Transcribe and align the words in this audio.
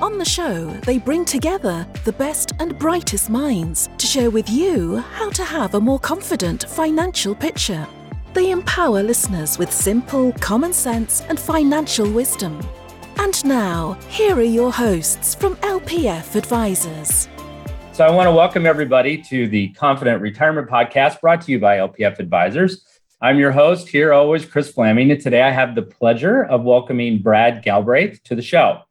On 0.00 0.16
the 0.16 0.24
show, 0.24 0.66
they 0.86 0.98
bring 0.98 1.24
together 1.24 1.84
the 2.04 2.12
best 2.12 2.52
and 2.60 2.78
brightest 2.78 3.28
minds 3.28 3.88
to 3.98 4.06
share 4.06 4.30
with 4.30 4.48
you 4.48 4.98
how 4.98 5.28
to 5.30 5.42
have 5.42 5.74
a 5.74 5.80
more 5.80 5.98
confident 5.98 6.66
financial 6.68 7.34
picture. 7.34 7.84
They 8.32 8.52
empower 8.52 9.02
listeners 9.02 9.58
with 9.58 9.72
simple, 9.72 10.30
common 10.34 10.72
sense, 10.72 11.22
and 11.22 11.36
financial 11.36 12.08
wisdom. 12.08 12.60
And 13.16 13.44
now, 13.44 13.98
here 14.08 14.36
are 14.36 14.42
your 14.42 14.72
hosts 14.72 15.34
from 15.34 15.56
LPF 15.56 16.36
Advisors. 16.36 17.28
So, 17.90 18.06
I 18.06 18.12
want 18.12 18.28
to 18.28 18.32
welcome 18.32 18.66
everybody 18.66 19.20
to 19.22 19.48
the 19.48 19.70
Confident 19.70 20.22
Retirement 20.22 20.68
Podcast 20.68 21.20
brought 21.20 21.40
to 21.40 21.50
you 21.50 21.58
by 21.58 21.78
LPF 21.78 22.20
Advisors. 22.20 22.86
I'm 23.20 23.36
your 23.36 23.50
host 23.50 23.88
here, 23.88 24.12
always 24.12 24.46
Kris 24.46 24.72
Flammang, 24.72 25.10
and 25.10 25.20
today 25.20 25.42
I 25.42 25.50
have 25.50 25.74
the 25.74 25.82
pleasure 25.82 26.44
of 26.44 26.62
welcoming 26.62 27.20
Brad 27.20 27.64
Galbraith 27.64 28.22
to 28.22 28.36
the 28.36 28.42
show. 28.42 28.82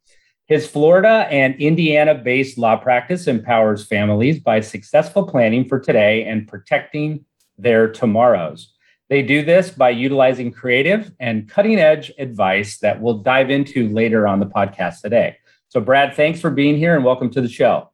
His 0.48 0.66
Florida 0.66 1.28
and 1.30 1.54
Indiana 1.56 2.14
based 2.14 2.56
law 2.56 2.74
practice 2.76 3.26
empowers 3.26 3.84
families 3.84 4.40
by 4.40 4.60
successful 4.60 5.26
planning 5.26 5.68
for 5.68 5.78
today 5.78 6.24
and 6.24 6.48
protecting 6.48 7.26
their 7.58 7.86
tomorrows. 7.92 8.72
They 9.10 9.20
do 9.20 9.44
this 9.44 9.68
by 9.68 9.90
utilizing 9.90 10.50
creative 10.50 11.12
and 11.20 11.46
cutting 11.50 11.78
edge 11.78 12.10
advice 12.18 12.78
that 12.78 12.98
we'll 12.98 13.18
dive 13.18 13.50
into 13.50 13.90
later 13.90 14.26
on 14.26 14.40
the 14.40 14.46
podcast 14.46 15.02
today. 15.02 15.36
So, 15.68 15.80
Brad, 15.80 16.14
thanks 16.14 16.40
for 16.40 16.48
being 16.48 16.78
here 16.78 16.96
and 16.96 17.04
welcome 17.04 17.28
to 17.32 17.42
the 17.42 17.48
show. 17.48 17.90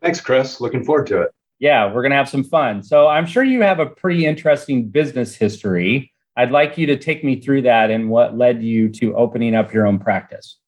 Thanks, 0.00 0.22
Kris. 0.22 0.58
Looking 0.58 0.84
forward 0.84 1.06
to 1.08 1.20
it. 1.20 1.32
Yeah, 1.58 1.92
we're 1.92 2.00
going 2.00 2.12
to 2.12 2.16
have 2.16 2.30
some 2.30 2.44
fun. 2.44 2.82
So, 2.82 3.08
I'm 3.08 3.26
sure 3.26 3.44
you 3.44 3.60
have 3.60 3.78
a 3.78 3.84
pretty 3.84 4.24
interesting 4.24 4.88
business 4.88 5.34
history. 5.34 6.14
I'd 6.34 6.50
like 6.50 6.78
you 6.78 6.86
to 6.86 6.96
take 6.96 7.22
me 7.22 7.38
through 7.42 7.60
that 7.62 7.90
and 7.90 8.08
what 8.08 8.38
led 8.38 8.62
you 8.62 8.88
to 8.88 9.14
opening 9.16 9.54
up 9.54 9.74
your 9.74 9.86
own 9.86 9.98
practice. 9.98 10.59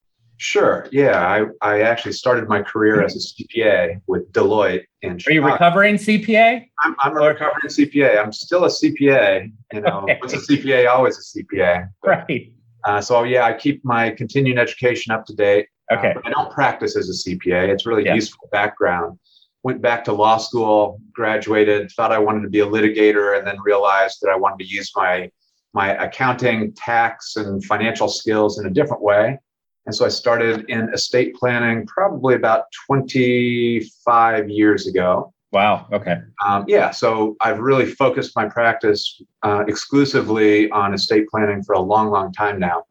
Sure. 0.43 0.89
Yeah, 0.91 1.25
I, 1.25 1.45
I 1.63 1.83
actually 1.83 2.15
started 2.15 2.49
my 2.49 2.63
career 2.63 3.01
as 3.01 3.15
a 3.15 3.45
CPA 3.45 4.01
with 4.09 4.33
Deloitte. 4.33 4.83
In 5.03 5.13
Are 5.13 5.33
you 5.33 5.41
recovering 5.41 5.95
CPA? 5.95 6.67
I'm, 6.81 6.97
I'm 6.99 7.17
a 7.17 7.29
recovering 7.29 7.69
CPA. 7.69 8.21
I'm 8.21 8.33
still 8.33 8.65
a 8.65 8.69
CPA. 8.69 9.53
You 9.73 9.81
know, 9.83 10.01
okay. 10.01 10.19
what's 10.21 10.35
a 10.35 10.39
CPA? 10.39 10.91
Always 10.91 11.17
a 11.17 11.39
CPA. 11.39 11.89
But, 12.03 12.09
right. 12.29 12.53
Uh, 12.85 13.01
so 13.01 13.23
yeah, 13.23 13.45
I 13.45 13.53
keep 13.53 13.85
my 13.85 14.11
continuing 14.11 14.59
education 14.59 15.13
up 15.13 15.27
to 15.27 15.33
date. 15.33 15.69
Okay. 15.93 16.13
Uh, 16.13 16.21
I 16.25 16.31
don't 16.31 16.51
practice 16.51 16.97
as 16.97 17.09
a 17.09 17.31
CPA. 17.31 17.69
It's 17.69 17.87
really 17.87 18.05
yeah. 18.05 18.17
useful 18.17 18.49
background. 18.51 19.21
Went 19.63 19.81
back 19.81 20.03
to 20.07 20.13
law 20.13 20.39
school, 20.39 21.01
graduated, 21.13 21.93
thought 21.93 22.11
I 22.11 22.19
wanted 22.19 22.43
to 22.43 22.49
be 22.49 22.59
a 22.59 22.67
litigator, 22.67 23.39
and 23.39 23.47
then 23.47 23.59
realized 23.65 24.19
that 24.23 24.31
I 24.31 24.35
wanted 24.35 24.59
to 24.59 24.67
use 24.67 24.91
my 24.97 25.31
my 25.73 25.91
accounting, 26.05 26.73
tax, 26.75 27.37
and 27.37 27.65
financial 27.65 28.09
skills 28.09 28.59
in 28.59 28.67
a 28.67 28.71
different 28.71 29.05
way. 29.05 29.39
And 29.87 29.95
so 29.95 30.05
I 30.05 30.09
started 30.09 30.65
in 30.69 30.93
estate 30.93 31.35
planning 31.35 31.87
probably 31.87 32.35
about 32.35 32.65
25 32.87 34.49
years 34.49 34.87
ago. 34.87 35.33
Wow. 35.51 35.87
Okay. 35.93 36.17
Um, 36.47 36.65
yeah. 36.67 36.91
So 36.91 37.37
I've 37.41 37.59
really 37.59 37.87
focused 37.87 38.35
my 38.35 38.49
practice 38.49 39.21
uh, 39.43 39.65
exclusively 39.69 40.71
on 40.71 40.95
estate 40.95 41.27
planning 41.29 41.63
for 41.63 41.75
a 41.75 41.81
long, 41.81 42.11
long 42.11 42.33
time 42.33 42.59
now. 42.59 42.85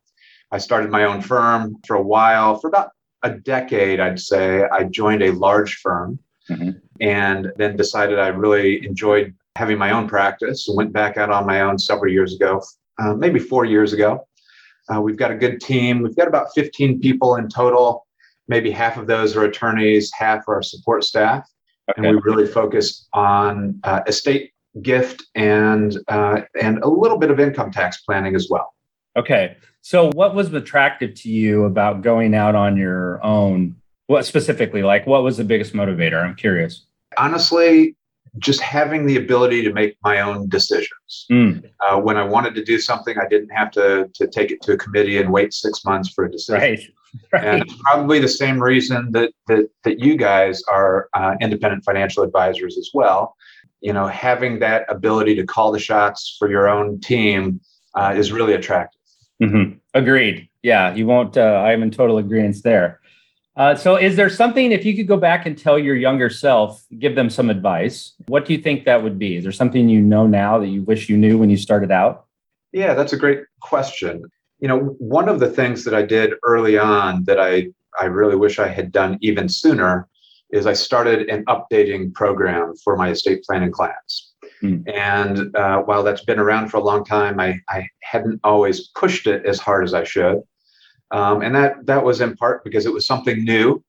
I 0.51 0.57
started 0.57 0.91
my 0.91 1.05
own 1.05 1.21
firm 1.21 1.77
for 1.87 1.95
a 1.95 2.01
while, 2.01 2.57
for 2.59 2.67
about 2.67 2.91
a 3.23 3.31
decade, 3.31 3.99
I'd 3.99 4.19
say. 4.19 4.63
I 4.71 4.83
joined 4.83 5.23
a 5.23 5.31
large 5.31 5.75
firm 5.75 6.19
mm-hmm. 6.49 6.71
and 6.99 7.51
then 7.57 7.77
decided 7.77 8.19
I 8.19 8.27
really 8.27 8.85
enjoyed 8.85 9.33
having 9.55 9.77
my 9.77 9.91
own 9.91 10.07
practice 10.07 10.67
and 10.67 10.77
went 10.77 10.93
back 10.93 11.17
out 11.17 11.29
on 11.29 11.45
my 11.45 11.61
own 11.61 11.79
several 11.79 12.11
years 12.11 12.35
ago, 12.35 12.61
uh, 12.99 13.13
maybe 13.13 13.39
four 13.39 13.65
years 13.65 13.93
ago. 13.93 14.27
Uh, 14.89 15.01
we've 15.01 15.17
got 15.17 15.31
a 15.31 15.35
good 15.35 15.61
team. 15.61 16.01
We've 16.01 16.15
got 16.15 16.27
about 16.27 16.47
15 16.53 16.99
people 16.99 17.35
in 17.35 17.47
total. 17.49 18.05
Maybe 18.47 18.71
half 18.71 18.97
of 18.97 19.07
those 19.07 19.35
are 19.35 19.43
attorneys, 19.43 20.11
half 20.13 20.47
are 20.47 20.61
support 20.61 21.03
staff. 21.03 21.47
Okay. 21.89 22.07
And 22.07 22.15
we 22.15 22.21
really 22.23 22.47
focus 22.47 23.07
on 23.13 23.79
uh, 23.83 24.01
estate 24.07 24.51
gift 24.81 25.23
and 25.35 25.97
uh, 26.07 26.41
and 26.59 26.79
a 26.79 26.87
little 26.87 27.17
bit 27.17 27.31
of 27.31 27.39
income 27.39 27.71
tax 27.71 28.01
planning 28.01 28.35
as 28.35 28.47
well. 28.49 28.73
Okay. 29.17 29.57
So 29.81 30.09
what 30.13 30.35
was 30.35 30.53
attractive 30.53 31.15
to 31.15 31.29
you 31.29 31.65
about 31.65 32.01
going 32.01 32.35
out 32.35 32.55
on 32.55 32.77
your 32.77 33.23
own? 33.23 33.75
What 34.07 34.25
specifically, 34.25 34.83
like 34.83 35.07
what 35.07 35.23
was 35.23 35.37
the 35.37 35.43
biggest 35.43 35.73
motivator? 35.73 36.23
I'm 36.23 36.35
curious. 36.35 36.85
Honestly, 37.17 37.95
just 38.39 38.61
having 38.61 39.05
the 39.05 39.17
ability 39.17 39.61
to 39.63 39.73
make 39.73 39.97
my 40.03 40.21
own 40.21 40.47
decisions. 40.47 41.25
Mm. 41.29 41.69
Uh, 41.85 41.99
when 41.99 42.17
I 42.17 42.23
wanted 42.23 42.55
to 42.55 42.63
do 42.63 42.79
something, 42.79 43.17
I 43.17 43.27
didn't 43.27 43.49
have 43.49 43.71
to 43.71 44.09
to 44.13 44.27
take 44.27 44.51
it 44.51 44.61
to 44.63 44.73
a 44.73 44.77
committee 44.77 45.17
and 45.17 45.31
wait 45.31 45.53
six 45.53 45.83
months 45.83 46.09
for 46.09 46.25
a 46.25 46.31
decision. 46.31 46.59
Right. 46.61 46.79
right. 47.33 47.43
And 47.43 47.69
probably 47.79 48.19
the 48.19 48.29
same 48.29 48.61
reason 48.61 49.11
that 49.11 49.31
that 49.47 49.69
that 49.83 49.99
you 49.99 50.15
guys 50.15 50.63
are 50.71 51.09
uh, 51.13 51.35
independent 51.41 51.83
financial 51.83 52.23
advisors 52.23 52.77
as 52.77 52.89
well. 52.93 53.35
You 53.81 53.93
know, 53.93 54.07
having 54.07 54.59
that 54.59 54.85
ability 54.89 55.35
to 55.35 55.43
call 55.45 55.71
the 55.71 55.79
shots 55.79 56.35
for 56.39 56.49
your 56.49 56.69
own 56.69 56.99
team 57.01 57.59
uh, 57.95 58.13
is 58.15 58.31
really 58.31 58.53
attractive. 58.53 59.01
Mm-hmm. 59.41 59.77
Agreed. 59.93 60.47
Yeah, 60.61 60.93
you 60.93 61.07
won't. 61.07 61.35
Uh, 61.35 61.63
I'm 61.65 61.83
in 61.83 61.91
total 61.91 62.17
agreement 62.19 62.57
there. 62.63 63.00
Uh, 63.57 63.75
so, 63.75 63.97
is 63.97 64.15
there 64.15 64.29
something, 64.29 64.71
if 64.71 64.85
you 64.85 64.95
could 64.95 65.07
go 65.07 65.17
back 65.17 65.45
and 65.45 65.57
tell 65.57 65.77
your 65.77 65.95
younger 65.95 66.29
self, 66.29 66.85
give 66.99 67.15
them 67.15 67.29
some 67.29 67.49
advice, 67.49 68.13
what 68.27 68.45
do 68.45 68.53
you 68.53 68.59
think 68.59 68.85
that 68.85 69.03
would 69.03 69.19
be? 69.19 69.35
Is 69.35 69.43
there 69.43 69.51
something 69.51 69.89
you 69.89 69.99
know 69.99 70.25
now 70.25 70.57
that 70.59 70.67
you 70.67 70.83
wish 70.83 71.09
you 71.09 71.17
knew 71.17 71.37
when 71.37 71.49
you 71.49 71.57
started 71.57 71.91
out? 71.91 72.25
Yeah, 72.71 72.93
that's 72.93 73.11
a 73.11 73.17
great 73.17 73.41
question. 73.59 74.23
You 74.59 74.69
know, 74.69 74.79
one 74.99 75.27
of 75.27 75.39
the 75.39 75.49
things 75.49 75.83
that 75.83 75.93
I 75.93 76.01
did 76.01 76.33
early 76.43 76.77
on 76.77 77.25
that 77.25 77.39
I, 77.39 77.67
I 77.99 78.05
really 78.05 78.37
wish 78.37 78.57
I 78.57 78.69
had 78.69 78.91
done 78.91 79.17
even 79.21 79.49
sooner 79.49 80.07
is 80.51 80.65
I 80.65 80.73
started 80.73 81.29
an 81.29 81.43
updating 81.45 82.13
program 82.13 82.73
for 82.83 82.95
my 82.95 83.09
estate 83.09 83.43
planning 83.43 83.71
clients. 83.71 84.33
Mm. 84.61 84.83
And 84.93 85.55
uh, 85.55 85.81
while 85.81 86.03
that's 86.03 86.23
been 86.23 86.39
around 86.39 86.69
for 86.69 86.77
a 86.77 86.83
long 86.83 87.03
time, 87.03 87.39
I, 87.39 87.59
I 87.69 87.87
hadn't 88.01 88.39
always 88.43 88.89
pushed 88.89 89.27
it 89.27 89.45
as 89.45 89.59
hard 89.59 89.83
as 89.83 89.93
I 89.93 90.03
should. 90.03 90.41
Um, 91.11 91.41
and 91.41 91.53
that 91.55 91.85
that 91.85 92.03
was 92.03 92.21
in 92.21 92.35
part 92.35 92.63
because 92.63 92.85
it 92.85 92.93
was 92.93 93.05
something 93.05 93.43
new. 93.43 93.83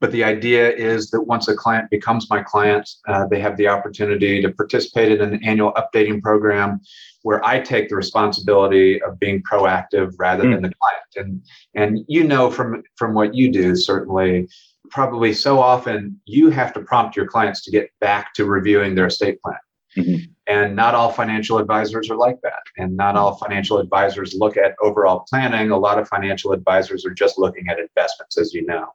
But 0.00 0.12
the 0.12 0.22
idea 0.22 0.70
is 0.70 1.10
that 1.10 1.22
once 1.22 1.48
a 1.48 1.54
client 1.54 1.90
becomes 1.90 2.30
my 2.30 2.42
client, 2.42 2.88
uh, 3.08 3.26
they 3.26 3.40
have 3.40 3.56
the 3.56 3.66
opportunity 3.66 4.40
to 4.40 4.52
participate 4.52 5.10
in 5.10 5.20
an 5.20 5.42
annual 5.42 5.72
updating 5.72 6.22
program 6.22 6.80
where 7.22 7.44
I 7.44 7.58
take 7.58 7.88
the 7.88 7.96
responsibility 7.96 9.02
of 9.02 9.18
being 9.18 9.42
proactive 9.42 10.12
rather 10.18 10.44
mm. 10.44 10.52
than 10.52 10.62
the 10.62 10.72
client. 10.80 11.04
And 11.16 11.42
and 11.74 12.04
you 12.06 12.24
know 12.24 12.50
from 12.50 12.82
from 12.96 13.14
what 13.14 13.34
you 13.34 13.50
do, 13.50 13.74
certainly, 13.74 14.48
probably 14.90 15.32
so 15.32 15.58
often 15.58 16.20
you 16.26 16.50
have 16.50 16.72
to 16.74 16.80
prompt 16.80 17.16
your 17.16 17.26
clients 17.26 17.62
to 17.64 17.70
get 17.70 17.90
back 18.00 18.34
to 18.34 18.44
reviewing 18.44 18.94
their 18.94 19.06
estate 19.06 19.40
plan. 19.42 19.58
Mm-hmm. 19.96 20.30
And 20.46 20.76
not 20.76 20.94
all 20.94 21.10
financial 21.10 21.58
advisors 21.58 22.10
are 22.10 22.16
like 22.16 22.40
that. 22.42 22.62
And 22.76 22.96
not 22.96 23.16
all 23.16 23.36
financial 23.36 23.78
advisors 23.78 24.34
look 24.34 24.56
at 24.56 24.74
overall 24.82 25.24
planning. 25.28 25.70
A 25.70 25.78
lot 25.78 25.98
of 25.98 26.06
financial 26.08 26.52
advisors 26.52 27.06
are 27.06 27.14
just 27.14 27.38
looking 27.38 27.68
at 27.68 27.78
investments, 27.78 28.36
as 28.38 28.52
you 28.52 28.66
know. 28.66 28.88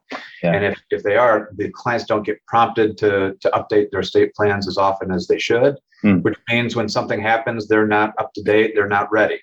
Yeah. 0.44 0.54
And 0.54 0.66
if, 0.66 0.80
if 0.92 1.01
they 1.01 1.16
are, 1.16 1.50
the 1.56 1.69
clients 1.72 2.06
don't 2.06 2.24
get 2.24 2.46
prompted 2.46 2.98
to, 3.00 3.36
to 3.40 3.50
update 3.50 3.90
their 3.90 4.01
estate 4.01 4.36
plans 4.36 4.68
as 4.68 4.78
often 4.78 5.12
as 5.12 5.28
they 5.28 5.40
should, 5.40 5.78
mm. 6.04 6.22
which 6.22 6.38
means 6.50 6.75
when 6.75 6.88
something 6.88 7.22
happens, 7.22 7.68
they're 7.68 7.88
not 7.88 8.13
up 8.19 8.31
to 8.34 8.44
date, 8.44 8.74
they're 8.75 8.88
not 8.88 9.12
ready. 9.12 9.40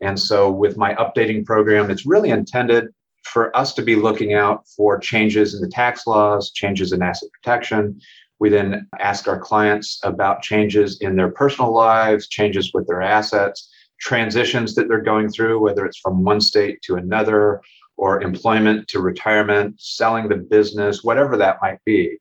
And 0.00 0.18
so 0.18 0.50
with 0.50 0.76
my 0.76 0.94
updating 0.94 1.44
program, 1.44 1.90
it's 1.90 2.06
really 2.06 2.30
intended 2.30 2.88
for 3.24 3.56
us 3.56 3.74
to 3.74 3.82
be 3.82 3.94
looking 3.94 4.34
out 4.34 4.66
for 4.76 4.98
changes 4.98 5.54
in 5.54 5.60
the 5.60 5.68
tax 5.68 6.06
laws, 6.06 6.50
changes 6.52 6.92
in 6.92 7.02
asset 7.02 7.28
protection, 7.32 8.00
We 8.40 8.48
then 8.48 8.88
ask 9.00 9.26
our 9.26 9.38
clients 9.38 10.00
about 10.04 10.42
changes 10.42 10.98
in 11.00 11.16
their 11.16 11.30
personal 11.30 11.72
lives, 11.72 12.28
changes 12.28 12.72
with 12.72 12.86
their 12.86 13.02
assets, 13.02 13.70
transitions 14.00 14.74
that 14.74 14.88
they're 14.88 15.02
going 15.02 15.28
through, 15.28 15.60
whether 15.60 15.84
it's 15.84 15.98
from 15.98 16.22
one 16.22 16.40
state 16.40 16.80
to 16.82 16.96
another 16.96 17.60
or 17.96 18.22
employment 18.22 18.86
to 18.88 19.00
retirement, 19.00 19.74
selling 19.78 20.28
the 20.28 20.36
business, 20.36 21.02
whatever 21.02 21.36
that 21.36 21.58
might 21.60 21.78
be. 21.84 22.16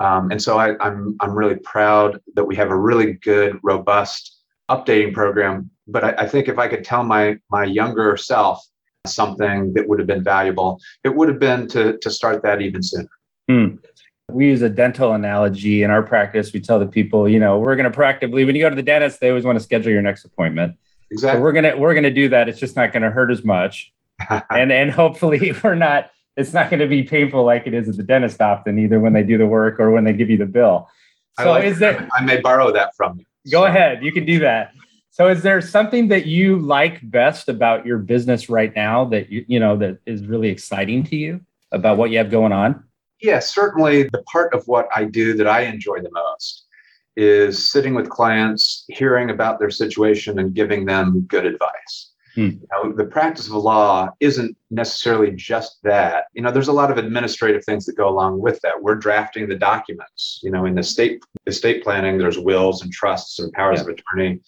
Um, 0.00 0.32
and 0.32 0.42
so 0.42 0.58
I, 0.58 0.74
I'm, 0.84 1.16
I'm 1.20 1.32
really 1.32 1.58
proud 1.62 2.20
that 2.34 2.44
we 2.44 2.56
have 2.56 2.70
a 2.70 2.76
really 2.76 3.14
good, 3.14 3.58
robust 3.62 4.40
updating 4.68 5.14
program. 5.14 5.70
But 5.86 6.02
I, 6.02 6.10
I 6.24 6.28
think 6.28 6.48
if 6.48 6.58
I 6.58 6.66
could 6.66 6.82
tell 6.84 7.04
my, 7.04 7.36
my 7.50 7.64
younger 7.64 8.16
self 8.16 8.60
something 9.06 9.72
that 9.74 9.88
would 9.88 10.00
have 10.00 10.08
been 10.08 10.24
valuable, 10.24 10.80
it 11.04 11.14
would 11.14 11.28
have 11.28 11.38
been 11.38 11.68
to, 11.68 11.98
to 11.98 12.10
start 12.10 12.42
that 12.42 12.60
even 12.60 12.82
sooner. 12.82 13.08
Hmm. 13.48 13.76
We 14.32 14.46
use 14.46 14.62
a 14.62 14.68
dental 14.68 15.12
analogy 15.12 15.82
in 15.82 15.90
our 15.90 16.02
practice. 16.02 16.52
We 16.52 16.60
tell 16.60 16.78
the 16.78 16.86
people, 16.86 17.28
you 17.28 17.38
know, 17.38 17.58
we're 17.58 17.76
going 17.76 17.90
to 17.90 17.96
proactively, 17.96 18.46
when 18.46 18.54
you 18.54 18.62
go 18.62 18.70
to 18.70 18.76
the 18.76 18.82
dentist, 18.82 19.20
they 19.20 19.28
always 19.28 19.44
want 19.44 19.58
to 19.58 19.62
schedule 19.62 19.92
your 19.92 20.02
next 20.02 20.24
appointment. 20.24 20.76
Exactly. 21.12 21.38
So 21.38 21.42
we're 21.42 21.52
gonna 21.52 21.76
we're 21.76 21.94
gonna 21.94 22.10
do 22.10 22.30
that. 22.30 22.48
It's 22.48 22.58
just 22.58 22.74
not 22.74 22.92
going 22.92 23.02
to 23.02 23.10
hurt 23.10 23.30
as 23.30 23.44
much, 23.44 23.92
and 24.50 24.72
and 24.72 24.90
hopefully 24.90 25.52
we're 25.64 25.74
not. 25.74 26.10
It's 26.34 26.54
not 26.54 26.70
going 26.70 26.80
to 26.80 26.86
be 26.86 27.02
painful 27.02 27.44
like 27.44 27.66
it 27.66 27.74
is 27.74 27.90
at 27.90 27.98
the 27.98 28.02
dentist 28.02 28.40
often, 28.40 28.78
either 28.78 28.98
when 28.98 29.12
they 29.12 29.22
do 29.22 29.36
the 29.36 29.46
work 29.46 29.78
or 29.78 29.90
when 29.90 30.04
they 30.04 30.14
give 30.14 30.30
you 30.30 30.38
the 30.38 30.46
bill. 30.46 30.88
So 31.38 31.50
like 31.50 31.64
is 31.64 31.78
there? 31.78 32.08
I 32.16 32.24
may 32.24 32.40
borrow 32.40 32.72
that 32.72 32.96
from 32.96 33.18
you. 33.18 33.26
Go 33.50 33.60
so. 33.60 33.64
ahead. 33.66 34.02
You 34.02 34.12
can 34.12 34.24
do 34.24 34.38
that. 34.38 34.72
So 35.10 35.28
is 35.28 35.42
there 35.42 35.60
something 35.60 36.08
that 36.08 36.24
you 36.24 36.58
like 36.58 36.98
best 37.10 37.50
about 37.50 37.84
your 37.84 37.98
business 37.98 38.48
right 38.48 38.74
now 38.74 39.04
that 39.06 39.30
you 39.30 39.44
you 39.46 39.60
know 39.60 39.76
that 39.76 39.98
is 40.06 40.24
really 40.24 40.48
exciting 40.48 41.04
to 41.04 41.16
you 41.16 41.42
about 41.70 41.98
what 41.98 42.10
you 42.10 42.16
have 42.16 42.30
going 42.30 42.52
on? 42.52 42.82
Yeah, 43.22 43.38
certainly 43.38 44.04
the 44.04 44.22
part 44.24 44.52
of 44.52 44.66
what 44.66 44.88
I 44.94 45.04
do 45.04 45.34
that 45.34 45.46
I 45.46 45.62
enjoy 45.62 46.00
the 46.00 46.10
most 46.12 46.66
is 47.16 47.70
sitting 47.70 47.94
with 47.94 48.08
clients, 48.08 48.84
hearing 48.88 49.30
about 49.30 49.58
their 49.58 49.70
situation 49.70 50.38
and 50.38 50.54
giving 50.54 50.86
them 50.86 51.22
good 51.28 51.46
advice. 51.46 52.12
Hmm. 52.34 52.40
You 52.40 52.66
know, 52.72 52.92
the 52.92 53.04
practice 53.04 53.46
of 53.46 53.52
law 53.52 54.08
isn't 54.20 54.56
necessarily 54.70 55.30
just 55.32 55.82
that. 55.82 56.24
You 56.32 56.42
know, 56.42 56.50
there's 56.50 56.68
a 56.68 56.72
lot 56.72 56.90
of 56.90 56.96
administrative 56.96 57.64
things 57.64 57.84
that 57.86 57.96
go 57.96 58.08
along 58.08 58.40
with 58.40 58.58
that. 58.62 58.82
We're 58.82 58.94
drafting 58.94 59.48
the 59.48 59.54
documents. 59.54 60.40
You 60.42 60.50
know, 60.50 60.64
in 60.64 60.74
the 60.74 60.82
state 60.82 61.22
estate 61.46 61.84
planning, 61.84 62.16
there's 62.16 62.38
wills 62.38 62.82
and 62.82 62.90
trusts 62.90 63.38
and 63.38 63.52
powers 63.52 63.80
yeah. 63.80 63.82
of 63.82 63.88
attorney. 63.88 64.40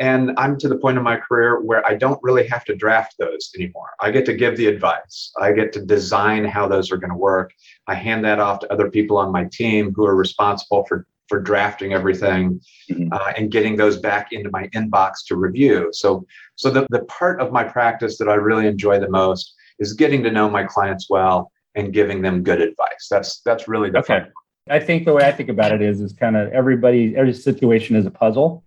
And 0.00 0.32
I'm 0.36 0.58
to 0.58 0.68
the 0.68 0.78
point 0.78 0.98
in 0.98 1.04
my 1.04 1.16
career 1.16 1.60
where 1.60 1.86
I 1.86 1.94
don't 1.94 2.18
really 2.24 2.48
have 2.48 2.64
to 2.64 2.74
draft 2.74 3.14
those 3.18 3.52
anymore. 3.56 3.90
I 4.00 4.10
get 4.10 4.26
to 4.26 4.34
give 4.34 4.56
the 4.56 4.66
advice. 4.66 5.32
I 5.40 5.52
get 5.52 5.72
to 5.74 5.84
design 5.84 6.44
how 6.44 6.66
those 6.66 6.90
are 6.90 6.96
going 6.96 7.12
to 7.12 7.16
work. 7.16 7.52
I 7.86 7.94
hand 7.94 8.24
that 8.24 8.38
off 8.38 8.60
to 8.60 8.72
other 8.72 8.90
people 8.90 9.18
on 9.18 9.32
my 9.32 9.44
team 9.52 9.92
who 9.94 10.06
are 10.06 10.14
responsible 10.14 10.84
for 10.86 11.06
for 11.28 11.40
drafting 11.40 11.94
everything 11.94 12.60
mm-hmm. 12.90 13.08
uh, 13.10 13.32
and 13.38 13.50
getting 13.50 13.74
those 13.76 13.98
back 13.98 14.32
into 14.32 14.50
my 14.50 14.68
inbox 14.74 15.24
to 15.26 15.34
review. 15.34 15.88
So, 15.92 16.26
so 16.56 16.68
the, 16.68 16.86
the 16.90 17.04
part 17.04 17.40
of 17.40 17.50
my 17.50 17.64
practice 17.64 18.18
that 18.18 18.28
I 18.28 18.34
really 18.34 18.66
enjoy 18.66 19.00
the 19.00 19.08
most 19.08 19.54
is 19.78 19.94
getting 19.94 20.22
to 20.24 20.30
know 20.30 20.50
my 20.50 20.64
clients 20.64 21.08
well 21.08 21.50
and 21.74 21.90
giving 21.90 22.20
them 22.20 22.42
good 22.42 22.60
advice. 22.60 23.06
That's 23.10 23.40
that's 23.40 23.66
really 23.66 23.88
the 23.88 24.00
okay. 24.00 24.20
Fun. 24.20 24.32
I 24.68 24.78
think 24.78 25.06
the 25.06 25.14
way 25.14 25.24
I 25.24 25.32
think 25.32 25.48
about 25.48 25.72
it 25.72 25.80
is 25.80 26.02
is 26.02 26.12
kind 26.12 26.36
of 26.36 26.52
everybody 26.52 27.16
every 27.16 27.32
situation 27.32 27.96
is 27.96 28.04
a 28.04 28.10
puzzle 28.10 28.62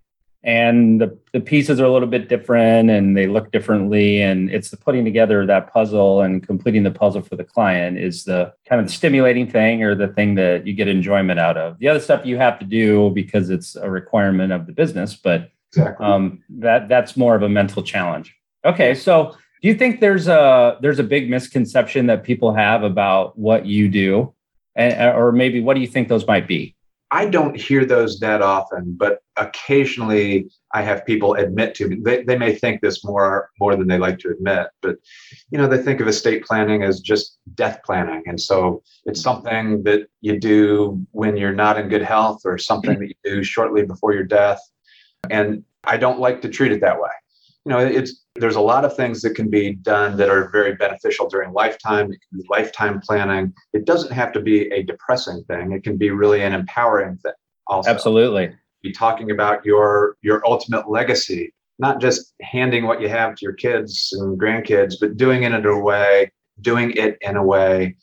and 0.45 1.01
the, 1.01 1.17
the 1.33 1.41
pieces 1.41 1.81
are 1.81 1.85
a 1.85 1.91
little 1.91 2.07
bit 2.07 2.29
different 2.29 2.91
and 2.91 3.17
they 3.17 3.25
look 3.25 3.51
differently. 3.51 4.21
And 4.21 4.51
it's 4.51 4.69
the 4.69 4.77
putting 4.77 5.03
together 5.03 5.43
that 5.47 5.73
puzzle 5.73 6.21
and 6.21 6.45
completing 6.45 6.83
the 6.83 6.91
puzzle 6.91 7.23
for 7.23 7.35
the 7.35 7.43
client 7.43 7.97
is 7.97 8.25
the 8.25 8.53
kind 8.69 8.79
of 8.79 8.85
the 8.85 8.93
stimulating 8.93 9.49
thing 9.49 9.81
or 9.81 9.95
the 9.95 10.07
thing 10.07 10.35
that 10.35 10.67
you 10.67 10.73
get 10.73 10.87
enjoyment 10.87 11.39
out 11.39 11.57
of. 11.57 11.79
The 11.79 11.87
other 11.87 11.99
stuff 11.99 12.27
you 12.27 12.37
have 12.37 12.59
to 12.59 12.65
do 12.65 13.09
because 13.09 13.49
it's 13.49 13.75
a 13.75 13.89
requirement 13.89 14.53
of 14.53 14.67
the 14.67 14.71
business 14.71 15.15
but 15.15 15.49
exactly. 15.71 16.05
um, 16.05 16.43
that 16.49 16.87
that's 16.89 17.17
more 17.17 17.35
of 17.35 17.41
a 17.41 17.49
mental 17.49 17.81
challenge. 17.81 18.35
Okay 18.63 18.93
so 18.93 19.35
do 19.63 19.67
you 19.67 19.73
think 19.73 19.99
there's 19.99 20.27
a 20.27 20.77
there's 20.79 20.99
a 20.99 21.03
big 21.03 21.27
misconception 21.27 22.05
that 22.05 22.23
people 22.23 22.53
have 22.53 22.83
about 22.83 23.35
what 23.35 23.65
you 23.65 23.89
do? 23.89 24.31
And, 24.75 25.15
or 25.15 25.31
maybe 25.31 25.59
what 25.59 25.73
do 25.73 25.79
you 25.79 25.87
think 25.87 26.07
those 26.07 26.27
might 26.27 26.47
be 26.47 26.75
I 27.11 27.27
don't 27.27 27.55
hear 27.55 27.85
those 27.85 28.19
that 28.19 28.41
often, 28.41 28.95
but 28.97 29.19
occasionally 29.37 30.49
I 30.73 30.81
have 30.81 31.05
people 31.05 31.35
admit 31.35 31.75
to 31.75 31.87
me. 31.87 31.97
They, 32.03 32.23
they 32.23 32.37
may 32.37 32.55
think 32.55 32.81
this 32.81 33.03
more 33.03 33.49
more 33.59 33.75
than 33.75 33.87
they 33.87 33.97
like 33.97 34.19
to 34.19 34.29
admit, 34.29 34.67
but 34.81 34.97
you 35.49 35.57
know 35.57 35.67
they 35.67 35.81
think 35.81 36.01
of 36.01 36.07
estate 36.07 36.43
planning 36.43 36.83
as 36.83 36.99
just 36.99 37.37
death 37.53 37.79
planning, 37.85 38.23
and 38.25 38.39
so 38.39 38.81
it's 39.05 39.21
something 39.21 39.83
that 39.83 40.07
you 40.21 40.39
do 40.39 41.05
when 41.11 41.37
you're 41.37 41.53
not 41.53 41.79
in 41.79 41.89
good 41.89 42.01
health, 42.01 42.41
or 42.43 42.57
something 42.57 42.99
that 42.99 43.07
you 43.07 43.15
do 43.23 43.43
shortly 43.43 43.83
before 43.83 44.13
your 44.13 44.23
death. 44.23 44.59
And 45.29 45.63
I 45.83 45.97
don't 45.97 46.19
like 46.19 46.41
to 46.41 46.49
treat 46.49 46.71
it 46.71 46.81
that 46.81 46.99
way 46.99 47.09
you 47.65 47.71
know 47.71 47.79
it's 47.79 48.23
there's 48.35 48.55
a 48.55 48.61
lot 48.61 48.85
of 48.85 48.95
things 48.95 49.21
that 49.21 49.35
can 49.35 49.49
be 49.49 49.73
done 49.73 50.17
that 50.17 50.29
are 50.29 50.49
very 50.49 50.75
beneficial 50.75 51.27
during 51.27 51.53
lifetime. 51.53 52.11
It 52.11 52.19
can 52.29 52.39
be 52.39 52.45
lifetime 52.49 52.99
planning. 53.01 53.53
It 53.73 53.85
doesn't 53.85 54.11
have 54.11 54.31
to 54.33 54.41
be 54.41 54.67
a 54.71 54.83
depressing 54.83 55.43
thing. 55.45 55.71
It 55.71 55.83
can 55.83 55.97
be 55.97 56.11
really 56.11 56.43
an 56.43 56.53
empowering 56.53 57.17
thing 57.17 57.33
also. 57.67 57.89
Absolutely. 57.89 58.51
Be 58.83 58.91
talking 58.91 59.31
about 59.31 59.65
your 59.65 60.17
your 60.21 60.45
ultimate 60.45 60.89
legacy 60.89 61.51
not 61.77 61.99
just 61.99 62.33
handing 62.41 62.85
what 62.85 63.01
you 63.01 63.09
have 63.09 63.35
to 63.35 63.43
your 63.43 63.53
kids 63.53 64.15
and 64.17 64.39
grandkids 64.39 64.95
but 64.99 65.17
doing 65.17 65.43
it 65.43 65.51
in 65.51 65.65
a 65.65 65.79
way 65.79 66.31
doing 66.61 66.91
it 66.91 67.17
in 67.21 67.35
a 67.35 67.43
way 67.43 67.95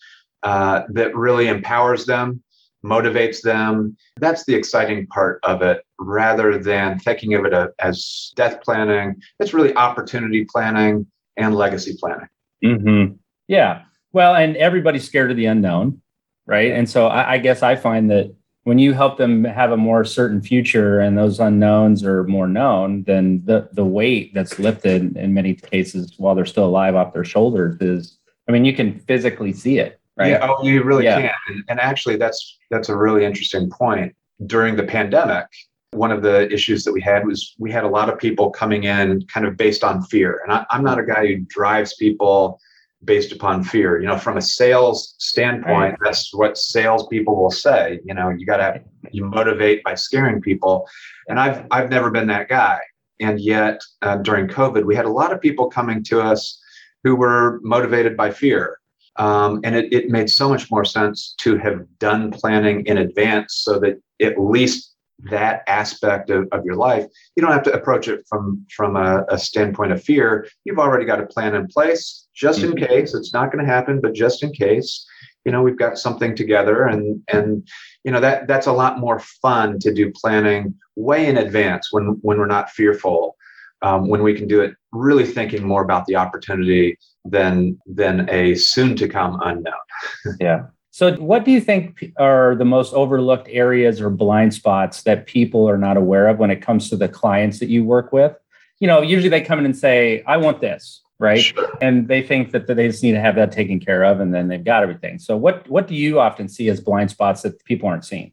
uh, 0.42 0.82
that 0.90 1.14
really 1.14 1.48
empowers 1.48 2.04
them 2.04 2.42
motivates 2.84 3.42
them. 3.42 3.96
That's 4.18 4.44
the 4.44 4.54
exciting 4.54 5.06
part 5.06 5.40
of 5.44 5.62
it 5.62 5.84
rather 5.98 6.58
than 6.58 6.98
thinking 6.98 7.34
of 7.34 7.44
it 7.44 7.72
as 7.78 8.32
death 8.36 8.60
planning. 8.62 9.20
It's 9.38 9.54
really 9.54 9.74
opportunity 9.74 10.44
planning 10.44 11.06
and 11.36 11.54
legacy 11.54 11.96
planning. 11.98 12.28
Mm-hmm. 12.64 13.14
Yeah. 13.48 13.82
Well, 14.12 14.34
and 14.34 14.56
everybody's 14.56 15.04
scared 15.04 15.30
of 15.30 15.36
the 15.36 15.46
unknown, 15.46 16.00
right? 16.46 16.72
And 16.72 16.88
so 16.88 17.06
I, 17.06 17.34
I 17.34 17.38
guess 17.38 17.62
I 17.62 17.76
find 17.76 18.10
that 18.10 18.34
when 18.64 18.78
you 18.78 18.92
help 18.92 19.18
them 19.18 19.44
have 19.44 19.72
a 19.72 19.76
more 19.76 20.04
certain 20.04 20.40
future 20.40 21.00
and 21.00 21.18
those 21.18 21.40
unknowns 21.40 22.04
are 22.04 22.24
more 22.24 22.46
known, 22.46 23.02
then 23.04 23.42
the 23.44 23.68
the 23.72 23.84
weight 23.84 24.32
that's 24.34 24.58
lifted 24.58 25.16
in 25.16 25.34
many 25.34 25.54
cases 25.54 26.14
while 26.16 26.34
they're 26.34 26.46
still 26.46 26.66
alive 26.66 26.94
off 26.94 27.12
their 27.12 27.24
shoulders 27.24 27.80
is, 27.80 28.18
I 28.48 28.52
mean, 28.52 28.64
you 28.64 28.74
can 28.74 29.00
physically 29.00 29.52
see 29.52 29.78
it 29.78 29.98
right? 30.22 30.30
Yeah, 30.30 30.48
oh, 30.48 30.64
you 30.64 30.82
really 30.82 31.04
yeah. 31.04 31.20
can. 31.20 31.34
And, 31.48 31.64
and 31.68 31.80
actually, 31.80 32.16
that's 32.16 32.58
that's 32.70 32.88
a 32.88 32.96
really 32.96 33.24
interesting 33.24 33.70
point. 33.70 34.14
During 34.46 34.76
the 34.76 34.84
pandemic, 34.84 35.46
one 35.92 36.10
of 36.10 36.22
the 36.22 36.50
issues 36.52 36.84
that 36.84 36.92
we 36.92 37.00
had 37.00 37.26
was 37.26 37.54
we 37.58 37.70
had 37.70 37.84
a 37.84 37.88
lot 37.88 38.08
of 38.08 38.18
people 38.18 38.50
coming 38.50 38.84
in 38.84 39.22
kind 39.26 39.46
of 39.46 39.56
based 39.56 39.84
on 39.84 40.02
fear. 40.04 40.40
And 40.44 40.52
I, 40.52 40.66
am 40.76 40.82
not 40.82 40.98
a 40.98 41.04
guy 41.04 41.26
who 41.26 41.36
drives 41.48 41.94
people 41.94 42.58
based 43.04 43.32
upon 43.32 43.62
fear. 43.62 44.00
You 44.00 44.06
know, 44.06 44.18
from 44.18 44.36
a 44.36 44.42
sales 44.42 45.14
standpoint, 45.18 45.92
right. 45.92 45.98
that's 46.02 46.32
what 46.34 46.56
salespeople 46.56 47.36
will 47.36 47.50
say. 47.50 48.00
You 48.04 48.14
know, 48.14 48.30
you 48.30 48.46
got 48.46 48.58
to 48.58 48.80
you 49.10 49.24
motivate 49.24 49.84
by 49.84 49.94
scaring 49.94 50.40
people. 50.40 50.88
And 51.28 51.38
I've 51.38 51.66
I've 51.70 51.90
never 51.90 52.10
been 52.10 52.26
that 52.28 52.48
guy. 52.48 52.78
And 53.20 53.38
yet, 53.38 53.80
uh, 54.02 54.16
during 54.16 54.48
COVID, 54.48 54.84
we 54.84 54.96
had 54.96 55.04
a 55.04 55.10
lot 55.10 55.32
of 55.32 55.40
people 55.40 55.68
coming 55.70 56.02
to 56.04 56.20
us 56.20 56.60
who 57.04 57.16
were 57.16 57.60
motivated 57.62 58.16
by 58.16 58.30
fear. 58.30 58.78
Um, 59.16 59.60
and 59.62 59.76
it, 59.76 59.92
it 59.92 60.08
made 60.08 60.30
so 60.30 60.48
much 60.48 60.70
more 60.70 60.84
sense 60.84 61.34
to 61.40 61.58
have 61.58 61.86
done 61.98 62.30
planning 62.30 62.86
in 62.86 62.98
advance 62.98 63.60
so 63.62 63.78
that 63.80 64.00
at 64.20 64.40
least 64.40 64.94
that 65.30 65.62
aspect 65.68 66.30
of, 66.30 66.48
of 66.50 66.64
your 66.64 66.76
life, 66.76 67.06
you 67.36 67.42
don't 67.42 67.52
have 67.52 67.62
to 67.64 67.72
approach 67.72 68.08
it 68.08 68.24
from, 68.28 68.64
from 68.74 68.96
a, 68.96 69.24
a 69.28 69.38
standpoint 69.38 69.92
of 69.92 70.02
fear. 70.02 70.48
You've 70.64 70.78
already 70.78 71.04
got 71.04 71.20
a 71.20 71.26
plan 71.26 71.54
in 71.54 71.66
place 71.68 72.26
just 72.34 72.60
in 72.60 72.72
mm-hmm. 72.72 72.84
case. 72.86 73.14
It's 73.14 73.32
not 73.32 73.52
going 73.52 73.64
to 73.64 73.70
happen, 73.70 74.00
but 74.00 74.14
just 74.14 74.42
in 74.42 74.52
case, 74.52 75.06
you 75.44 75.52
know, 75.52 75.62
we've 75.62 75.78
got 75.78 75.98
something 75.98 76.34
together 76.34 76.86
and, 76.86 77.22
and, 77.28 77.68
you 78.04 78.10
know, 78.10 78.20
that 78.20 78.46
that's 78.46 78.66
a 78.66 78.72
lot 78.72 78.98
more 78.98 79.20
fun 79.20 79.78
to 79.80 79.92
do 79.92 80.10
planning 80.12 80.74
way 80.96 81.26
in 81.26 81.36
advance 81.36 81.88
when, 81.92 82.18
when 82.22 82.38
we're 82.38 82.46
not 82.46 82.70
fearful 82.70 83.36
um, 83.82 84.08
when 84.08 84.22
we 84.22 84.34
can 84.34 84.46
do 84.46 84.60
it 84.60 84.74
really 84.92 85.24
thinking 85.24 85.64
more 85.64 85.82
about 85.82 86.06
the 86.06 86.16
opportunity 86.16 86.98
than 87.24 87.78
than 87.86 88.28
a 88.30 88.54
soon 88.54 88.96
to 88.96 89.08
come 89.08 89.40
unknown. 89.42 89.74
yeah. 90.40 90.66
So, 90.90 91.14
what 91.14 91.44
do 91.44 91.50
you 91.50 91.60
think 91.60 92.12
are 92.18 92.54
the 92.54 92.66
most 92.66 92.92
overlooked 92.92 93.48
areas 93.50 94.00
or 94.00 94.10
blind 94.10 94.52
spots 94.52 95.02
that 95.04 95.26
people 95.26 95.68
are 95.68 95.78
not 95.78 95.96
aware 95.96 96.28
of 96.28 96.38
when 96.38 96.50
it 96.50 96.60
comes 96.60 96.90
to 96.90 96.96
the 96.96 97.08
clients 97.08 97.58
that 97.60 97.68
you 97.68 97.82
work 97.82 98.12
with? 98.12 98.36
You 98.78 98.88
know, 98.88 99.00
usually 99.00 99.30
they 99.30 99.40
come 99.40 99.58
in 99.58 99.64
and 99.64 99.76
say, 99.76 100.22
"I 100.26 100.36
want 100.36 100.60
this," 100.60 101.02
right? 101.22 101.40
Sure. 101.40 101.78
And 101.80 102.08
they 102.08 102.20
think 102.20 102.50
that 102.50 102.66
they 102.66 102.88
just 102.88 103.02
need 103.02 103.12
to 103.12 103.20
have 103.20 103.36
that 103.36 103.52
taken 103.52 103.78
care 103.78 104.02
of, 104.02 104.18
and 104.20 104.34
then 104.34 104.48
they've 104.48 104.62
got 104.62 104.82
everything. 104.82 105.18
So, 105.18 105.36
what 105.36 105.66
what 105.70 105.86
do 105.86 105.94
you 105.94 106.18
often 106.18 106.48
see 106.48 106.68
as 106.68 106.80
blind 106.80 107.10
spots 107.10 107.42
that 107.42 107.64
people 107.64 107.88
aren't 107.88 108.04
seeing? 108.04 108.32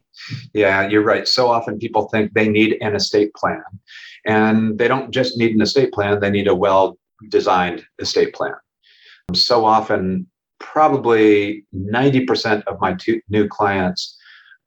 Yeah, 0.52 0.88
you're 0.88 1.04
right. 1.04 1.26
So 1.26 1.48
often 1.48 1.78
people 1.78 2.08
think 2.08 2.34
they 2.34 2.48
need 2.48 2.76
an 2.82 2.94
estate 2.94 3.32
plan, 3.34 3.62
and 4.26 4.76
they 4.76 4.88
don't 4.88 5.12
just 5.12 5.38
need 5.38 5.54
an 5.54 5.62
estate 5.62 5.92
plan, 5.92 6.20
they 6.20 6.30
need 6.30 6.48
a 6.48 6.54
well 6.54 6.98
designed 7.28 7.84
estate 8.00 8.34
plan. 8.34 8.54
So 9.32 9.64
often, 9.64 10.26
probably 10.58 11.64
90% 11.74 12.64
of 12.64 12.80
my 12.80 12.94
two 12.94 13.20
new 13.28 13.46
clients 13.46 14.18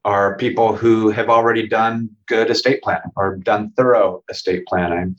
are 0.06 0.36
people 0.36 0.74
who 0.74 1.10
have 1.10 1.28
already 1.28 1.66
done 1.68 2.08
good 2.26 2.50
estate 2.50 2.82
planning 2.82 3.12
or 3.16 3.36
done 3.36 3.72
thorough 3.76 4.24
estate 4.30 4.64
planning, 4.66 5.16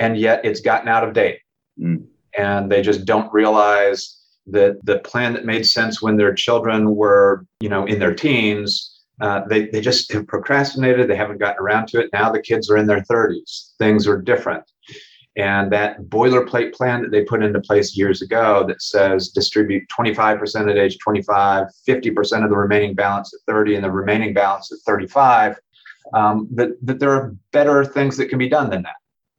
and 0.00 0.18
yet 0.18 0.44
it's 0.44 0.60
gotten 0.60 0.88
out 0.88 1.04
of 1.04 1.14
date. 1.14 1.38
Mm. 1.80 2.06
And 2.38 2.70
they 2.70 2.82
just 2.82 3.04
don't 3.04 3.32
realize 3.32 4.16
that 4.46 4.78
the 4.84 5.00
plan 5.00 5.34
that 5.34 5.44
made 5.44 5.66
sense 5.66 6.00
when 6.00 6.16
their 6.16 6.32
children 6.32 6.94
were, 6.94 7.44
you 7.60 7.68
know, 7.68 7.84
in 7.84 7.98
their 7.98 8.14
teens, 8.14 9.02
uh, 9.20 9.42
they, 9.48 9.66
they 9.66 9.80
just 9.80 10.12
have 10.12 10.26
procrastinated. 10.26 11.10
They 11.10 11.16
haven't 11.16 11.38
gotten 11.38 11.60
around 11.60 11.88
to 11.88 12.00
it. 12.00 12.10
Now 12.12 12.30
the 12.30 12.40
kids 12.40 12.70
are 12.70 12.76
in 12.76 12.86
their 12.86 13.02
30s. 13.02 13.72
Things 13.78 14.06
are 14.06 14.22
different. 14.22 14.64
And 15.36 15.70
that 15.72 16.00
boilerplate 16.02 16.72
plan 16.72 17.02
that 17.02 17.10
they 17.10 17.24
put 17.24 17.42
into 17.42 17.60
place 17.60 17.96
years 17.96 18.22
ago 18.22 18.64
that 18.66 18.82
says 18.82 19.28
distribute 19.28 19.84
25% 19.88 20.70
at 20.70 20.76
age 20.76 20.98
25, 20.98 21.66
50% 21.86 22.44
of 22.44 22.50
the 22.50 22.56
remaining 22.56 22.94
balance 22.94 23.32
at 23.34 23.40
30, 23.52 23.76
and 23.76 23.84
the 23.84 23.90
remaining 23.90 24.32
balance 24.32 24.72
at 24.72 24.78
35, 24.86 25.56
um, 26.14 26.48
that, 26.52 26.70
that 26.82 26.98
there 26.98 27.12
are 27.12 27.34
better 27.52 27.84
things 27.84 28.16
that 28.16 28.28
can 28.28 28.38
be 28.38 28.48
done 28.48 28.70
than 28.70 28.82
that. 28.82 28.96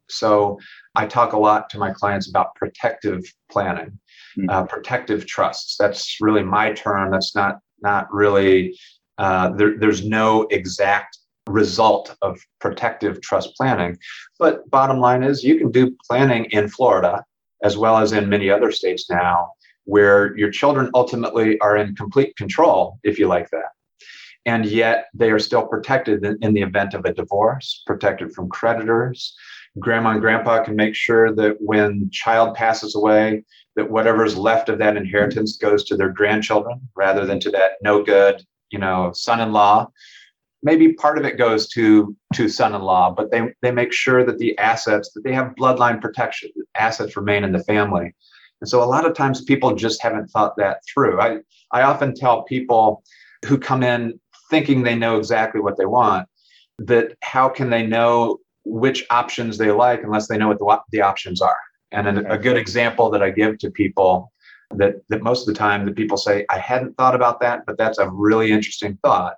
So 0.08 0.58
I 1.00 1.06
talk 1.06 1.32
a 1.32 1.38
lot 1.38 1.70
to 1.70 1.78
my 1.78 1.92
clients 1.92 2.28
about 2.28 2.54
protective 2.56 3.22
planning, 3.50 3.98
mm-hmm. 4.38 4.50
uh, 4.50 4.64
protective 4.64 5.24
trusts. 5.24 5.76
That's 5.78 6.18
really 6.20 6.42
my 6.42 6.72
term. 6.72 7.10
That's 7.10 7.34
not 7.34 7.60
not 7.80 8.12
really. 8.12 8.78
Uh, 9.16 9.50
there, 9.58 9.78
there's 9.78 10.04
no 10.04 10.46
exact 10.50 11.18
result 11.46 12.16
of 12.22 12.38
protective 12.58 13.20
trust 13.22 13.54
planning. 13.56 13.96
But 14.38 14.68
bottom 14.70 14.98
line 14.98 15.22
is, 15.22 15.42
you 15.42 15.58
can 15.58 15.70
do 15.70 15.96
planning 16.06 16.44
in 16.50 16.68
Florida 16.68 17.24
as 17.62 17.76
well 17.76 17.96
as 17.98 18.12
in 18.12 18.28
many 18.28 18.48
other 18.50 18.70
states 18.72 19.10
now, 19.10 19.52
where 19.84 20.36
your 20.36 20.50
children 20.50 20.90
ultimately 20.94 21.58
are 21.60 21.76
in 21.76 21.94
complete 21.96 22.36
control, 22.36 22.98
if 23.04 23.18
you 23.18 23.26
like 23.26 23.50
that. 23.50 23.70
And 24.46 24.64
yet 24.64 25.06
they 25.12 25.30
are 25.30 25.38
still 25.38 25.66
protected 25.66 26.24
in, 26.24 26.38
in 26.40 26.54
the 26.54 26.62
event 26.62 26.94
of 26.94 27.04
a 27.04 27.12
divorce, 27.12 27.82
protected 27.86 28.32
from 28.32 28.48
creditors. 28.48 29.34
Grandma 29.78 30.10
and 30.10 30.20
grandpa 30.20 30.64
can 30.64 30.74
make 30.74 30.94
sure 30.94 31.32
that 31.34 31.56
when 31.60 32.10
child 32.10 32.56
passes 32.56 32.96
away, 32.96 33.44
that 33.76 33.90
whatever's 33.90 34.36
left 34.36 34.68
of 34.68 34.78
that 34.78 34.96
inheritance 34.96 35.56
goes 35.56 35.84
to 35.84 35.96
their 35.96 36.08
grandchildren 36.08 36.80
rather 36.96 37.24
than 37.24 37.38
to 37.40 37.50
that 37.50 37.72
no 37.82 38.02
good, 38.02 38.42
you 38.70 38.78
know, 38.78 39.12
son-in-law. 39.12 39.88
Maybe 40.62 40.92
part 40.94 41.18
of 41.18 41.24
it 41.24 41.38
goes 41.38 41.68
to 41.68 42.14
to 42.34 42.48
son-in-law 42.48 43.14
but 43.16 43.30
they 43.30 43.54
they 43.62 43.70
make 43.70 43.92
sure 43.92 44.24
that 44.24 44.38
the 44.38 44.58
assets 44.58 45.12
that 45.12 45.22
they 45.22 45.32
have 45.32 45.54
bloodline 45.58 46.00
protection 46.00 46.50
assets 46.76 47.16
remain 47.16 47.44
in 47.44 47.52
the 47.52 47.64
family. 47.64 48.12
And 48.60 48.68
so 48.68 48.82
a 48.82 48.84
lot 48.84 49.06
of 49.06 49.14
times 49.14 49.42
people 49.42 49.74
just 49.74 50.02
haven't 50.02 50.28
thought 50.28 50.56
that 50.56 50.80
through. 50.92 51.20
I 51.20 51.38
i 51.72 51.82
often 51.82 52.14
tell 52.14 52.42
people 52.42 53.02
who 53.46 53.56
come 53.56 53.82
in 53.82 54.20
thinking 54.50 54.82
they 54.82 54.96
know 54.96 55.16
exactly 55.16 55.60
what 55.60 55.78
they 55.78 55.86
want 55.86 56.28
that 56.78 57.12
how 57.22 57.48
can 57.48 57.70
they 57.70 57.86
know 57.86 58.38
which 58.64 59.04
options 59.10 59.58
they 59.58 59.70
like 59.70 60.02
unless 60.02 60.28
they 60.28 60.36
know 60.36 60.48
what 60.48 60.58
the, 60.58 60.80
the 60.92 61.02
options 61.02 61.40
are 61.40 61.58
and 61.92 62.06
a, 62.06 62.32
a 62.32 62.38
good 62.38 62.56
example 62.56 63.10
that 63.10 63.22
i 63.22 63.30
give 63.30 63.58
to 63.58 63.70
people 63.70 64.32
that 64.76 64.94
that 65.08 65.22
most 65.22 65.46
of 65.48 65.54
the 65.54 65.58
time 65.58 65.84
the 65.86 65.92
people 65.92 66.16
say 66.16 66.44
i 66.50 66.58
hadn't 66.58 66.96
thought 66.96 67.14
about 67.14 67.40
that 67.40 67.62
but 67.66 67.76
that's 67.78 67.98
a 67.98 68.08
really 68.10 68.50
interesting 68.50 68.98
thought 69.02 69.34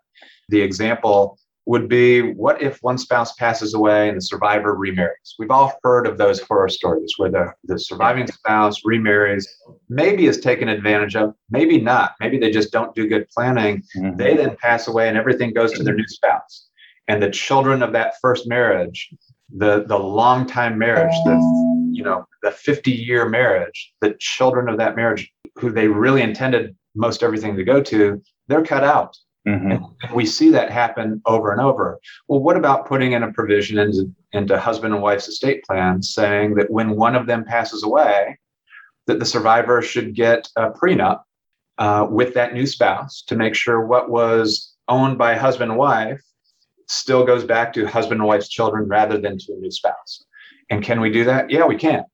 the 0.49 0.61
example 0.61 1.39
would 1.67 1.89
be 1.89 2.33
what 2.33 2.61
if 2.61 2.79
one 2.83 2.99
spouse 2.99 3.35
passes 3.35 3.75
away 3.75 4.09
and 4.09 4.17
the 4.17 4.23
survivor 4.23 4.75
remarries? 4.75 5.37
We've 5.39 5.51
all 5.51 5.79
heard 5.85 6.07
of 6.07 6.19
those 6.19 6.41
horror 6.41 6.69
stories 6.69 7.15
where 7.19 7.31
the, 7.31 7.53
the 7.65 7.79
surviving 7.79 8.27
spouse 8.27 8.81
remarries, 8.85 9.49
maybe 9.89 10.27
is 10.27 10.41
taken 10.41 10.69
advantage 10.69 11.15
of, 11.15 11.35
maybe 11.51 11.81
not. 11.81 12.15
Maybe 12.21 12.39
they 12.39 12.51
just 12.51 12.73
don't 12.73 12.95
do 12.95 13.07
good 13.07 13.29
planning. 13.29 13.83
Mm-hmm. 13.97 14.17
They 14.17 14.37
then 14.37 14.57
pass 14.61 14.89
away 14.89 15.09
and 15.09 15.17
everything 15.17 15.53
goes 15.53 15.73
to 15.75 15.85
their 15.85 15.95
new 15.97 16.09
spouse. 16.09 16.69
And 17.13 17.23
the 17.23 17.31
children 17.31 17.83
of 17.83 17.93
that 17.93 18.15
first 18.21 18.49
marriage, 18.49 19.11
the 19.55 19.85
the 19.87 19.99
long 19.99 20.47
time 20.47 20.79
marriage, 20.79 21.15
the 21.25 21.37
you 21.93 22.03
know, 22.03 22.27
the 22.43 22.51
50 22.51 22.91
year 22.91 23.29
marriage, 23.29 23.93
the 24.01 24.17
children 24.19 24.69
of 24.69 24.79
that 24.79 24.97
marriage 24.97 25.31
who 25.57 25.71
they 25.71 25.89
really 25.89 26.23
intended 26.23 26.75
most 26.95 27.23
everything 27.23 27.57
to 27.57 27.65
go 27.65 27.83
to, 27.83 28.23
they're 28.49 28.65
cut 28.65 28.85
out 28.85 29.17
Mm-hmm. 29.47 29.73
And 29.73 30.15
we 30.15 30.25
see 30.25 30.51
that 30.51 30.71
happen 30.71 31.21
over 31.27 31.51
and 31.51 31.61
over. 31.61 31.99
Well, 32.29 32.41
what 32.41 32.57
about 32.57 32.87
putting 32.87 33.13
in 33.13 33.23
a 33.23 33.33
provision 33.33 33.79
into, 33.79 34.15
into 34.33 34.59
husband 34.59 34.95
and 34.95 35.03
wife's 35.03 35.29
estate 35.29 35.65
plan 35.65 36.03
saying 36.03 36.55
that 36.55 36.71
when 36.71 36.97
one 36.97 37.17
of 37.17 37.27
them 37.27 37.45
passes 37.45 37.83
away, 37.83 38.39
that 39.07 39.19
the 39.19 39.25
survivor 39.25 39.83
should 39.83 40.15
get 40.15 40.49
a 40.57 40.71
prenup 40.71 41.23
uh, 41.79 42.07
with 42.09 42.35
that 42.35 42.55
new 42.55 42.67
spouse 42.67 43.23
to 43.27 43.35
make 43.35 43.57
sure 43.57 43.85
what 43.85 44.11
was 44.11 44.75
owned 44.87 45.19
by 45.19 45.35
husband 45.35 45.73
and 45.73 45.79
wife 45.79 46.23
still 46.89 47.25
goes 47.25 47.45
back 47.45 47.73
to 47.75 47.87
husband 47.87 48.21
and 48.21 48.29
wife's 48.29 48.49
children 48.49 48.89
rather 48.89 49.19
than 49.19 49.39
to 49.39 49.53
a 49.53 49.57
new 49.57 49.71
spouse. 49.71 50.25
And 50.71 50.83
can 50.83 51.01
we 51.01 51.11
do 51.11 51.25
that? 51.25 51.51
Yeah, 51.51 51.67
we 51.67 51.77
can 51.77 52.05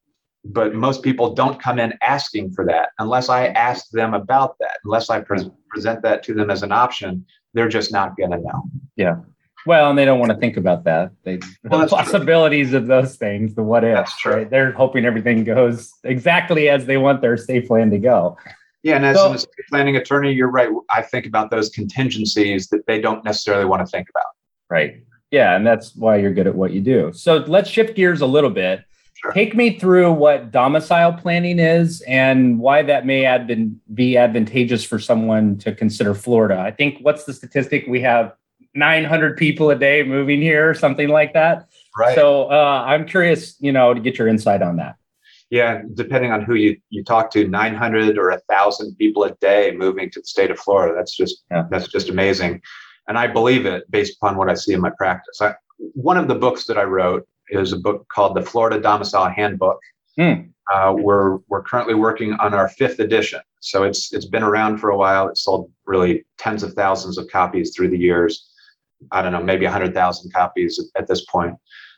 but 0.44 0.74
most 0.74 1.02
people 1.02 1.34
don't 1.34 1.60
come 1.60 1.78
in 1.78 1.94
asking 2.02 2.52
for 2.52 2.64
that 2.66 2.90
unless 2.98 3.28
I 3.28 3.48
ask 3.48 3.90
them 3.90 4.14
about 4.14 4.56
that. 4.60 4.78
Unless 4.84 5.10
I 5.10 5.20
pre- 5.20 5.50
present 5.68 6.02
that 6.02 6.22
to 6.24 6.34
them 6.34 6.50
as 6.50 6.62
an 6.62 6.72
option, 6.72 7.26
they're 7.54 7.68
just 7.68 7.92
not 7.92 8.16
going 8.16 8.30
to 8.30 8.38
know. 8.38 8.62
Yeah. 8.96 9.16
Well, 9.66 9.90
and 9.90 9.98
they 9.98 10.04
don't 10.04 10.20
want 10.20 10.32
to 10.32 10.38
think 10.38 10.56
about 10.56 10.84
that. 10.84 11.10
They, 11.24 11.40
well, 11.64 11.80
the 11.80 11.88
possibilities 11.88 12.70
true. 12.70 12.78
of 12.78 12.86
those 12.86 13.16
things, 13.16 13.54
the 13.54 13.62
what 13.62 13.84
ifs, 13.84 14.24
right? 14.24 14.48
They're 14.48 14.72
hoping 14.72 15.04
everything 15.04 15.44
goes 15.44 15.92
exactly 16.04 16.68
as 16.68 16.86
they 16.86 16.96
want 16.96 17.20
their 17.20 17.34
estate 17.34 17.66
plan 17.66 17.90
to 17.90 17.98
go. 17.98 18.36
Yeah, 18.82 18.96
and 18.96 19.04
as 19.04 19.16
so, 19.16 19.28
an 19.28 19.34
estate 19.34 19.66
planning 19.68 19.96
attorney, 19.96 20.32
you're 20.32 20.50
right. 20.50 20.70
I 20.90 21.02
think 21.02 21.26
about 21.26 21.50
those 21.50 21.68
contingencies 21.70 22.68
that 22.68 22.86
they 22.86 23.00
don't 23.00 23.24
necessarily 23.24 23.64
want 23.64 23.84
to 23.84 23.86
think 23.86 24.08
about. 24.08 24.26
Right. 24.70 25.02
Yeah, 25.30 25.56
and 25.56 25.66
that's 25.66 25.94
why 25.94 26.16
you're 26.16 26.32
good 26.32 26.46
at 26.46 26.54
what 26.54 26.72
you 26.72 26.80
do. 26.80 27.12
So 27.12 27.36
let's 27.36 27.68
shift 27.68 27.96
gears 27.96 28.20
a 28.20 28.26
little 28.26 28.50
bit 28.50 28.84
Sure. 29.20 29.32
Take 29.32 29.56
me 29.56 29.76
through 29.76 30.12
what 30.12 30.52
domicile 30.52 31.12
planning 31.12 31.58
is 31.58 32.02
and 32.02 32.60
why 32.60 32.84
that 32.84 33.04
may 33.04 33.24
adv- 33.24 33.74
be 33.92 34.16
advantageous 34.16 34.84
for 34.84 35.00
someone 35.00 35.58
to 35.58 35.74
consider 35.74 36.14
Florida. 36.14 36.60
I 36.60 36.70
think 36.70 36.98
what's 37.00 37.24
the 37.24 37.32
statistic? 37.32 37.86
We 37.88 38.00
have 38.02 38.34
900 38.74 39.36
people 39.36 39.70
a 39.70 39.74
day 39.74 40.04
moving 40.04 40.40
here, 40.40 40.70
or 40.70 40.74
something 40.74 41.08
like 41.08 41.32
that. 41.32 41.68
Right. 41.98 42.14
So 42.14 42.44
uh, 42.44 42.84
I'm 42.86 43.06
curious, 43.06 43.56
you 43.58 43.72
know, 43.72 43.92
to 43.92 43.98
get 43.98 44.18
your 44.18 44.28
insight 44.28 44.62
on 44.62 44.76
that. 44.76 44.94
Yeah, 45.50 45.82
depending 45.94 46.30
on 46.30 46.42
who 46.42 46.54
you, 46.54 46.76
you 46.90 47.02
talk 47.02 47.32
to, 47.32 47.48
900 47.48 48.18
or 48.18 48.30
1,000 48.30 48.94
people 48.96 49.24
a 49.24 49.34
day 49.36 49.74
moving 49.74 50.10
to 50.10 50.20
the 50.20 50.26
state 50.26 50.52
of 50.52 50.60
Florida. 50.60 50.94
That's 50.94 51.16
just 51.16 51.42
yeah. 51.50 51.64
that's 51.70 51.88
just 51.88 52.08
amazing, 52.08 52.62
and 53.08 53.18
I 53.18 53.26
believe 53.26 53.66
it 53.66 53.90
based 53.90 54.16
upon 54.16 54.36
what 54.36 54.48
I 54.48 54.54
see 54.54 54.74
in 54.74 54.80
my 54.80 54.90
practice. 54.90 55.40
I, 55.40 55.54
one 55.78 56.16
of 56.16 56.28
the 56.28 56.34
books 56.34 56.66
that 56.66 56.78
I 56.78 56.84
wrote 56.84 57.26
is 57.48 57.72
a 57.72 57.78
book 57.78 58.06
called 58.12 58.36
the 58.36 58.42
Florida 58.42 58.80
Domicile 58.80 59.30
Handbook. 59.30 59.80
Mm. 60.18 60.50
Uh, 60.72 60.94
we're 60.96 61.38
we're 61.48 61.62
currently 61.62 61.94
working 61.94 62.34
on 62.34 62.52
our 62.52 62.68
fifth 62.68 63.00
edition, 63.00 63.40
so 63.60 63.84
it's 63.84 64.12
it's 64.12 64.26
been 64.26 64.42
around 64.42 64.78
for 64.78 64.90
a 64.90 64.96
while. 64.96 65.28
It's 65.28 65.44
sold 65.44 65.70
really 65.86 66.26
tens 66.36 66.62
of 66.62 66.74
thousands 66.74 67.16
of 67.16 67.26
copies 67.28 67.74
through 67.74 67.88
the 67.88 67.98
years. 67.98 68.50
I 69.10 69.22
don't 69.22 69.32
know, 69.32 69.42
maybe 69.42 69.64
hundred 69.64 69.94
thousand 69.94 70.32
copies 70.34 70.78
at, 70.78 71.02
at, 71.02 71.08
this 71.08 71.24
point, 71.24 71.54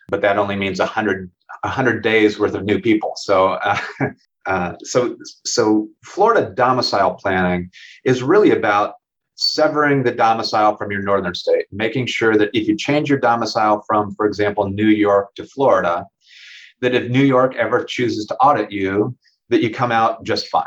but 0.08 0.20
that 0.20 0.38
only 0.38 0.54
means 0.54 0.78
a 0.78 0.86
hundred 0.86 1.30
hundred 1.64 2.02
days 2.02 2.38
worth 2.38 2.54
of 2.54 2.64
new 2.64 2.80
people. 2.80 3.12
So. 3.16 3.54
Uh, 3.54 3.78
uh, 4.46 4.74
so, 4.82 5.16
so 5.44 5.86
Florida 6.02 6.50
domicile 6.54 7.14
planning 7.14 7.70
is 8.04 8.22
really 8.22 8.52
about 8.52 8.94
severing 9.40 10.02
the 10.02 10.12
domicile 10.12 10.76
from 10.76 10.90
your 10.90 11.02
northern 11.02 11.34
state, 11.34 11.64
making 11.72 12.06
sure 12.06 12.36
that 12.36 12.50
if 12.52 12.68
you 12.68 12.76
change 12.76 13.08
your 13.08 13.18
domicile 13.18 13.82
from, 13.86 14.14
for 14.14 14.26
example, 14.26 14.68
New 14.68 14.88
York 14.88 15.34
to 15.34 15.44
Florida, 15.46 16.04
that 16.80 16.94
if 16.94 17.10
New 17.10 17.24
York 17.24 17.56
ever 17.56 17.82
chooses 17.84 18.26
to 18.26 18.36
audit 18.36 18.70
you, 18.70 19.16
that 19.48 19.62
you 19.62 19.70
come 19.70 19.92
out 19.92 20.24
just 20.24 20.48
fine. 20.48 20.64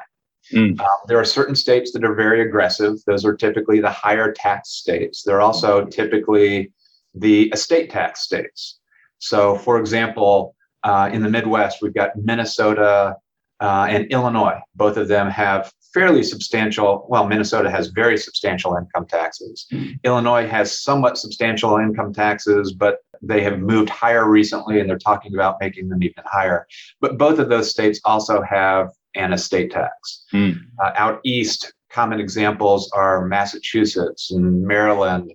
Mm. 0.51 0.79
Um, 0.79 0.87
there 1.07 1.19
are 1.19 1.25
certain 1.25 1.55
states 1.55 1.91
that 1.93 2.03
are 2.03 2.15
very 2.15 2.41
aggressive. 2.41 2.97
Those 3.05 3.23
are 3.25 3.35
typically 3.35 3.79
the 3.79 3.91
higher 3.91 4.31
tax 4.31 4.71
states. 4.71 5.23
They're 5.23 5.41
also 5.41 5.85
typically 5.85 6.71
the 7.13 7.49
estate 7.49 7.89
tax 7.89 8.21
states. 8.21 8.79
So, 9.19 9.55
for 9.55 9.79
example, 9.79 10.55
uh, 10.83 11.09
in 11.13 11.21
the 11.21 11.29
Midwest, 11.29 11.77
we've 11.81 11.93
got 11.93 12.11
Minnesota 12.17 13.15
uh, 13.59 13.87
and 13.89 14.11
Illinois. 14.11 14.59
Both 14.75 14.97
of 14.97 15.07
them 15.07 15.29
have 15.29 15.71
fairly 15.93 16.23
substantial, 16.23 17.05
well, 17.07 17.27
Minnesota 17.27 17.69
has 17.69 17.87
very 17.87 18.17
substantial 18.17 18.75
income 18.75 19.05
taxes. 19.05 19.67
Mm. 19.71 19.99
Illinois 20.03 20.47
has 20.47 20.81
somewhat 20.81 21.17
substantial 21.17 21.77
income 21.77 22.13
taxes, 22.13 22.73
but 22.73 22.97
they 23.21 23.41
have 23.41 23.59
moved 23.59 23.89
higher 23.89 24.29
recently 24.29 24.79
and 24.79 24.89
they're 24.89 24.97
talking 24.97 25.33
about 25.35 25.57
making 25.61 25.89
them 25.89 26.01
even 26.03 26.23
higher. 26.25 26.67
But 26.99 27.17
both 27.17 27.39
of 27.39 27.49
those 27.49 27.69
states 27.69 27.99
also 28.03 28.41
have 28.41 28.89
an 29.15 29.33
estate 29.33 29.71
tax. 29.71 30.25
Mm. 30.33 30.59
Uh, 30.83 30.91
out 30.95 31.19
east, 31.23 31.73
common 31.91 32.19
examples 32.19 32.91
are 32.91 33.25
Massachusetts 33.27 34.31
and 34.31 34.63
Maryland, 34.63 35.31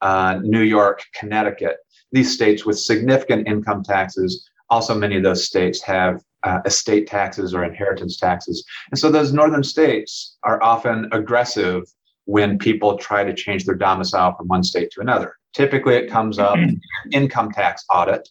uh, 0.00 0.38
New 0.42 0.62
York, 0.62 1.02
Connecticut. 1.14 1.76
These 2.12 2.32
states 2.34 2.64
with 2.64 2.78
significant 2.78 3.46
income 3.46 3.82
taxes, 3.84 4.48
also 4.70 4.94
many 4.94 5.16
of 5.16 5.22
those 5.22 5.46
states 5.46 5.82
have 5.82 6.22
uh, 6.42 6.60
estate 6.64 7.06
taxes 7.06 7.54
or 7.54 7.64
inheritance 7.64 8.16
taxes. 8.16 8.64
And 8.90 8.98
so 8.98 9.10
those 9.10 9.32
northern 9.32 9.62
states 9.62 10.36
are 10.42 10.62
often 10.62 11.08
aggressive 11.12 11.84
when 12.24 12.58
people 12.58 12.96
try 12.96 13.24
to 13.24 13.34
change 13.34 13.64
their 13.64 13.74
domicile 13.74 14.34
from 14.36 14.48
one 14.48 14.62
state 14.62 14.90
to 14.92 15.00
another. 15.00 15.36
Typically, 15.54 15.96
it 15.96 16.10
comes 16.10 16.38
up 16.38 16.58
income 17.12 17.50
tax 17.50 17.84
audit. 17.90 18.28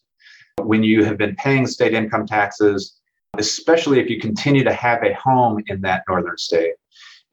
When 0.57 0.83
you 0.83 1.03
have 1.05 1.17
been 1.17 1.35
paying 1.35 1.67
state 1.67 1.93
income 1.93 2.25
taxes, 2.25 2.99
especially 3.37 3.99
if 3.99 4.09
you 4.09 4.19
continue 4.19 4.63
to 4.63 4.73
have 4.73 5.03
a 5.03 5.13
home 5.13 5.63
in 5.67 5.81
that 5.81 6.03
northern 6.07 6.37
state. 6.37 6.73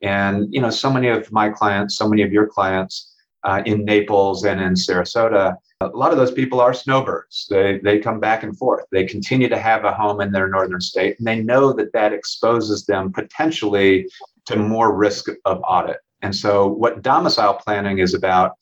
And 0.03 0.53
you 0.53 0.61
know, 0.61 0.71
so 0.71 0.93
many 0.93 1.09
of 1.09 1.31
my 1.33 1.49
clients, 1.49 1.97
so 1.97 2.09
many 2.09 2.23
of 2.23 2.33
your 2.33 2.47
clients 2.47 3.15
uh, 3.45 3.63
in 3.65 3.85
Naples 3.85 4.45
and 4.45 4.61
in 4.61 4.75
Sarasota, 4.75 5.57
a 5.81 5.89
lot 5.89 6.13
of 6.13 6.19
those 6.19 6.33
people 6.33 6.61
are 6.61 6.73
snowbirds. 6.73 7.47
They 7.51 7.79
they 7.83 7.99
come 7.99 8.19
back 8.19 8.43
and 8.43 8.57
forth. 8.57 8.85
They 8.91 9.05
continue 9.05 9.49
to 9.49 9.59
have 9.59 9.85
a 9.85 9.93
home 9.93 10.21
in 10.21 10.33
their 10.33 10.49
northern 10.49 10.81
state, 10.81 11.19
and 11.19 11.27
they 11.27 11.43
know 11.43 11.73
that 11.75 11.93
that 11.93 12.13
exposes 12.13 12.87
them 12.87 13.13
potentially 13.13 14.09
to 14.47 14.57
more 14.57 14.95
risk 14.95 15.29
of 15.45 15.61
audit. 15.67 15.99
And 16.23 16.35
so, 16.35 16.67
what 16.67 17.03
domicile 17.03 17.55
planning 17.55 17.99
is 17.99 18.15
about 18.15 18.53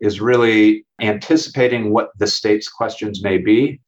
is 0.00 0.20
really 0.20 0.84
anticipating 1.00 1.92
what 1.92 2.10
the 2.18 2.26
state's 2.26 2.68
questions 2.68 3.22
may 3.22 3.38
be 3.38 3.80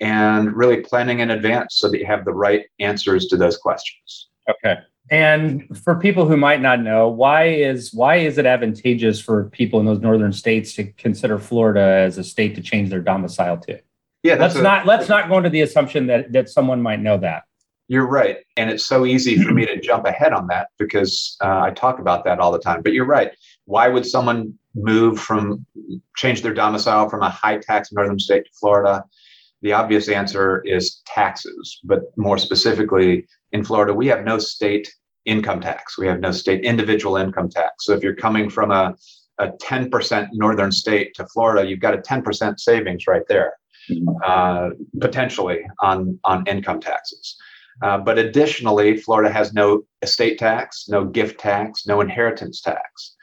and 0.00 0.54
really 0.54 0.80
planning 0.80 1.20
in 1.20 1.30
advance 1.30 1.76
so 1.76 1.90
that 1.90 1.98
you 1.98 2.06
have 2.06 2.24
the 2.24 2.32
right 2.32 2.64
answers 2.78 3.26
to 3.28 3.36
those 3.36 3.56
questions. 3.56 4.28
Okay. 4.48 4.78
And 5.10 5.76
for 5.76 5.96
people 5.96 6.28
who 6.28 6.36
might 6.36 6.60
not 6.60 6.80
know, 6.80 7.08
why 7.08 7.46
is 7.46 7.92
why 7.92 8.16
is 8.16 8.38
it 8.38 8.46
advantageous 8.46 9.20
for 9.20 9.50
people 9.50 9.80
in 9.80 9.86
those 9.86 9.98
northern 9.98 10.32
states 10.32 10.72
to 10.74 10.84
consider 10.92 11.38
Florida 11.38 11.80
as 11.80 12.16
a 12.16 12.22
state 12.22 12.54
to 12.54 12.62
change 12.62 12.90
their 12.90 13.00
domicile 13.00 13.58
to? 13.58 13.80
Yeah, 14.22 14.36
let's 14.36 14.54
a, 14.54 14.62
not 14.62 14.86
let's 14.86 15.08
not 15.08 15.28
go 15.28 15.38
into 15.38 15.50
the 15.50 15.62
assumption 15.62 16.06
that 16.06 16.32
that 16.32 16.48
someone 16.48 16.80
might 16.80 17.00
know 17.00 17.18
that. 17.18 17.42
You're 17.88 18.06
right, 18.06 18.36
and 18.56 18.70
it's 18.70 18.84
so 18.84 19.04
easy 19.04 19.42
for 19.42 19.52
me 19.52 19.66
to 19.66 19.80
jump 19.82 20.04
ahead 20.06 20.32
on 20.32 20.46
that 20.46 20.68
because 20.78 21.36
uh, 21.42 21.60
I 21.60 21.70
talk 21.70 21.98
about 21.98 22.24
that 22.24 22.38
all 22.38 22.52
the 22.52 22.60
time. 22.60 22.80
But 22.80 22.92
you're 22.92 23.04
right. 23.04 23.32
Why 23.64 23.88
would 23.88 24.06
someone 24.06 24.54
move 24.76 25.18
from 25.18 25.66
change 26.16 26.42
their 26.42 26.54
domicile 26.54 27.08
from 27.08 27.22
a 27.22 27.30
high 27.30 27.58
tax 27.58 27.90
northern 27.90 28.20
state 28.20 28.44
to 28.44 28.50
Florida? 28.60 29.02
The 29.62 29.72
obvious 29.72 30.08
answer 30.08 30.62
is 30.64 31.02
taxes, 31.04 31.80
but 31.82 32.16
more 32.16 32.38
specifically, 32.38 33.26
in 33.52 33.64
Florida, 33.64 33.92
we 33.92 34.06
have 34.06 34.24
no 34.24 34.38
state 34.38 34.90
income 35.30 35.60
tax. 35.60 35.96
We 35.96 36.08
have 36.08 36.20
no 36.20 36.32
state 36.32 36.64
individual 36.64 37.16
income 37.16 37.48
tax. 37.48 37.86
So 37.86 37.92
if 37.92 38.02
you're 38.02 38.16
coming 38.16 38.50
from 38.50 38.72
a, 38.72 38.94
a 39.38 39.48
10% 39.62 40.28
northern 40.32 40.72
state 40.72 41.14
to 41.14 41.26
Florida, 41.28 41.68
you've 41.68 41.80
got 41.80 41.94
a 41.94 41.98
10% 41.98 42.58
savings 42.58 43.06
right 43.06 43.22
there, 43.28 43.54
mm-hmm. 43.88 44.08
uh, 44.24 44.70
potentially 45.00 45.60
on, 45.80 46.18
on 46.24 46.44
income 46.46 46.80
taxes. 46.80 47.36
Uh, 47.82 47.96
but 47.96 48.18
additionally, 48.18 48.96
Florida 48.96 49.30
has 49.30 49.54
no 49.54 49.82
estate 50.02 50.38
tax, 50.38 50.86
no 50.88 51.04
gift 51.04 51.38
tax, 51.38 51.86
no 51.86 52.00
inheritance 52.00 52.60
tax. 52.60 53.16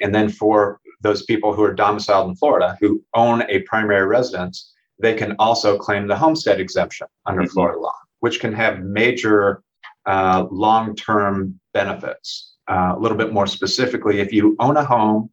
And 0.00 0.14
then 0.14 0.28
for 0.30 0.80
those 1.02 1.22
people 1.24 1.52
who 1.52 1.62
are 1.62 1.74
domiciled 1.74 2.30
in 2.30 2.36
Florida 2.36 2.76
who 2.80 3.02
own 3.14 3.42
a 3.48 3.60
primary 3.60 4.06
residence, 4.06 4.72
they 5.00 5.14
can 5.14 5.36
also 5.38 5.76
claim 5.76 6.06
the 6.06 6.16
homestead 6.16 6.60
exemption 6.60 7.06
under 7.26 7.42
mm-hmm. 7.42 7.52
Florida 7.52 7.78
law, 7.78 7.94
which 8.20 8.40
can 8.40 8.54
have 8.54 8.80
major 8.80 9.62
uh, 10.06 10.46
long 10.50 10.94
term 10.96 11.58
benefits. 11.74 12.54
Uh, 12.68 12.94
a 12.96 12.98
little 12.98 13.18
bit 13.18 13.32
more 13.32 13.46
specifically, 13.46 14.20
if 14.20 14.32
you 14.32 14.56
own 14.60 14.76
a 14.76 14.84
home 14.84 15.28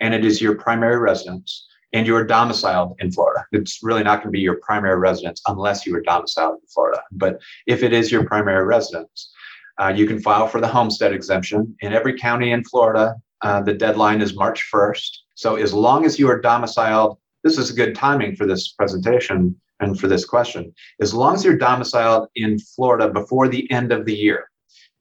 and 0.00 0.12
it 0.12 0.24
is 0.24 0.42
your 0.42 0.56
primary 0.56 0.98
residence 0.98 1.66
and 1.92 2.06
you 2.06 2.16
are 2.16 2.24
domiciled 2.24 2.96
in 2.98 3.12
Florida, 3.12 3.46
it's 3.52 3.78
really 3.82 4.02
not 4.02 4.16
going 4.16 4.28
to 4.28 4.36
be 4.36 4.40
your 4.40 4.58
primary 4.60 4.98
residence 4.98 5.40
unless 5.46 5.86
you 5.86 5.94
are 5.94 6.02
domiciled 6.02 6.56
in 6.60 6.66
Florida. 6.68 7.00
But 7.12 7.40
if 7.66 7.82
it 7.84 7.92
is 7.92 8.10
your 8.10 8.24
primary 8.24 8.64
residence, 8.64 9.32
uh, 9.80 9.92
you 9.94 10.06
can 10.06 10.20
file 10.20 10.48
for 10.48 10.60
the 10.60 10.68
homestead 10.68 11.12
exemption. 11.12 11.76
In 11.80 11.92
every 11.92 12.18
county 12.18 12.50
in 12.50 12.64
Florida, 12.64 13.14
uh, 13.42 13.62
the 13.62 13.74
deadline 13.74 14.20
is 14.20 14.36
March 14.36 14.68
1st. 14.72 15.10
So 15.36 15.56
as 15.56 15.72
long 15.72 16.04
as 16.04 16.18
you 16.18 16.28
are 16.28 16.40
domiciled 16.40 17.18
this 17.44 17.58
is 17.58 17.70
a 17.70 17.74
good 17.74 17.94
timing 17.94 18.34
for 18.34 18.46
this 18.46 18.72
presentation 18.72 19.54
and 19.84 19.98
for 19.98 20.08
this 20.08 20.24
question. 20.24 20.74
As 21.00 21.14
long 21.14 21.34
as 21.34 21.44
you're 21.44 21.56
domiciled 21.56 22.28
in 22.34 22.58
Florida 22.58 23.08
before 23.08 23.48
the 23.48 23.70
end 23.70 23.92
of 23.92 24.04
the 24.04 24.14
year, 24.14 24.50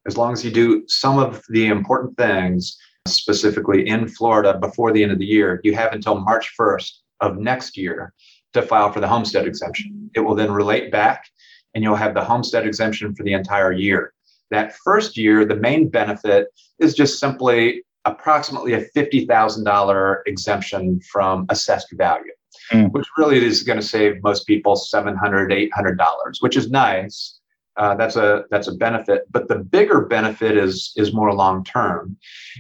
as 0.06 0.18
long 0.18 0.34
as 0.34 0.44
you 0.44 0.52
do 0.52 0.84
some 0.88 1.18
of 1.18 1.42
the 1.50 1.68
important 1.68 2.18
things 2.18 2.78
specifically 3.08 3.88
in 3.88 4.08
Florida 4.08 4.58
before 4.60 4.92
the 4.92 5.02
end 5.02 5.12
of 5.12 5.20
the 5.20 5.26
year, 5.26 5.60
you 5.64 5.76
have 5.76 5.94
until 5.94 6.20
March 6.20 6.54
1st 6.60 6.92
of 7.22 7.38
next 7.38 7.78
year 7.78 8.14
to 8.54 8.62
file 8.62 8.92
for 8.92 9.00
the 9.00 9.08
homestead 9.08 9.48
exemption. 9.48 10.10
It 10.16 10.20
will 10.20 10.36
then 10.36 10.52
relate 10.52 10.92
back 10.92 11.26
and 11.74 11.84
you'll 11.84 11.96
have 11.96 12.14
the 12.14 12.24
homestead 12.24 12.68
exemption 12.68 13.16
for 13.16 13.24
the 13.24 13.34
entire 13.34 13.72
year. 13.72 14.14
That 14.52 14.76
first 14.84 15.18
year, 15.18 15.46
the 15.46 15.56
main 15.56 15.90
benefit 15.90 16.48
is 16.80 16.94
just 16.94 17.20
simply 17.20 17.84
approximately 18.06 18.74
a 18.74 18.86
$50,000 18.90 20.18
exemption 20.26 21.00
from 21.12 21.46
assessed 21.50 21.92
value, 21.94 22.32
mm. 22.72 22.92
which 22.92 23.08
really 23.18 23.44
is 23.44 23.64
going 23.64 23.80
to 23.80 23.86
save 23.86 24.22
most 24.24 24.46
people 24.46 24.76
$700, 24.76 25.70
$800, 25.76 25.98
which 26.42 26.58
is 26.58 26.70
nice. 26.70 27.40
Uh, 27.76 27.96
that's 27.96 28.16
a 28.16 28.44
that's 28.52 28.68
a 28.68 28.74
benefit, 28.74 29.24
but 29.32 29.48
the 29.48 29.56
bigger 29.56 30.02
benefit 30.06 30.56
is 30.56 30.94
is 30.96 31.12
more 31.12 31.34
long 31.34 31.64
term, 31.64 32.16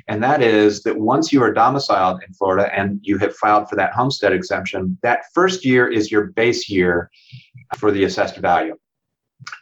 and 0.08 0.24
that 0.24 0.42
is 0.42 0.82
that 0.82 0.98
once 0.98 1.32
you 1.32 1.40
are 1.44 1.54
domiciled 1.54 2.20
in 2.28 2.34
Florida 2.34 2.68
and 2.76 3.00
you 3.04 3.20
have 3.20 3.36
filed 3.36 3.70
for 3.70 3.76
that 3.76 3.94
homestead 3.94 4.34
exemption, 4.34 4.98
that 5.04 5.26
first 5.36 5.64
year 5.64 5.88
is 5.88 6.12
your 6.12 6.28
base 6.32 6.68
year 6.68 7.12
for 7.78 7.92
the 7.92 8.06
assessed 8.06 8.38
value. 8.38 8.76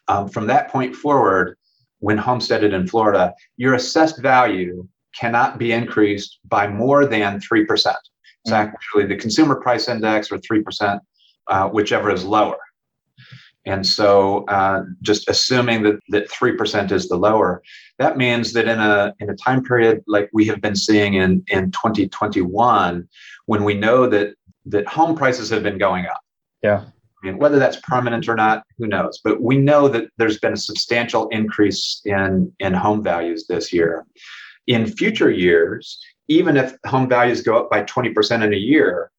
Um, 0.08 0.30
from 0.30 0.48
that 0.48 0.70
point 0.70 0.96
forward, 0.96 1.58
when 2.00 2.18
homesteaded 2.18 2.74
in 2.74 2.88
Florida, 2.88 3.34
your 3.58 3.74
assessed 3.74 4.22
value 4.22 4.88
cannot 5.18 5.58
be 5.58 5.72
increased 5.72 6.40
by 6.46 6.68
more 6.68 7.06
than 7.06 7.40
3%. 7.40 7.68
It's 7.68 7.88
mm-hmm. 7.88 8.54
actually 8.54 9.06
the 9.06 9.16
consumer 9.16 9.56
price 9.56 9.88
index 9.88 10.32
or 10.32 10.38
3%, 10.38 11.00
uh, 11.48 11.70
whichever 11.70 12.12
is 12.12 12.24
lower. 12.24 12.58
And 13.66 13.86
so 13.86 14.44
uh, 14.46 14.84
just 15.04 15.30
assuming 15.30 15.84
that, 15.84 16.00
that 16.10 16.30
3% 16.30 16.92
is 16.92 17.08
the 17.08 17.16
lower, 17.16 17.62
that 18.00 18.18
means 18.18 18.54
that 18.54 18.68
in 18.68 18.80
a, 18.80 19.14
in 19.20 19.30
a 19.30 19.36
time 19.36 19.64
period 19.64 20.04
like 20.08 20.30
we 20.34 20.46
have 20.46 20.62
been 20.62 20.76
seeing 20.76 21.14
in, 21.16 21.44
in 21.48 21.70
2021, 21.72 23.08
when 23.46 23.64
we 23.64 23.76
know 23.76 24.08
that, 24.08 24.34
that 24.66 24.88
home 24.88 25.16
prices 25.16 25.50
have 25.52 25.62
been 25.62 25.78
going 25.78 26.08
up. 26.08 26.22
Yeah. 26.64 26.86
I 27.24 27.28
mean, 27.28 27.38
whether 27.38 27.60
that's 27.60 27.80
permanent 27.82 28.28
or 28.28 28.36
not, 28.36 28.64
who 28.80 28.88
knows? 28.88 29.20
But 29.24 29.42
we 29.42 29.58
know 29.58 29.88
that 29.90 30.10
there's 30.18 30.40
been 30.40 30.54
a 30.54 30.58
substantial 30.58 31.28
increase 31.30 32.02
in, 32.06 32.52
in 32.60 32.74
home 32.74 33.04
values 33.04 33.46
this 33.48 33.72
year 33.72 34.08
in 34.68 34.88
future 34.88 35.32
years, 35.32 36.00
even 36.28 36.58
if 36.58 36.76
home 36.86 37.10
values 37.10 37.42
go 37.42 37.58
up 37.58 37.70
by 37.70 37.84
20% 37.84 38.44
in 38.44 38.54
a 38.54 38.58
year, 38.58 39.12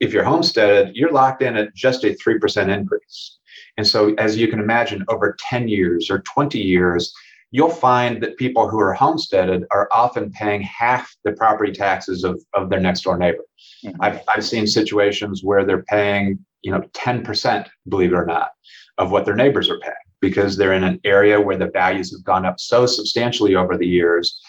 if 0.00 0.12
you're 0.12 0.24
homesteaded, 0.24 0.94
you're 0.94 1.12
locked 1.12 1.42
in 1.42 1.56
at 1.56 1.74
just 1.74 2.04
a 2.04 2.16
3% 2.16 2.68
increase. 2.68 3.38
And 3.76 3.86
so, 3.86 4.14
as 4.14 4.36
you 4.36 4.48
can 4.48 4.60
imagine, 4.60 5.04
over 5.08 5.36
10 5.48 5.68
years 5.68 6.10
or 6.10 6.20
20 6.20 6.58
years, 6.58 7.12
you'll 7.50 7.70
find 7.70 8.22
that 8.22 8.36
people 8.36 8.68
who 8.68 8.78
are 8.80 8.94
homesteaded 8.94 9.64
are 9.70 9.88
often 9.92 10.30
paying 10.30 10.62
half 10.62 11.14
the 11.24 11.32
property 11.32 11.72
taxes 11.72 12.24
of, 12.24 12.40
of 12.54 12.70
their 12.70 12.80
next 12.80 13.02
door 13.02 13.18
neighbor. 13.18 13.44
Mm-hmm. 13.84 14.02
I've, 14.02 14.20
I've 14.28 14.44
seen 14.44 14.66
situations 14.66 15.42
where 15.42 15.64
they're 15.64 15.82
paying, 15.82 16.38
you 16.62 16.72
know, 16.72 16.82
10%, 16.94 17.68
believe 17.88 18.12
it 18.12 18.16
or 18.16 18.26
not, 18.26 18.52
of 18.98 19.10
what 19.10 19.24
their 19.24 19.36
neighbors 19.36 19.68
are 19.68 19.78
paying 19.80 19.94
because 20.20 20.56
they're 20.56 20.74
in 20.74 20.84
an 20.84 21.00
area 21.04 21.40
where 21.40 21.56
the 21.56 21.70
values 21.70 22.12
have 22.12 22.24
gone 22.24 22.44
up 22.44 22.60
so 22.60 22.86
substantially 22.86 23.54
over 23.54 23.76
the 23.76 23.86
years 23.86 24.40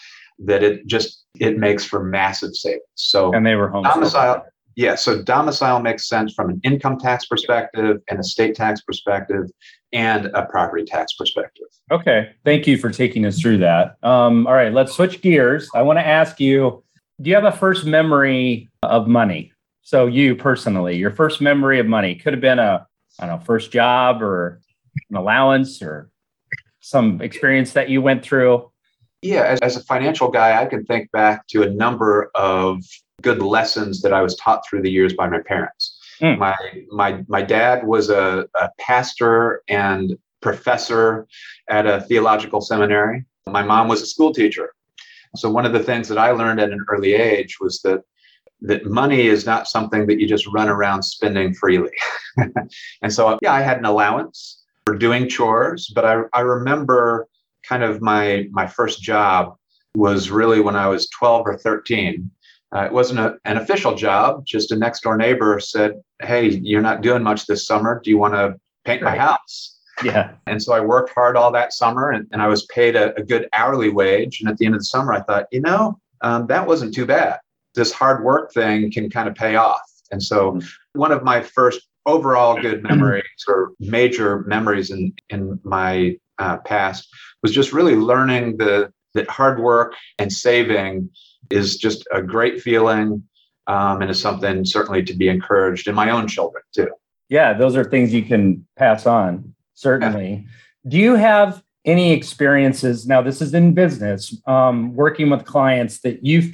that 0.46 0.62
it 0.62 0.86
just 0.86 1.24
it 1.38 1.58
makes 1.58 1.84
for 1.84 2.02
massive 2.02 2.54
savings. 2.54 2.82
So 2.94 3.32
and 3.32 3.44
they 3.44 3.54
were 3.54 3.68
home 3.68 3.84
domicile. 3.84 4.44
Yeah, 4.74 4.94
so 4.94 5.22
domicile 5.22 5.80
makes 5.80 6.08
sense 6.08 6.32
from 6.32 6.48
an 6.48 6.60
income 6.64 6.98
tax 6.98 7.26
perspective 7.26 7.98
and 8.08 8.18
a 8.18 8.22
state 8.22 8.54
tax 8.54 8.80
perspective 8.80 9.50
and 9.92 10.26
a 10.26 10.46
property 10.46 10.84
tax 10.84 11.12
perspective. 11.12 11.66
Okay, 11.90 12.30
thank 12.44 12.66
you 12.66 12.78
for 12.78 12.88
taking 12.90 13.26
us 13.26 13.38
through 13.38 13.58
that. 13.58 13.96
Um, 14.02 14.46
all 14.46 14.54
right, 14.54 14.72
let's 14.72 14.92
switch 14.92 15.20
gears. 15.20 15.68
I 15.74 15.82
want 15.82 15.98
to 15.98 16.06
ask 16.06 16.40
you: 16.40 16.82
Do 17.20 17.28
you 17.28 17.36
have 17.36 17.44
a 17.44 17.52
first 17.52 17.84
memory 17.84 18.70
of 18.82 19.08
money? 19.08 19.52
So 19.82 20.06
you 20.06 20.36
personally, 20.36 20.96
your 20.96 21.10
first 21.10 21.40
memory 21.40 21.78
of 21.78 21.86
money 21.86 22.14
could 22.14 22.32
have 22.32 22.40
been 22.40 22.58
a 22.58 22.86
I 23.20 23.26
don't 23.26 23.40
know 23.40 23.44
first 23.44 23.72
job 23.72 24.22
or 24.22 24.60
an 25.10 25.16
allowance 25.16 25.82
or 25.82 26.10
some 26.80 27.20
experience 27.20 27.74
that 27.74 27.90
you 27.90 28.00
went 28.00 28.22
through 28.22 28.71
yeah, 29.22 29.44
as, 29.44 29.60
as 29.60 29.76
a 29.76 29.84
financial 29.84 30.28
guy, 30.28 30.60
I 30.60 30.66
can 30.66 30.84
think 30.84 31.10
back 31.12 31.46
to 31.48 31.62
a 31.62 31.70
number 31.70 32.30
of 32.34 32.82
good 33.22 33.40
lessons 33.40 34.02
that 34.02 34.12
I 34.12 34.20
was 34.20 34.34
taught 34.36 34.66
through 34.68 34.82
the 34.82 34.90
years 34.90 35.14
by 35.14 35.28
my 35.28 35.40
parents. 35.40 35.98
Mm. 36.20 36.38
My 36.38 36.56
my 36.90 37.24
my 37.28 37.42
dad 37.42 37.86
was 37.86 38.10
a, 38.10 38.46
a 38.60 38.70
pastor 38.78 39.62
and 39.68 40.18
professor 40.40 41.26
at 41.68 41.86
a 41.86 42.02
theological 42.02 42.60
seminary. 42.60 43.24
My 43.46 43.62
mom 43.62 43.88
was 43.88 44.02
a 44.02 44.06
school 44.06 44.32
teacher. 44.32 44.74
So 45.36 45.50
one 45.50 45.64
of 45.64 45.72
the 45.72 45.82
things 45.82 46.08
that 46.08 46.18
I 46.18 46.32
learned 46.32 46.60
at 46.60 46.70
an 46.70 46.84
early 46.88 47.14
age 47.14 47.58
was 47.60 47.80
that 47.82 48.02
that 48.60 48.86
money 48.86 49.26
is 49.26 49.46
not 49.46 49.66
something 49.66 50.06
that 50.06 50.20
you 50.20 50.28
just 50.28 50.46
run 50.48 50.68
around 50.68 51.02
spending 51.02 51.54
freely. 51.54 51.90
and 53.02 53.12
so 53.12 53.38
yeah, 53.42 53.52
I 53.52 53.60
had 53.60 53.78
an 53.78 53.84
allowance 53.84 54.62
for 54.84 54.96
doing 54.96 55.28
chores, 55.28 55.90
but 55.94 56.04
I, 56.04 56.22
I 56.32 56.40
remember 56.40 57.28
kind 57.68 57.82
of 57.82 58.00
my 58.00 58.48
my 58.50 58.66
first 58.66 59.02
job 59.02 59.56
was 59.94 60.30
really 60.30 60.60
when 60.60 60.76
I 60.76 60.88
was 60.88 61.08
12 61.10 61.46
or 61.46 61.58
13. 61.58 62.30
Uh, 62.74 62.84
it 62.86 62.92
wasn't 62.92 63.20
a, 63.20 63.36
an 63.44 63.58
official 63.58 63.94
job, 63.94 64.46
just 64.46 64.72
a 64.72 64.76
next 64.76 65.02
door 65.02 65.16
neighbor 65.16 65.60
said, 65.60 66.00
Hey, 66.22 66.48
you're 66.48 66.80
not 66.80 67.02
doing 67.02 67.22
much 67.22 67.46
this 67.46 67.66
summer. 67.66 68.00
Do 68.02 68.10
you 68.10 68.16
want 68.16 68.34
to 68.34 68.58
paint 68.84 69.02
my 69.02 69.16
house? 69.16 69.78
Yeah. 70.02 70.32
And 70.46 70.62
so 70.62 70.72
I 70.72 70.80
worked 70.80 71.10
hard 71.10 71.36
all 71.36 71.52
that 71.52 71.72
summer 71.72 72.10
and, 72.10 72.26
and 72.32 72.40
I 72.40 72.48
was 72.48 72.64
paid 72.66 72.96
a, 72.96 73.14
a, 73.16 73.22
good 73.22 73.48
hourly 73.52 73.90
wage. 73.90 74.40
And 74.40 74.48
at 74.48 74.56
the 74.56 74.64
end 74.64 74.74
of 74.74 74.80
the 74.80 74.86
summer, 74.86 75.12
I 75.12 75.20
thought, 75.20 75.46
you 75.52 75.60
know, 75.60 75.98
um, 76.22 76.46
that 76.46 76.66
wasn't 76.66 76.94
too 76.94 77.06
bad. 77.06 77.38
This 77.74 77.92
hard 77.92 78.24
work 78.24 78.52
thing 78.52 78.90
can 78.90 79.10
kind 79.10 79.28
of 79.28 79.34
pay 79.34 79.56
off. 79.56 79.82
And 80.10 80.22
so 80.22 80.52
mm-hmm. 80.52 80.98
one 80.98 81.12
of 81.12 81.22
my 81.22 81.42
first 81.42 81.86
overall 82.06 82.60
good 82.60 82.82
memories 82.88 83.44
or 83.46 83.72
major 83.80 84.40
memories 84.40 84.90
in, 84.90 85.12
in 85.28 85.60
my 85.62 86.16
uh, 86.38 86.56
past 86.58 87.08
was 87.42 87.52
just 87.52 87.72
really 87.72 87.96
learning 87.96 88.56
the 88.56 88.92
that 89.14 89.28
hard 89.28 89.60
work 89.60 89.94
and 90.18 90.32
saving 90.32 91.10
is 91.50 91.76
just 91.76 92.06
a 92.12 92.22
great 92.22 92.62
feeling 92.62 93.22
um, 93.66 94.00
and 94.00 94.10
is 94.10 94.20
something 94.20 94.64
certainly 94.64 95.02
to 95.02 95.14
be 95.14 95.28
encouraged 95.28 95.86
in 95.86 95.94
my 95.94 96.10
own 96.10 96.26
children 96.26 96.62
too. 96.74 96.88
Yeah, 97.28 97.52
those 97.52 97.76
are 97.76 97.84
things 97.84 98.12
you 98.12 98.22
can 98.22 98.66
pass 98.76 99.06
on, 99.06 99.54
certainly. 99.74 100.44
Yeah. 100.44 100.90
Do 100.90 100.96
you 100.98 101.14
have 101.14 101.62
any 101.84 102.12
experiences? 102.12 103.06
Now, 103.06 103.22
this 103.22 103.40
is 103.40 103.54
in 103.54 103.74
business, 103.74 104.36
um, 104.46 104.94
working 104.94 105.30
with 105.30 105.44
clients 105.44 106.00
that 106.00 106.24
you 106.24 106.52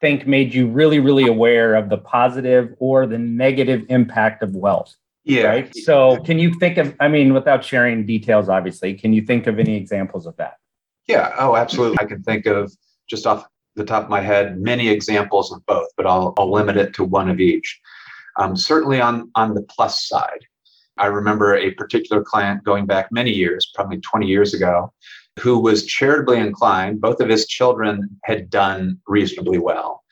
think 0.00 0.26
made 0.26 0.54
you 0.54 0.68
really, 0.68 0.98
really 0.98 1.26
aware 1.26 1.74
of 1.74 1.90
the 1.90 1.98
positive 1.98 2.74
or 2.78 3.06
the 3.06 3.18
negative 3.18 3.84
impact 3.88 4.42
of 4.42 4.54
wealth? 4.54 4.94
Yeah. 5.26 5.46
Right. 5.46 5.76
So, 5.76 6.18
can 6.22 6.38
you 6.38 6.54
think 6.54 6.78
of, 6.78 6.94
I 7.00 7.08
mean, 7.08 7.34
without 7.34 7.64
sharing 7.64 8.06
details, 8.06 8.48
obviously, 8.48 8.94
can 8.94 9.12
you 9.12 9.22
think 9.22 9.48
of 9.48 9.58
any 9.58 9.76
examples 9.76 10.24
of 10.24 10.36
that? 10.36 10.58
Yeah. 11.08 11.34
Oh, 11.36 11.56
absolutely. 11.56 11.98
I 12.00 12.04
can 12.04 12.22
think 12.22 12.46
of 12.46 12.72
just 13.08 13.26
off 13.26 13.44
the 13.74 13.84
top 13.84 14.04
of 14.04 14.08
my 14.08 14.20
head 14.20 14.58
many 14.58 14.88
examples 14.88 15.52
of 15.52 15.66
both, 15.66 15.88
but 15.96 16.06
I'll, 16.06 16.32
I'll 16.38 16.50
limit 16.50 16.76
it 16.76 16.94
to 16.94 17.04
one 17.04 17.28
of 17.28 17.40
each. 17.40 17.80
Um, 18.38 18.56
certainly 18.56 19.00
on, 19.00 19.30
on 19.34 19.54
the 19.54 19.62
plus 19.62 20.06
side, 20.06 20.46
I 20.96 21.06
remember 21.06 21.56
a 21.56 21.72
particular 21.72 22.22
client 22.22 22.62
going 22.62 22.86
back 22.86 23.08
many 23.10 23.32
years, 23.32 23.70
probably 23.74 23.98
20 23.98 24.26
years 24.26 24.54
ago, 24.54 24.92
who 25.40 25.58
was 25.58 25.84
charitably 25.84 26.38
inclined. 26.38 27.00
Both 27.00 27.20
of 27.20 27.28
his 27.28 27.46
children 27.46 28.08
had 28.24 28.48
done 28.48 29.00
reasonably 29.08 29.58
well. 29.58 30.04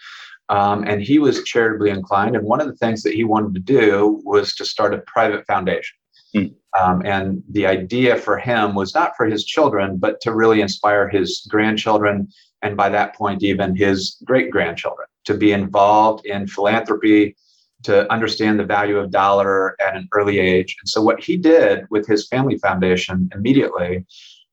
Um, 0.48 0.84
and 0.86 1.02
he 1.02 1.18
was 1.18 1.42
charitably 1.44 1.90
inclined. 1.90 2.36
And 2.36 2.44
one 2.44 2.60
of 2.60 2.66
the 2.66 2.76
things 2.76 3.02
that 3.02 3.14
he 3.14 3.24
wanted 3.24 3.54
to 3.54 3.60
do 3.60 4.20
was 4.24 4.54
to 4.56 4.64
start 4.64 4.94
a 4.94 4.98
private 4.98 5.46
foundation. 5.46 5.96
Mm. 6.36 6.54
Um, 6.78 7.02
and 7.04 7.42
the 7.50 7.66
idea 7.66 8.16
for 8.16 8.36
him 8.36 8.74
was 8.74 8.94
not 8.94 9.12
for 9.16 9.26
his 9.26 9.44
children, 9.44 9.96
but 9.96 10.20
to 10.22 10.34
really 10.34 10.60
inspire 10.60 11.08
his 11.08 11.46
grandchildren. 11.48 12.28
And 12.62 12.76
by 12.76 12.88
that 12.90 13.14
point, 13.14 13.42
even 13.42 13.76
his 13.76 14.16
great 14.24 14.50
grandchildren 14.50 15.06
to 15.24 15.34
be 15.34 15.52
involved 15.52 16.26
in 16.26 16.46
philanthropy, 16.46 17.36
to 17.84 18.10
understand 18.12 18.58
the 18.58 18.64
value 18.64 18.98
of 18.98 19.10
dollar 19.10 19.76
at 19.80 19.96
an 19.96 20.08
early 20.12 20.38
age. 20.38 20.76
And 20.80 20.88
so, 20.88 21.02
what 21.02 21.22
he 21.22 21.36
did 21.36 21.84
with 21.90 22.06
his 22.06 22.26
family 22.26 22.58
foundation 22.58 23.30
immediately 23.34 24.04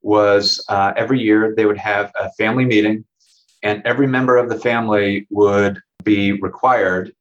was 0.02 0.64
uh, 0.70 0.94
every 0.96 1.20
year 1.20 1.54
they 1.56 1.66
would 1.66 1.78
have 1.78 2.12
a 2.20 2.30
family 2.34 2.66
meeting 2.66 3.06
and 3.64 3.82
every 3.86 4.08
member 4.08 4.38
of 4.38 4.50
the 4.50 4.60
family 4.60 5.28
would 5.30 5.80
be 6.04 6.34
required 6.34 7.14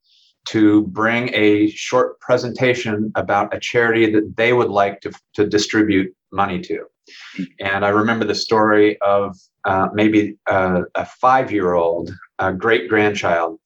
to 0.47 0.87
bring 0.89 1.31
a 1.35 1.71
short 1.71 2.19
presentation 2.21 3.13
about 3.15 3.55
a 3.55 3.61
charity 3.61 4.11
that 4.11 4.37
they 4.37 4.53
would 4.53 4.71
like 4.71 5.01
to, 5.03 5.13
to 5.35 5.47
distribute 5.47 6.15
money 6.33 6.61
to. 6.61 6.85
And 7.61 7.85
I 7.85 7.91
remember 7.91 8.25
the 8.25 8.35
story 8.35 8.99
of 9.01 9.37
uh, 9.65 9.89
maybe 9.93 10.37
a, 10.49 10.83
a 10.95 11.05
five 11.05 11.53
year 11.53 11.75
old, 11.75 12.11
a 12.39 12.53
great 12.53 12.89
grandchild, 12.89 13.59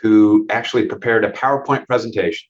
who 0.00 0.46
actually 0.48 0.86
prepared 0.86 1.24
a 1.24 1.32
PowerPoint 1.32 1.86
presentation 1.86 2.48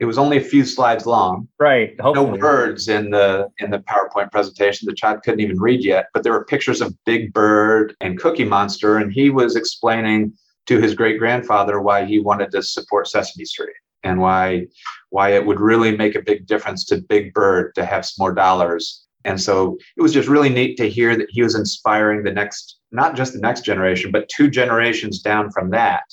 it 0.00 0.04
was 0.04 0.18
only 0.18 0.36
a 0.36 0.42
few 0.42 0.64
slides 0.64 1.06
long. 1.06 1.48
Right. 1.58 2.00
Hopefully. 2.00 2.38
No 2.38 2.38
words 2.38 2.88
in 2.88 3.10
the 3.10 3.48
in 3.58 3.70
the 3.70 3.80
PowerPoint 3.80 4.30
presentation. 4.30 4.86
The 4.86 4.94
child 4.94 5.22
couldn't 5.22 5.40
even 5.40 5.60
read 5.60 5.84
yet, 5.84 6.06
but 6.14 6.22
there 6.22 6.32
were 6.32 6.44
pictures 6.44 6.80
of 6.80 6.94
Big 7.04 7.32
Bird 7.32 7.96
and 8.00 8.18
Cookie 8.18 8.44
Monster, 8.44 8.98
and 8.98 9.12
he 9.12 9.30
was 9.30 9.56
explaining 9.56 10.32
to 10.66 10.80
his 10.80 10.94
great 10.94 11.18
grandfather 11.18 11.80
why 11.80 12.04
he 12.04 12.20
wanted 12.20 12.52
to 12.52 12.62
support 12.62 13.08
Sesame 13.08 13.44
Street 13.44 13.74
and 14.04 14.20
why 14.20 14.66
why 15.10 15.30
it 15.30 15.44
would 15.44 15.60
really 15.60 15.96
make 15.96 16.14
a 16.14 16.22
big 16.22 16.46
difference 16.46 16.84
to 16.86 17.02
Big 17.08 17.34
Bird 17.34 17.74
to 17.74 17.84
have 17.84 18.04
some 18.06 18.22
more 18.22 18.34
dollars. 18.34 19.04
And 19.24 19.40
so 19.40 19.76
it 19.96 20.02
was 20.02 20.12
just 20.12 20.28
really 20.28 20.48
neat 20.48 20.76
to 20.76 20.88
hear 20.88 21.16
that 21.16 21.26
he 21.30 21.42
was 21.42 21.56
inspiring 21.56 22.22
the 22.22 22.32
next, 22.32 22.78
not 22.92 23.16
just 23.16 23.32
the 23.32 23.40
next 23.40 23.62
generation, 23.62 24.12
but 24.12 24.28
two 24.28 24.48
generations 24.48 25.20
down 25.20 25.50
from 25.50 25.70
that 25.70 26.04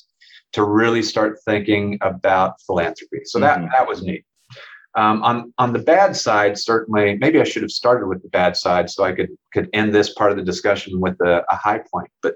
to 0.56 0.64
really 0.64 1.04
start 1.04 1.38
thinking 1.44 1.98
about 2.02 2.62
philanthropy. 2.62 3.20
So 3.26 3.40
that 3.40 3.60
mm-hmm. 3.60 3.68
that 3.72 3.88
was 3.88 4.02
neat. 4.02 4.24
Um, 4.96 5.22
on 5.22 5.54
on 5.58 5.74
the 5.74 5.80
bad 5.80 6.16
side, 6.16 6.58
certainly, 6.58 7.18
maybe 7.18 7.42
I 7.42 7.44
should 7.44 7.62
have 7.62 7.72
started 7.72 8.08
with 8.08 8.24
the 8.24 8.30
bad 8.30 8.56
side 8.56 8.90
so 8.90 9.04
I 9.04 9.12
could 9.12 9.32
could 9.54 9.70
end 9.74 9.94
this 9.94 10.14
part 10.14 10.32
of 10.32 10.38
the 10.38 10.44
discussion 10.44 11.02
with 11.02 11.20
a, 11.20 11.44
a 11.50 11.56
high 11.58 11.82
point. 11.92 12.10
But 12.22 12.36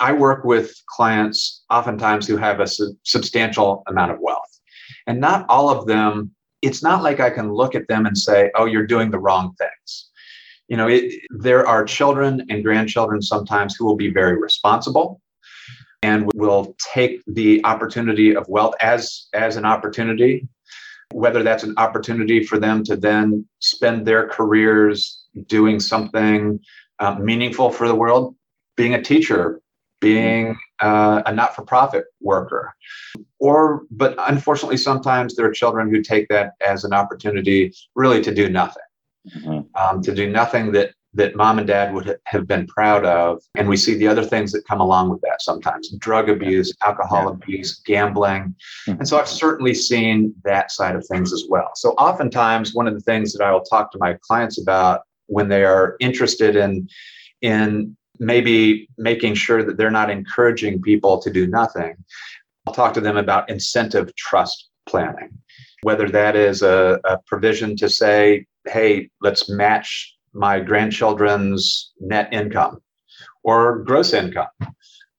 I 0.00 0.12
work 0.12 0.44
with 0.44 0.74
clients 0.88 1.64
oftentimes 1.70 2.26
who 2.26 2.36
have 2.36 2.58
a 2.58 2.66
su- 2.66 2.96
substantial 3.04 3.84
amount 3.86 4.10
of 4.10 4.18
wealth, 4.20 4.60
and 5.06 5.20
not 5.20 5.46
all 5.48 5.70
of 5.70 5.86
them. 5.86 6.32
It's 6.62 6.82
not 6.82 7.04
like 7.04 7.20
I 7.20 7.30
can 7.30 7.52
look 7.52 7.76
at 7.76 7.86
them 7.86 8.06
and 8.06 8.18
say, 8.18 8.50
"Oh, 8.56 8.64
you're 8.64 8.88
doing 8.88 9.12
the 9.12 9.20
wrong 9.20 9.54
things." 9.56 10.10
You 10.66 10.76
know, 10.76 10.88
it, 10.88 11.14
there 11.30 11.64
are 11.64 11.84
children 11.84 12.44
and 12.50 12.64
grandchildren 12.64 13.22
sometimes 13.22 13.76
who 13.76 13.84
will 13.84 13.94
be 13.94 14.10
very 14.10 14.36
responsible 14.36 15.20
and 16.02 16.30
will 16.34 16.76
take 16.92 17.22
the 17.26 17.64
opportunity 17.64 18.34
of 18.34 18.48
wealth 18.48 18.74
as 18.80 19.26
as 19.32 19.56
an 19.56 19.64
opportunity 19.64 20.46
whether 21.12 21.42
that's 21.42 21.62
an 21.62 21.74
opportunity 21.76 22.44
for 22.44 22.58
them 22.58 22.82
to 22.82 22.96
then 22.96 23.46
spend 23.60 24.06
their 24.06 24.28
careers 24.28 25.24
doing 25.46 25.78
something 25.78 26.58
uh, 26.98 27.14
meaningful 27.14 27.70
for 27.70 27.86
the 27.86 27.94
world 27.94 28.34
being 28.76 28.94
a 28.94 29.02
teacher 29.02 29.60
being 30.00 30.56
uh, 30.80 31.22
a 31.24 31.32
not-for-profit 31.32 32.04
worker 32.20 32.74
or 33.40 33.82
but 33.90 34.14
unfortunately 34.28 34.76
sometimes 34.76 35.34
there 35.34 35.46
are 35.46 35.52
children 35.52 35.90
who 35.90 36.02
take 36.02 36.28
that 36.28 36.52
as 36.66 36.84
an 36.84 36.92
opportunity 36.92 37.72
really 37.94 38.22
to 38.22 38.34
do 38.34 38.48
nothing 38.48 38.82
mm-hmm. 39.34 39.60
um, 39.80 40.02
to 40.02 40.14
do 40.14 40.30
nothing 40.30 40.72
that 40.72 40.92
that 41.16 41.34
mom 41.34 41.58
and 41.58 41.66
dad 41.66 41.94
would 41.94 42.18
have 42.26 42.46
been 42.46 42.66
proud 42.66 43.04
of. 43.04 43.42
And 43.54 43.68
we 43.68 43.76
see 43.76 43.94
the 43.96 44.06
other 44.06 44.22
things 44.22 44.52
that 44.52 44.66
come 44.66 44.80
along 44.80 45.10
with 45.10 45.20
that 45.22 45.40
sometimes 45.40 45.90
drug 45.98 46.28
abuse, 46.28 46.72
alcohol 46.84 47.24
yeah. 47.24 47.30
abuse, 47.30 47.80
gambling. 47.84 48.54
Mm-hmm. 48.86 48.98
And 48.98 49.08
so 49.08 49.18
I've 49.18 49.28
certainly 49.28 49.74
seen 49.74 50.34
that 50.44 50.70
side 50.70 50.94
of 50.94 51.06
things 51.06 51.32
as 51.32 51.44
well. 51.48 51.70
So 51.74 51.90
oftentimes, 51.92 52.74
one 52.74 52.86
of 52.86 52.94
the 52.94 53.00
things 53.00 53.32
that 53.32 53.42
I 53.42 53.50
will 53.50 53.62
talk 53.62 53.90
to 53.92 53.98
my 53.98 54.16
clients 54.22 54.60
about 54.60 55.00
when 55.26 55.48
they 55.48 55.64
are 55.64 55.96
interested 56.00 56.54
in, 56.54 56.88
in 57.40 57.96
maybe 58.18 58.88
making 58.98 59.34
sure 59.34 59.64
that 59.64 59.76
they're 59.76 59.90
not 59.90 60.10
encouraging 60.10 60.82
people 60.82 61.20
to 61.22 61.30
do 61.32 61.46
nothing, 61.46 61.96
I'll 62.66 62.74
talk 62.74 62.92
to 62.94 63.00
them 63.00 63.16
about 63.16 63.48
incentive 63.48 64.14
trust 64.16 64.68
planning. 64.86 65.30
Whether 65.82 66.08
that 66.10 66.36
is 66.36 66.62
a, 66.62 67.00
a 67.04 67.18
provision 67.26 67.76
to 67.76 67.88
say, 67.88 68.46
hey, 68.66 69.08
let's 69.22 69.48
match 69.48 70.15
my 70.36 70.60
grandchildren's 70.60 71.92
net 72.00 72.32
income 72.32 72.78
or 73.42 73.80
gross 73.80 74.12
income 74.12 74.46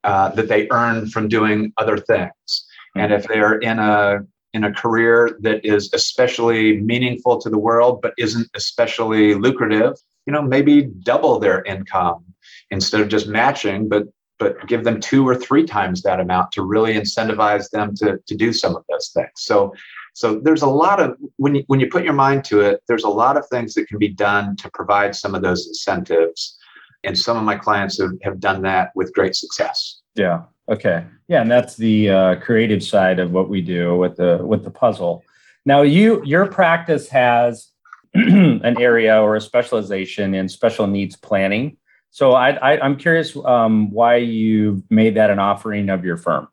uh, 0.03 0.29
that 0.29 0.47
they 0.47 0.67
earn 0.71 1.09
from 1.09 1.27
doing 1.27 1.73
other 1.77 1.97
things. 1.97 2.65
And 2.95 3.11
if 3.11 3.27
they're 3.27 3.59
in 3.59 3.79
a 3.79 4.19
in 4.53 4.63
a 4.63 4.73
career 4.73 5.37
that 5.41 5.63
is 5.65 5.93
especially 5.93 6.81
meaningful 6.81 7.37
to 7.39 7.49
the 7.49 7.59
world 7.59 8.01
but 8.01 8.13
isn't 8.17 8.47
especially 8.55 9.35
lucrative, 9.35 9.93
you 10.25 10.33
know, 10.33 10.41
maybe 10.41 10.89
double 11.03 11.37
their 11.37 11.63
income 11.63 12.23
instead 12.71 13.01
of 13.01 13.07
just 13.07 13.27
matching, 13.27 13.89
but 13.89 14.05
but 14.39 14.67
give 14.67 14.83
them 14.83 14.99
two 14.99 15.27
or 15.27 15.35
three 15.35 15.65
times 15.65 16.03
that 16.03 16.19
amount 16.19 16.51
to 16.51 16.61
really 16.61 16.93
incentivize 16.93 17.69
them 17.71 17.95
to, 17.95 18.19
to 18.27 18.35
do 18.35 18.53
some 18.53 18.75
of 18.75 18.83
those 18.89 19.09
things. 19.09 19.31
So 19.35 19.73
so 20.17 20.39
there's 20.39 20.63
a 20.63 20.67
lot 20.67 20.99
of 20.99 21.15
when 21.35 21.53
you 21.53 21.63
when 21.67 21.79
you 21.79 21.87
put 21.87 22.03
your 22.03 22.13
mind 22.13 22.43
to 22.45 22.59
it, 22.61 22.81
there's 22.87 23.03
a 23.03 23.07
lot 23.23 23.37
of 23.37 23.45
things 23.49 23.75
that 23.75 23.87
can 23.87 23.99
be 23.99 24.07
done 24.07 24.55
to 24.55 24.71
provide 24.71 25.15
some 25.15 25.35
of 25.35 25.43
those 25.43 25.67
incentives. 25.67 26.57
And 27.03 27.15
some 27.15 27.37
of 27.37 27.43
my 27.43 27.55
clients 27.55 28.01
have, 28.01 28.13
have 28.23 28.39
done 28.39 28.63
that 28.63 28.89
with 28.95 29.13
great 29.13 29.35
success. 29.35 30.01
Yeah. 30.15 30.45
Okay. 30.69 31.05
Yeah, 31.27 31.41
and 31.41 31.51
that's 31.51 31.75
the 31.75 32.09
uh, 32.09 32.35
creative 32.37 32.83
side 32.83 33.19
of 33.19 33.29
what 33.29 33.47
we 33.47 33.61
do 33.61 33.95
with 33.95 34.15
the 34.15 34.39
with 34.41 34.63
the 34.63 34.71
puzzle. 34.71 35.23
Now, 35.67 35.83
you 35.83 36.25
your 36.25 36.47
practice 36.47 37.07
has 37.09 37.67
an 38.15 38.81
area 38.81 39.21
or 39.21 39.35
a 39.35 39.41
specialization 39.41 40.33
in 40.33 40.49
special 40.49 40.87
needs 40.87 41.15
planning. 41.15 41.77
So 42.09 42.31
I, 42.31 42.53
I 42.53 42.83
am 42.83 42.97
curious 42.97 43.37
um, 43.45 43.91
why 43.91 44.15
you 44.15 44.83
made 44.89 45.13
that 45.13 45.29
an 45.29 45.37
offering 45.37 45.89
of 45.89 46.03
your 46.03 46.17
firm. 46.17 46.47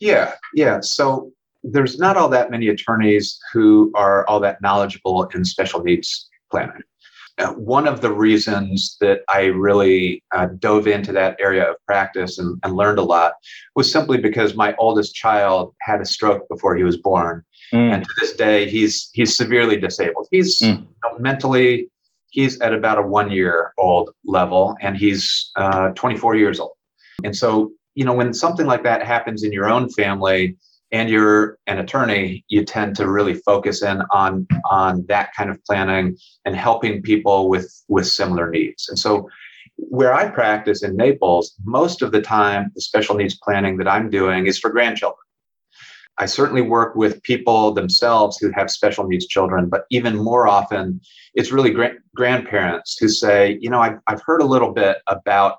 Yeah, 0.00 0.36
yeah. 0.54 0.78
So 0.80 1.32
there's 1.62 1.98
not 1.98 2.16
all 2.16 2.28
that 2.28 2.50
many 2.50 2.68
attorneys 2.68 3.38
who 3.52 3.92
are 3.94 4.26
all 4.26 4.40
that 4.40 4.62
knowledgeable 4.62 5.28
in 5.34 5.44
special 5.44 5.82
needs 5.82 6.28
planning. 6.50 6.82
uh, 7.38 7.52
one 7.54 7.86
of 7.86 8.00
the 8.00 8.12
reasons 8.12 8.96
that 9.00 9.20
I 9.28 9.46
really 9.46 10.22
uh, 10.34 10.48
dove 10.58 10.86
into 10.86 11.12
that 11.12 11.36
area 11.40 11.70
of 11.70 11.76
practice 11.86 12.38
and, 12.38 12.58
and, 12.62 12.74
learned 12.74 12.98
a 12.98 13.02
lot 13.02 13.32
was 13.74 13.90
simply 13.90 14.18
because 14.18 14.54
my 14.54 14.74
oldest 14.76 15.14
child 15.14 15.74
had 15.80 16.00
a 16.00 16.04
stroke 16.04 16.48
before 16.48 16.76
he 16.76 16.82
was 16.82 16.96
born, 16.96 17.42
mm. 17.72 17.92
and 17.92 18.04
to 18.04 18.10
this 18.20 18.34
day 18.34 18.68
he's 18.68 19.10
he's 19.14 19.36
severely 19.36 19.76
disabled. 19.76 20.28
He's 20.30 20.60
mm. 20.60 20.78
you 20.78 20.86
know, 21.04 21.18
mentally 21.18 21.88
he's 22.30 22.60
at 22.60 22.74
about 22.74 22.98
a 22.98 23.02
one 23.02 23.30
year 23.30 23.72
old 23.78 24.10
level, 24.24 24.76
and 24.80 24.96
he's 24.96 25.50
uh, 25.56 25.90
24 25.90 26.36
years 26.36 26.60
old. 26.60 26.72
And 27.24 27.34
so 27.36 27.72
you 27.94 28.04
know 28.04 28.12
when 28.14 28.34
something 28.34 28.66
like 28.66 28.82
that 28.82 29.06
happens 29.06 29.42
in 29.44 29.52
your 29.52 29.68
own 29.70 29.88
family, 29.90 30.56
and 30.92 31.08
you're 31.08 31.58
an 31.66 31.78
attorney, 31.78 32.44
you 32.48 32.64
tend 32.64 32.96
to 32.96 33.08
really 33.08 33.34
focus 33.34 33.82
in 33.82 34.02
on 34.10 34.46
on 34.70 35.04
that 35.08 35.30
kind 35.36 35.50
of 35.50 35.62
planning 35.64 36.16
and 36.44 36.56
helping 36.56 37.02
people 37.02 37.48
with 37.48 37.72
with 37.88 38.06
similar 38.06 38.50
needs. 38.50 38.88
And 38.88 38.98
so 38.98 39.28
where 39.76 40.12
I 40.12 40.28
practice 40.28 40.82
in 40.82 40.96
Naples, 40.96 41.54
most 41.64 42.02
of 42.02 42.12
the 42.12 42.20
time 42.20 42.70
the 42.74 42.80
special 42.80 43.14
needs 43.14 43.38
planning 43.42 43.78
that 43.78 43.88
I'm 43.88 44.10
doing 44.10 44.46
is 44.46 44.58
for 44.58 44.70
grandchildren. 44.70 45.18
I 46.18 46.26
certainly 46.26 46.60
work 46.60 46.96
with 46.96 47.22
people 47.22 47.72
themselves 47.72 48.36
who 48.36 48.50
have 48.54 48.70
special 48.70 49.06
needs 49.06 49.26
children, 49.26 49.70
but 49.70 49.84
even 49.90 50.16
more 50.16 50.46
often, 50.46 51.00
it's 51.34 51.50
really 51.50 51.70
gra- 51.70 51.94
grandparents 52.14 52.98
who 53.00 53.08
say, 53.08 53.56
you 53.62 53.70
know, 53.70 53.80
I've, 53.80 53.98
I've 54.06 54.20
heard 54.20 54.42
a 54.42 54.46
little 54.46 54.72
bit 54.72 54.98
about 55.06 55.56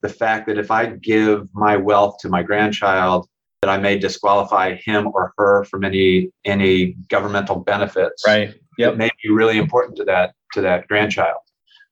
the 0.00 0.08
fact 0.08 0.46
that 0.46 0.56
if 0.56 0.70
I 0.70 0.86
give 0.86 1.46
my 1.52 1.76
wealth 1.76 2.16
to 2.20 2.30
my 2.30 2.42
grandchild, 2.42 3.28
that 3.62 3.70
I 3.70 3.78
may 3.78 3.98
disqualify 3.98 4.76
him 4.76 5.08
or 5.12 5.32
her 5.36 5.64
from 5.64 5.84
any 5.84 6.30
any 6.44 6.96
governmental 7.08 7.56
benefits. 7.56 8.22
Right. 8.26 8.54
Yep. 8.78 8.94
It 8.94 8.96
may 8.96 9.10
be 9.22 9.30
really 9.30 9.58
important 9.58 9.96
to 9.98 10.04
that 10.04 10.34
to 10.52 10.60
that 10.62 10.86
grandchild. 10.88 11.38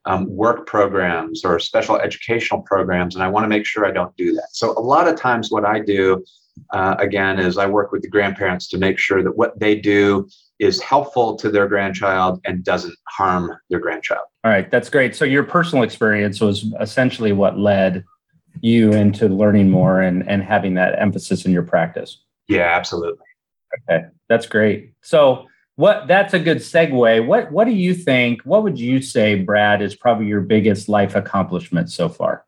Um, 0.05 0.29
work 0.31 0.69
programs 0.69 1.45
or 1.45 1.59
special 1.59 1.99
educational 1.99 2.63
programs, 2.63 3.17
and 3.17 3.25
I 3.25 3.29
want 3.29 3.43
to 3.43 3.49
make 3.49 3.67
sure 3.67 3.85
I 3.85 3.91
don't 3.91 4.17
do 4.17 4.33
that. 4.35 4.49
So 4.53 4.71
a 4.79 4.81
lot 4.81 5.09
of 5.09 5.17
times, 5.17 5.51
what 5.51 5.65
I 5.65 5.81
do 5.81 6.25
uh, 6.73 6.95
again 7.01 7.41
is 7.41 7.59
I 7.59 7.67
work 7.67 7.91
with 7.91 8.03
the 8.03 8.09
grandparents 8.09 8.69
to 8.69 8.79
make 8.79 9.01
sure 9.01 9.25
that 9.25 9.37
what 9.37 9.59
they 9.59 9.75
do 9.75 10.29
is 10.61 10.81
helpful 10.81 11.35
to 11.37 11.51
their 11.51 11.67
grandchild 11.67 12.41
and 12.45 12.63
doesn't 12.63 12.95
harm 13.09 13.53
their 13.69 13.81
grandchild. 13.81 14.25
All 14.45 14.51
right, 14.53 14.71
that's 14.71 14.89
great. 14.89 15.17
So 15.17 15.25
your 15.25 15.43
personal 15.43 15.83
experience 15.83 16.41
was 16.41 16.73
essentially 16.81 17.33
what 17.33 17.59
led 17.59 18.05
you 18.61 18.93
into 18.93 19.29
learning 19.29 19.71
more 19.71 20.01
and, 20.01 20.29
and 20.29 20.43
having 20.43 20.75
that 20.75 21.01
emphasis 21.01 21.45
in 21.45 21.53
your 21.53 21.63
practice. 21.63 22.23
Yeah, 22.49 22.77
absolutely. 22.77 23.25
Okay, 23.89 24.07
that's 24.29 24.47
great. 24.47 24.93
So 25.03 25.47
what 25.77 26.09
that's 26.09 26.35
a 26.35 26.39
good 26.39 26.59
segue. 26.59 27.27
What 27.27 27.53
what 27.53 27.67
do 27.67 27.73
you 27.73 27.95
think? 27.95 28.43
What 28.43 28.63
would 28.63 28.79
you 28.79 29.03
say, 29.03 29.35
Brad, 29.37 29.83
is 29.83 29.95
probably 29.95 30.27
your 30.27 30.41
biggest 30.41 30.89
life 30.89 31.15
accomplishment 31.15 31.91
so 31.91 32.09
far? 32.09 32.45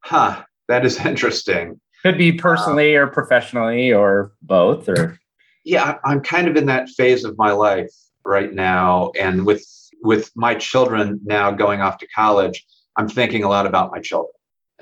Huh, 0.00 0.42
that 0.68 0.84
is 0.84 0.98
interesting. 1.06 1.80
Could 2.02 2.18
be 2.18 2.32
personally 2.32 2.96
or 2.96 3.06
professionally 3.06 3.92
or 3.92 4.32
both 4.42 4.88
or 4.88 5.18
yeah, 5.64 5.98
I'm 6.04 6.20
kind 6.20 6.48
of 6.48 6.56
in 6.56 6.66
that 6.66 6.88
phase 6.88 7.24
of 7.24 7.38
my 7.38 7.52
life 7.52 7.92
right 8.24 8.52
now. 8.52 9.12
And 9.18 9.46
with 9.46 9.64
with 10.02 10.32
my 10.34 10.54
children 10.56 11.20
now 11.24 11.52
going 11.52 11.80
off 11.80 11.98
to 11.98 12.08
college, 12.08 12.64
I'm 12.96 13.08
thinking 13.08 13.44
a 13.44 13.48
lot 13.48 13.66
about 13.66 13.92
my 13.92 14.00
children. 14.00 14.32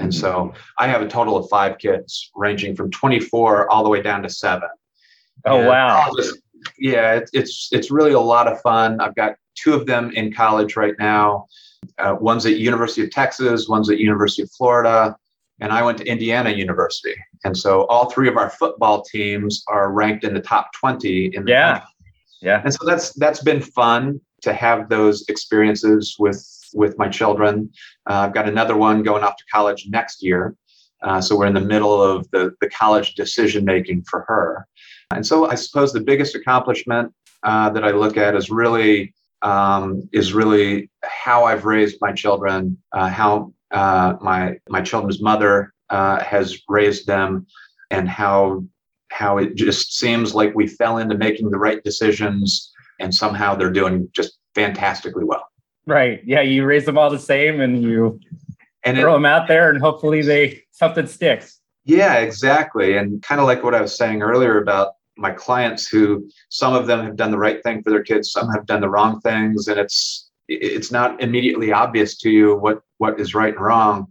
And 0.00 0.14
so 0.14 0.52
I 0.78 0.86
have 0.88 1.02
a 1.02 1.08
total 1.08 1.36
of 1.36 1.48
five 1.48 1.78
kids, 1.78 2.30
ranging 2.34 2.74
from 2.74 2.90
24 2.90 3.70
all 3.70 3.84
the 3.84 3.90
way 3.90 4.02
down 4.02 4.22
to 4.22 4.28
seven. 4.28 4.68
Oh 5.44 5.58
and 5.58 5.68
wow! 5.68 6.10
yeah, 6.78 7.14
it, 7.14 7.30
it's 7.32 7.68
it's 7.72 7.90
really 7.90 8.12
a 8.12 8.20
lot 8.20 8.48
of 8.48 8.60
fun. 8.60 9.00
I've 9.00 9.14
got 9.14 9.36
two 9.54 9.74
of 9.74 9.86
them 9.86 10.10
in 10.12 10.32
college 10.32 10.76
right 10.76 10.94
now. 10.98 11.46
Uh, 11.98 12.16
one's 12.20 12.44
at 12.46 12.56
University 12.56 13.02
of 13.02 13.10
Texas, 13.10 13.68
one's 13.68 13.90
at 13.90 13.98
University 13.98 14.42
of 14.42 14.50
Florida, 14.50 15.16
and 15.60 15.72
I 15.72 15.82
went 15.82 15.98
to 15.98 16.04
Indiana 16.04 16.50
University. 16.50 17.14
And 17.44 17.56
so 17.56 17.86
all 17.86 18.10
three 18.10 18.28
of 18.28 18.36
our 18.36 18.50
football 18.50 19.02
teams 19.02 19.64
are 19.68 19.92
ranked 19.92 20.24
in 20.24 20.34
the 20.34 20.40
top 20.40 20.72
20 20.74 21.34
in 21.34 21.44
the 21.44 21.50
yeah. 21.50 21.72
Country. 21.72 21.88
Yeah. 22.42 22.62
And 22.64 22.72
so 22.72 22.86
that's 22.86 23.12
that's 23.14 23.42
been 23.42 23.60
fun 23.60 24.20
to 24.42 24.52
have 24.54 24.88
those 24.88 25.26
experiences 25.28 26.16
with 26.18 26.38
with 26.74 26.98
my 26.98 27.08
children. 27.08 27.70
Uh, 28.08 28.20
I've 28.20 28.34
got 28.34 28.48
another 28.48 28.76
one 28.76 29.02
going 29.02 29.22
off 29.22 29.36
to 29.36 29.44
college 29.52 29.86
next 29.88 30.22
year. 30.22 30.54
Uh, 31.02 31.20
so 31.20 31.36
we're 31.36 31.46
in 31.46 31.54
the 31.54 31.60
middle 31.60 32.02
of 32.02 32.30
the, 32.30 32.52
the 32.60 32.68
college 32.68 33.14
decision 33.14 33.64
making 33.64 34.02
for 34.02 34.24
her. 34.28 34.66
And 35.12 35.26
so 35.26 35.50
I 35.50 35.54
suppose 35.54 35.92
the 35.92 36.00
biggest 36.00 36.34
accomplishment 36.34 37.12
uh, 37.42 37.70
that 37.70 37.84
I 37.84 37.90
look 37.90 38.16
at 38.16 38.36
is 38.36 38.50
really 38.50 39.14
um, 39.42 40.08
is 40.12 40.34
really 40.34 40.90
how 41.02 41.44
I've 41.44 41.64
raised 41.64 41.96
my 42.00 42.12
children, 42.12 42.76
uh, 42.92 43.08
how 43.08 43.52
uh, 43.70 44.14
my 44.20 44.58
my 44.68 44.82
children's 44.82 45.22
mother 45.22 45.72
uh, 45.88 46.20
has 46.22 46.60
raised 46.68 47.06
them, 47.06 47.46
and 47.90 48.08
how 48.08 48.64
how 49.10 49.38
it 49.38 49.54
just 49.54 49.96
seems 49.96 50.34
like 50.34 50.54
we 50.54 50.66
fell 50.66 50.98
into 50.98 51.16
making 51.16 51.50
the 51.50 51.58
right 51.58 51.82
decisions, 51.82 52.72
and 53.00 53.14
somehow 53.14 53.54
they're 53.54 53.72
doing 53.72 54.08
just 54.12 54.38
fantastically 54.54 55.24
well. 55.24 55.49
Right. 55.90 56.22
Yeah. 56.24 56.42
You 56.42 56.64
raise 56.64 56.86
them 56.86 56.96
all 56.96 57.10
the 57.10 57.18
same 57.18 57.60
and 57.60 57.82
you 57.82 58.20
and 58.84 58.96
throw 58.96 59.12
it, 59.12 59.16
them 59.16 59.26
out 59.26 59.48
there 59.48 59.70
and 59.70 59.80
hopefully 59.80 60.22
they 60.22 60.62
something 60.70 61.06
sticks. 61.06 61.60
Yeah, 61.84 62.18
exactly. 62.18 62.96
And 62.96 63.20
kind 63.22 63.40
of 63.40 63.46
like 63.46 63.64
what 63.64 63.74
I 63.74 63.80
was 63.80 63.96
saying 63.96 64.22
earlier 64.22 64.62
about 64.62 64.92
my 65.16 65.32
clients 65.32 65.88
who 65.88 66.28
some 66.48 66.74
of 66.74 66.86
them 66.86 67.04
have 67.04 67.16
done 67.16 67.32
the 67.32 67.38
right 67.38 67.62
thing 67.62 67.82
for 67.82 67.90
their 67.90 68.04
kids, 68.04 68.30
some 68.30 68.48
have 68.50 68.66
done 68.66 68.80
the 68.80 68.88
wrong 68.88 69.20
things, 69.20 69.66
and 69.68 69.78
it's 69.78 70.30
it's 70.48 70.90
not 70.90 71.20
immediately 71.20 71.72
obvious 71.72 72.16
to 72.18 72.30
you 72.30 72.56
what 72.56 72.82
what 72.98 73.18
is 73.18 73.34
right 73.34 73.54
and 73.54 73.64
wrong. 73.64 74.06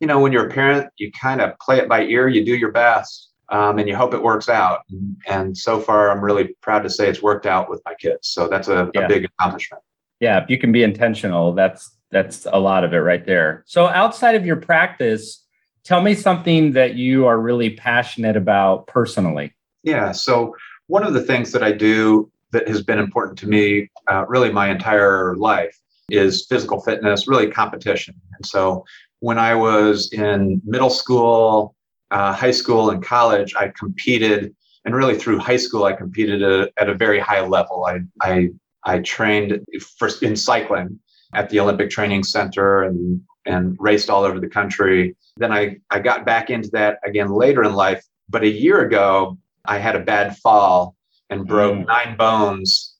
You 0.00 0.06
know, 0.06 0.20
when 0.20 0.32
you're 0.32 0.48
a 0.48 0.52
parent, 0.52 0.90
you 0.98 1.10
kind 1.12 1.40
of 1.40 1.58
play 1.60 1.78
it 1.78 1.88
by 1.88 2.02
ear, 2.02 2.28
you 2.28 2.44
do 2.44 2.56
your 2.56 2.72
best, 2.72 3.30
um, 3.48 3.78
and 3.78 3.88
you 3.88 3.96
hope 3.96 4.14
it 4.14 4.22
works 4.22 4.48
out. 4.48 4.80
And, 5.28 5.56
so 5.56 5.78
far, 5.78 6.10
I'm 6.10 6.24
really 6.24 6.56
proud 6.60 6.82
to 6.82 6.90
say 6.90 7.08
it's 7.08 7.22
worked 7.22 7.46
out 7.46 7.70
with 7.70 7.80
my 7.84 7.94
kids. 7.94 8.28
So 8.28 8.48
that's 8.48 8.66
a, 8.66 8.90
yeah. 8.94 9.02
a 9.02 9.08
big 9.08 9.24
accomplishment 9.24 9.82
yeah 10.22 10.42
if 10.42 10.48
you 10.48 10.56
can 10.56 10.72
be 10.72 10.82
intentional 10.82 11.52
that's 11.52 11.90
that's 12.12 12.46
a 12.52 12.60
lot 12.60 12.84
of 12.84 12.92
it 12.92 12.98
right 12.98 13.24
there. 13.24 13.64
So 13.66 13.88
outside 13.88 14.34
of 14.34 14.46
your 14.46 14.56
practice 14.56 15.44
tell 15.82 16.00
me 16.00 16.14
something 16.14 16.72
that 16.72 16.94
you 16.94 17.26
are 17.26 17.40
really 17.40 17.70
passionate 17.70 18.36
about 18.36 18.86
personally. 18.86 19.52
Yeah 19.82 20.12
so 20.12 20.54
one 20.86 21.04
of 21.04 21.12
the 21.14 21.22
things 21.22 21.50
that 21.52 21.62
i 21.62 21.72
do 21.72 22.30
that 22.52 22.68
has 22.68 22.82
been 22.82 22.98
important 22.98 23.38
to 23.38 23.48
me 23.48 23.90
uh, 24.10 24.24
really 24.28 24.52
my 24.52 24.70
entire 24.70 25.34
life 25.36 25.76
is 26.10 26.46
physical 26.46 26.80
fitness 26.80 27.26
really 27.26 27.50
competition. 27.50 28.14
And 28.36 28.46
so 28.46 28.84
when 29.20 29.38
i 29.38 29.54
was 29.54 30.12
in 30.12 30.62
middle 30.64 30.90
school 30.90 31.74
uh, 32.12 32.32
high 32.32 32.50
school 32.50 32.90
and 32.90 33.02
college 33.02 33.54
i 33.56 33.72
competed 33.76 34.54
and 34.84 34.94
really 34.94 35.16
through 35.16 35.38
high 35.38 35.56
school 35.56 35.84
i 35.84 35.92
competed 35.92 36.42
at, 36.42 36.70
at 36.76 36.88
a 36.88 36.94
very 36.94 37.18
high 37.18 37.40
level. 37.40 37.86
I, 37.86 38.00
I 38.20 38.50
I 38.84 38.98
trained 39.00 39.60
first 39.98 40.22
in 40.22 40.36
cycling 40.36 40.98
at 41.34 41.48
the 41.48 41.60
Olympic 41.60 41.90
Training 41.90 42.24
Center 42.24 42.82
and 42.82 43.20
and 43.44 43.76
raced 43.80 44.10
all 44.10 44.24
over 44.24 44.38
the 44.38 44.48
country. 44.48 45.16
Then 45.36 45.52
I, 45.52 45.78
I 45.90 45.98
got 45.98 46.24
back 46.24 46.50
into 46.50 46.68
that 46.74 46.98
again 47.04 47.30
later 47.30 47.64
in 47.64 47.74
life. 47.74 48.04
But 48.28 48.44
a 48.44 48.48
year 48.48 48.82
ago, 48.82 49.36
I 49.64 49.78
had 49.78 49.96
a 49.96 50.00
bad 50.00 50.36
fall 50.38 50.94
and 51.30 51.46
broke 51.46 51.78
mm. 51.78 51.86
nine 51.86 52.16
bones, 52.16 52.94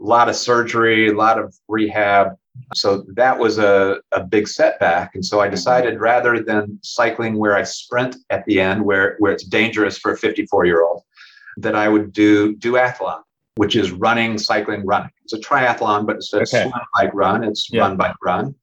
a 0.00 0.04
lot 0.04 0.28
of 0.28 0.36
surgery, 0.36 1.08
a 1.08 1.14
lot 1.14 1.38
of 1.38 1.54
rehab. 1.66 2.36
So 2.74 3.04
that 3.14 3.38
was 3.38 3.58
a, 3.58 4.00
a 4.12 4.22
big 4.22 4.48
setback. 4.48 5.14
And 5.14 5.24
so 5.24 5.40
I 5.40 5.48
decided 5.48 6.00
rather 6.00 6.42
than 6.42 6.78
cycling 6.82 7.36
where 7.36 7.56
I 7.56 7.62
sprint 7.62 8.16
at 8.30 8.44
the 8.46 8.60
end, 8.60 8.84
where, 8.84 9.16
where 9.18 9.32
it's 9.32 9.44
dangerous 9.44 9.98
for 9.98 10.12
a 10.12 10.16
54 10.16 10.64
year 10.64 10.82
old, 10.82 11.02
that 11.56 11.74
I 11.74 11.88
would 11.88 12.12
do 12.12 12.56
duathlon 12.56 13.22
which 13.58 13.74
is 13.74 13.90
running, 13.90 14.38
cycling, 14.38 14.86
running. 14.86 15.10
It's 15.24 15.32
a 15.32 15.40
triathlon, 15.40 16.06
but 16.06 16.14
instead 16.14 16.42
okay. 16.42 16.62
of 16.62 16.70
swim, 16.70 16.84
bike, 16.94 17.10
run, 17.12 17.42
it's 17.42 17.68
yeah. 17.72 17.80
run, 17.80 17.96
bike, 17.96 18.14
run. 18.22 18.54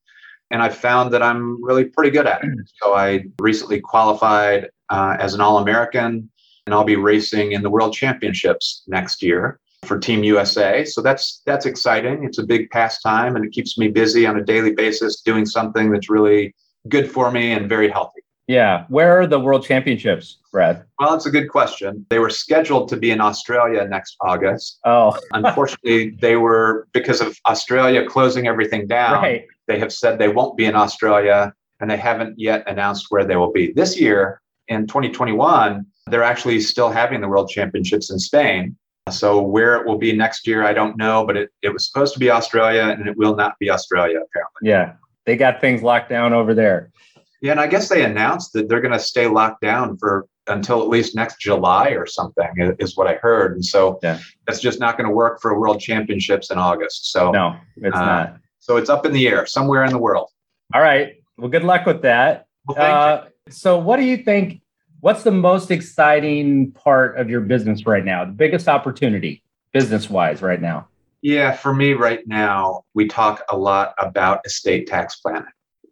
And 0.50 0.62
I 0.62 0.70
found 0.70 1.12
that 1.12 1.22
I'm 1.22 1.62
really 1.62 1.84
pretty 1.84 2.10
good 2.10 2.26
at 2.26 2.42
it. 2.42 2.50
So 2.82 2.94
I 2.94 3.24
recently 3.38 3.78
qualified 3.78 4.70
uh, 4.88 5.18
as 5.20 5.34
an 5.34 5.42
All 5.42 5.58
American, 5.58 6.30
and 6.64 6.74
I'll 6.74 6.82
be 6.82 6.96
racing 6.96 7.52
in 7.52 7.60
the 7.62 7.68
World 7.68 7.92
Championships 7.92 8.84
next 8.86 9.22
year 9.22 9.60
for 9.84 9.98
Team 9.98 10.24
USA. 10.24 10.86
So 10.86 11.02
that's 11.02 11.42
that's 11.44 11.66
exciting. 11.66 12.24
It's 12.24 12.38
a 12.38 12.46
big 12.46 12.70
pastime, 12.70 13.36
and 13.36 13.44
it 13.44 13.52
keeps 13.52 13.76
me 13.76 13.88
busy 13.88 14.24
on 14.24 14.38
a 14.38 14.42
daily 14.42 14.72
basis 14.72 15.20
doing 15.20 15.44
something 15.44 15.90
that's 15.90 16.08
really 16.08 16.54
good 16.88 17.10
for 17.10 17.30
me 17.30 17.52
and 17.52 17.68
very 17.68 17.90
healthy. 17.90 18.22
Yeah. 18.46 18.84
Where 18.88 19.20
are 19.20 19.26
the 19.26 19.40
World 19.40 19.64
Championships, 19.64 20.38
Brad? 20.52 20.84
Well, 20.98 21.10
that's 21.10 21.26
a 21.26 21.30
good 21.30 21.48
question. 21.48 22.06
They 22.10 22.18
were 22.18 22.30
scheduled 22.30 22.88
to 22.90 22.96
be 22.96 23.10
in 23.10 23.20
Australia 23.20 23.86
next 23.88 24.16
August. 24.20 24.78
Oh. 24.84 25.18
Unfortunately, 25.32 26.10
they 26.20 26.36
were, 26.36 26.86
because 26.92 27.20
of 27.20 27.36
Australia 27.46 28.06
closing 28.06 28.46
everything 28.46 28.86
down, 28.86 29.22
right. 29.22 29.46
they 29.66 29.78
have 29.78 29.92
said 29.92 30.18
they 30.18 30.28
won't 30.28 30.56
be 30.56 30.64
in 30.64 30.76
Australia 30.76 31.52
and 31.80 31.90
they 31.90 31.96
haven't 31.96 32.38
yet 32.38 32.64
announced 32.66 33.06
where 33.10 33.24
they 33.24 33.36
will 33.36 33.52
be. 33.52 33.72
This 33.72 34.00
year, 34.00 34.40
in 34.68 34.86
2021, 34.86 35.84
they're 36.06 36.22
actually 36.22 36.60
still 36.60 36.90
having 36.90 37.20
the 37.20 37.28
World 37.28 37.50
Championships 37.50 38.10
in 38.10 38.18
Spain. 38.18 38.76
So 39.10 39.40
where 39.40 39.76
it 39.76 39.86
will 39.86 39.98
be 39.98 40.12
next 40.12 40.46
year, 40.46 40.64
I 40.64 40.72
don't 40.72 40.96
know, 40.96 41.24
but 41.24 41.36
it, 41.36 41.50
it 41.62 41.72
was 41.72 41.86
supposed 41.86 42.12
to 42.14 42.20
be 42.20 42.30
Australia 42.30 42.82
and 42.82 43.06
it 43.06 43.16
will 43.16 43.36
not 43.36 43.58
be 43.58 43.70
Australia, 43.70 44.16
apparently. 44.16 44.62
Yeah. 44.62 44.94
They 45.26 45.36
got 45.36 45.60
things 45.60 45.82
locked 45.82 46.08
down 46.08 46.32
over 46.32 46.54
there. 46.54 46.90
Yeah, 47.42 47.52
and 47.52 47.60
I 47.60 47.66
guess 47.66 47.88
they 47.88 48.04
announced 48.04 48.52
that 48.54 48.68
they're 48.68 48.80
going 48.80 48.92
to 48.92 48.98
stay 48.98 49.26
locked 49.26 49.60
down 49.60 49.98
for 49.98 50.26
until 50.48 50.80
at 50.80 50.88
least 50.88 51.14
next 51.14 51.40
July 51.40 51.88
or 51.90 52.06
something, 52.06 52.74
is 52.78 52.96
what 52.96 53.06
I 53.06 53.14
heard. 53.14 53.54
And 53.54 53.64
so 53.64 53.98
yeah. 54.02 54.20
that's 54.46 54.60
just 54.60 54.78
not 54.78 54.96
going 54.96 55.08
to 55.08 55.14
work 55.14 55.40
for 55.40 55.58
World 55.58 55.80
Championships 55.80 56.50
in 56.50 56.58
August. 56.58 57.10
So 57.10 57.32
no, 57.32 57.56
it's 57.76 57.96
uh, 57.96 58.04
not. 58.04 58.36
So 58.60 58.76
it's 58.76 58.88
up 58.88 59.06
in 59.06 59.12
the 59.12 59.28
air 59.28 59.46
somewhere 59.46 59.84
in 59.84 59.90
the 59.90 59.98
world. 59.98 60.30
All 60.74 60.80
right. 60.80 61.14
Well, 61.36 61.48
good 61.48 61.64
luck 61.64 61.86
with 61.86 62.02
that. 62.02 62.46
Well, 62.66 62.76
uh, 62.78 63.24
so, 63.48 63.78
what 63.78 63.96
do 63.96 64.04
you 64.04 64.18
think? 64.18 64.60
What's 65.00 65.22
the 65.22 65.30
most 65.30 65.70
exciting 65.70 66.72
part 66.72 67.18
of 67.18 67.30
your 67.30 67.40
business 67.40 67.86
right 67.86 68.04
now? 68.04 68.24
The 68.24 68.32
biggest 68.32 68.66
opportunity, 68.66 69.42
business 69.72 70.10
wise, 70.10 70.42
right 70.42 70.60
now? 70.60 70.88
Yeah, 71.22 71.52
for 71.52 71.74
me 71.74 71.92
right 71.92 72.26
now, 72.26 72.84
we 72.94 73.06
talk 73.06 73.44
a 73.50 73.56
lot 73.56 73.94
about 73.98 74.40
estate 74.46 74.86
tax 74.86 75.16
planning. 75.16 75.44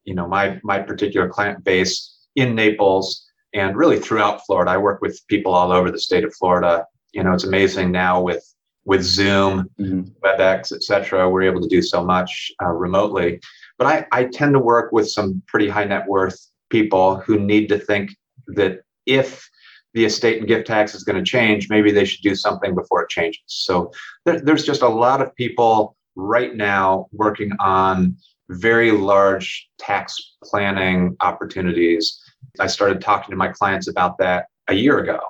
You 0.04 0.14
know, 0.14 0.26
my 0.26 0.60
my 0.62 0.78
particular 0.78 1.28
client 1.28 1.64
base 1.64 2.26
in 2.36 2.54
Naples 2.54 3.24
and 3.54 3.76
really 3.76 3.98
throughout 3.98 4.44
Florida. 4.44 4.72
I 4.72 4.76
work 4.76 5.00
with 5.00 5.20
people 5.28 5.54
all 5.54 5.72
over 5.72 5.90
the 5.90 6.00
state 6.00 6.24
of 6.24 6.34
Florida. 6.34 6.86
You 7.12 7.22
know, 7.22 7.32
it's 7.32 7.44
amazing 7.44 7.92
now 7.92 8.20
with 8.20 8.44
with 8.84 9.02
Zoom, 9.02 9.70
mm-hmm. 9.80 10.02
WebEx, 10.22 10.72
etc. 10.72 11.28
We're 11.30 11.42
able 11.42 11.62
to 11.62 11.68
do 11.68 11.80
so 11.80 12.04
much 12.04 12.52
uh, 12.62 12.70
remotely. 12.70 13.40
But 13.78 13.86
I, 13.86 14.06
I 14.12 14.24
tend 14.24 14.52
to 14.54 14.58
work 14.58 14.92
with 14.92 15.08
some 15.08 15.42
pretty 15.46 15.68
high 15.68 15.84
net 15.84 16.06
worth 16.06 16.38
people 16.68 17.16
who 17.16 17.38
need 17.38 17.68
to 17.68 17.78
think 17.78 18.10
that 18.48 18.80
if 19.06 19.48
the 19.94 20.04
estate 20.04 20.38
and 20.38 20.48
gift 20.48 20.66
tax 20.66 20.94
is 20.94 21.04
going 21.04 21.16
to 21.16 21.30
change, 21.30 21.70
maybe 21.70 21.92
they 21.92 22.04
should 22.04 22.22
do 22.22 22.34
something 22.34 22.74
before 22.74 23.02
it 23.02 23.08
changes. 23.08 23.42
So 23.46 23.92
there, 24.24 24.40
there's 24.40 24.64
just 24.64 24.82
a 24.82 24.88
lot 24.88 25.22
of 25.22 25.34
people 25.34 25.96
right 26.16 26.54
now 26.54 27.06
working 27.12 27.52
on 27.60 28.16
very 28.50 28.90
large 28.90 29.68
tax 29.78 30.16
planning 30.42 31.16
opportunities. 31.20 32.20
I 32.60 32.66
started 32.66 33.00
talking 33.00 33.30
to 33.30 33.36
my 33.36 33.48
clients 33.48 33.88
about 33.88 34.18
that 34.18 34.46
a 34.68 34.74
year 34.74 34.98
ago, 34.98 35.20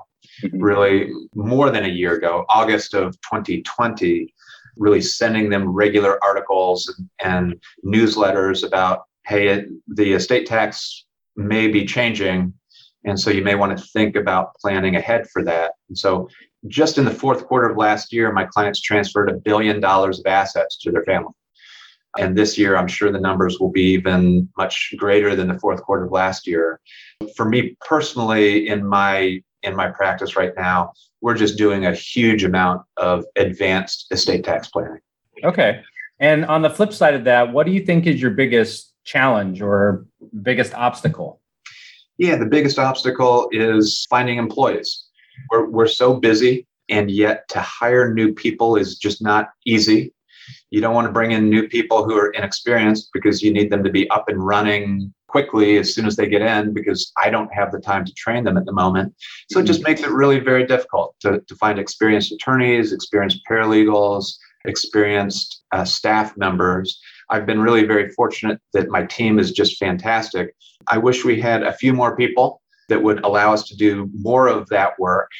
mm-hmm. 0.42 0.62
really 0.62 1.10
more 1.34 1.70
than 1.70 1.84
a 1.84 1.88
year 1.88 2.16
ago, 2.16 2.44
August 2.48 2.94
of 2.94 3.12
2020, 3.22 4.32
really 4.76 5.00
sending 5.00 5.48
them 5.48 5.68
regular 5.68 6.22
articles 6.24 6.92
and, 6.98 7.08
and 7.22 7.62
newsletters 7.84 8.66
about, 8.66 9.02
hey, 9.26 9.64
the 9.88 10.12
estate 10.12 10.46
tax 10.46 11.04
may 11.36 11.68
be 11.68 11.84
changing. 11.84 12.52
And 13.04 13.18
so 13.18 13.30
you 13.30 13.44
may 13.44 13.54
want 13.54 13.76
to 13.76 13.84
think 13.92 14.16
about 14.16 14.54
planning 14.56 14.96
ahead 14.96 15.28
for 15.30 15.44
that. 15.44 15.72
And 15.88 15.96
so 15.96 16.28
just 16.66 16.96
in 16.96 17.04
the 17.04 17.10
fourth 17.10 17.46
quarter 17.46 17.68
of 17.68 17.76
last 17.76 18.12
year, 18.12 18.32
my 18.32 18.44
clients 18.44 18.80
transferred 18.80 19.30
a 19.30 19.34
billion 19.34 19.80
dollars 19.80 20.18
of 20.18 20.26
assets 20.26 20.78
to 20.78 20.90
their 20.90 21.04
family. 21.04 21.32
And 22.18 22.36
this 22.36 22.56
year, 22.56 22.76
I'm 22.76 22.86
sure 22.86 23.10
the 23.10 23.20
numbers 23.20 23.58
will 23.58 23.70
be 23.70 23.92
even 23.92 24.48
much 24.56 24.94
greater 24.96 25.34
than 25.34 25.48
the 25.48 25.58
fourth 25.58 25.82
quarter 25.82 26.04
of 26.04 26.12
last 26.12 26.46
year. 26.46 26.80
For 27.36 27.48
me 27.48 27.76
personally, 27.86 28.68
in 28.68 28.86
my 28.86 29.40
in 29.62 29.74
my 29.74 29.88
practice 29.88 30.36
right 30.36 30.52
now, 30.56 30.92
we're 31.22 31.34
just 31.34 31.56
doing 31.56 31.86
a 31.86 31.94
huge 31.94 32.44
amount 32.44 32.82
of 32.98 33.24
advanced 33.36 34.06
estate 34.10 34.44
tax 34.44 34.68
planning. 34.68 35.00
Okay. 35.42 35.80
And 36.20 36.44
on 36.44 36.62
the 36.62 36.70
flip 36.70 36.92
side 36.92 37.14
of 37.14 37.24
that, 37.24 37.52
what 37.52 37.66
do 37.66 37.72
you 37.72 37.80
think 37.80 38.06
is 38.06 38.20
your 38.20 38.30
biggest 38.30 38.92
challenge 39.04 39.60
or 39.60 40.06
biggest 40.42 40.74
obstacle? 40.74 41.40
Yeah, 42.18 42.36
the 42.36 42.46
biggest 42.46 42.78
obstacle 42.78 43.48
is 43.50 44.06
finding 44.08 44.38
employees. 44.38 45.04
We're, 45.50 45.68
we're 45.68 45.88
so 45.88 46.14
busy, 46.14 46.66
and 46.88 47.10
yet 47.10 47.48
to 47.48 47.60
hire 47.60 48.14
new 48.14 48.32
people 48.32 48.76
is 48.76 48.96
just 48.96 49.20
not 49.20 49.48
easy. 49.66 50.12
You 50.74 50.80
don't 50.80 50.92
want 50.92 51.06
to 51.06 51.12
bring 51.12 51.30
in 51.30 51.48
new 51.48 51.68
people 51.68 52.02
who 52.02 52.16
are 52.16 52.30
inexperienced 52.30 53.10
because 53.12 53.44
you 53.44 53.52
need 53.52 53.70
them 53.70 53.84
to 53.84 53.90
be 53.90 54.10
up 54.10 54.28
and 54.28 54.44
running 54.44 55.14
quickly 55.28 55.76
as 55.76 55.94
soon 55.94 56.04
as 56.04 56.16
they 56.16 56.26
get 56.26 56.42
in 56.42 56.74
because 56.74 57.12
I 57.22 57.30
don't 57.30 57.54
have 57.54 57.70
the 57.70 57.78
time 57.78 58.04
to 58.04 58.12
train 58.14 58.42
them 58.42 58.56
at 58.56 58.64
the 58.64 58.72
moment. 58.72 59.14
So 59.52 59.60
it 59.60 59.66
just 59.66 59.82
mm-hmm. 59.82 59.90
makes 59.92 60.00
it 60.02 60.10
really 60.10 60.40
very 60.40 60.66
difficult 60.66 61.14
to, 61.20 61.40
to 61.46 61.54
find 61.54 61.78
experienced 61.78 62.32
attorneys, 62.32 62.92
experienced 62.92 63.42
paralegals, 63.48 64.34
experienced 64.64 65.62
uh, 65.70 65.84
staff 65.84 66.36
members. 66.36 67.00
I've 67.30 67.46
been 67.46 67.60
really 67.60 67.84
very 67.84 68.10
fortunate 68.10 68.60
that 68.72 68.88
my 68.88 69.06
team 69.06 69.38
is 69.38 69.52
just 69.52 69.78
fantastic. 69.78 70.56
I 70.88 70.98
wish 70.98 71.24
we 71.24 71.40
had 71.40 71.62
a 71.62 71.72
few 71.72 71.92
more 71.92 72.16
people 72.16 72.60
that 72.88 73.00
would 73.00 73.24
allow 73.24 73.52
us 73.52 73.68
to 73.68 73.76
do 73.76 74.10
more 74.12 74.48
of 74.48 74.68
that 74.70 74.98
work, 74.98 75.30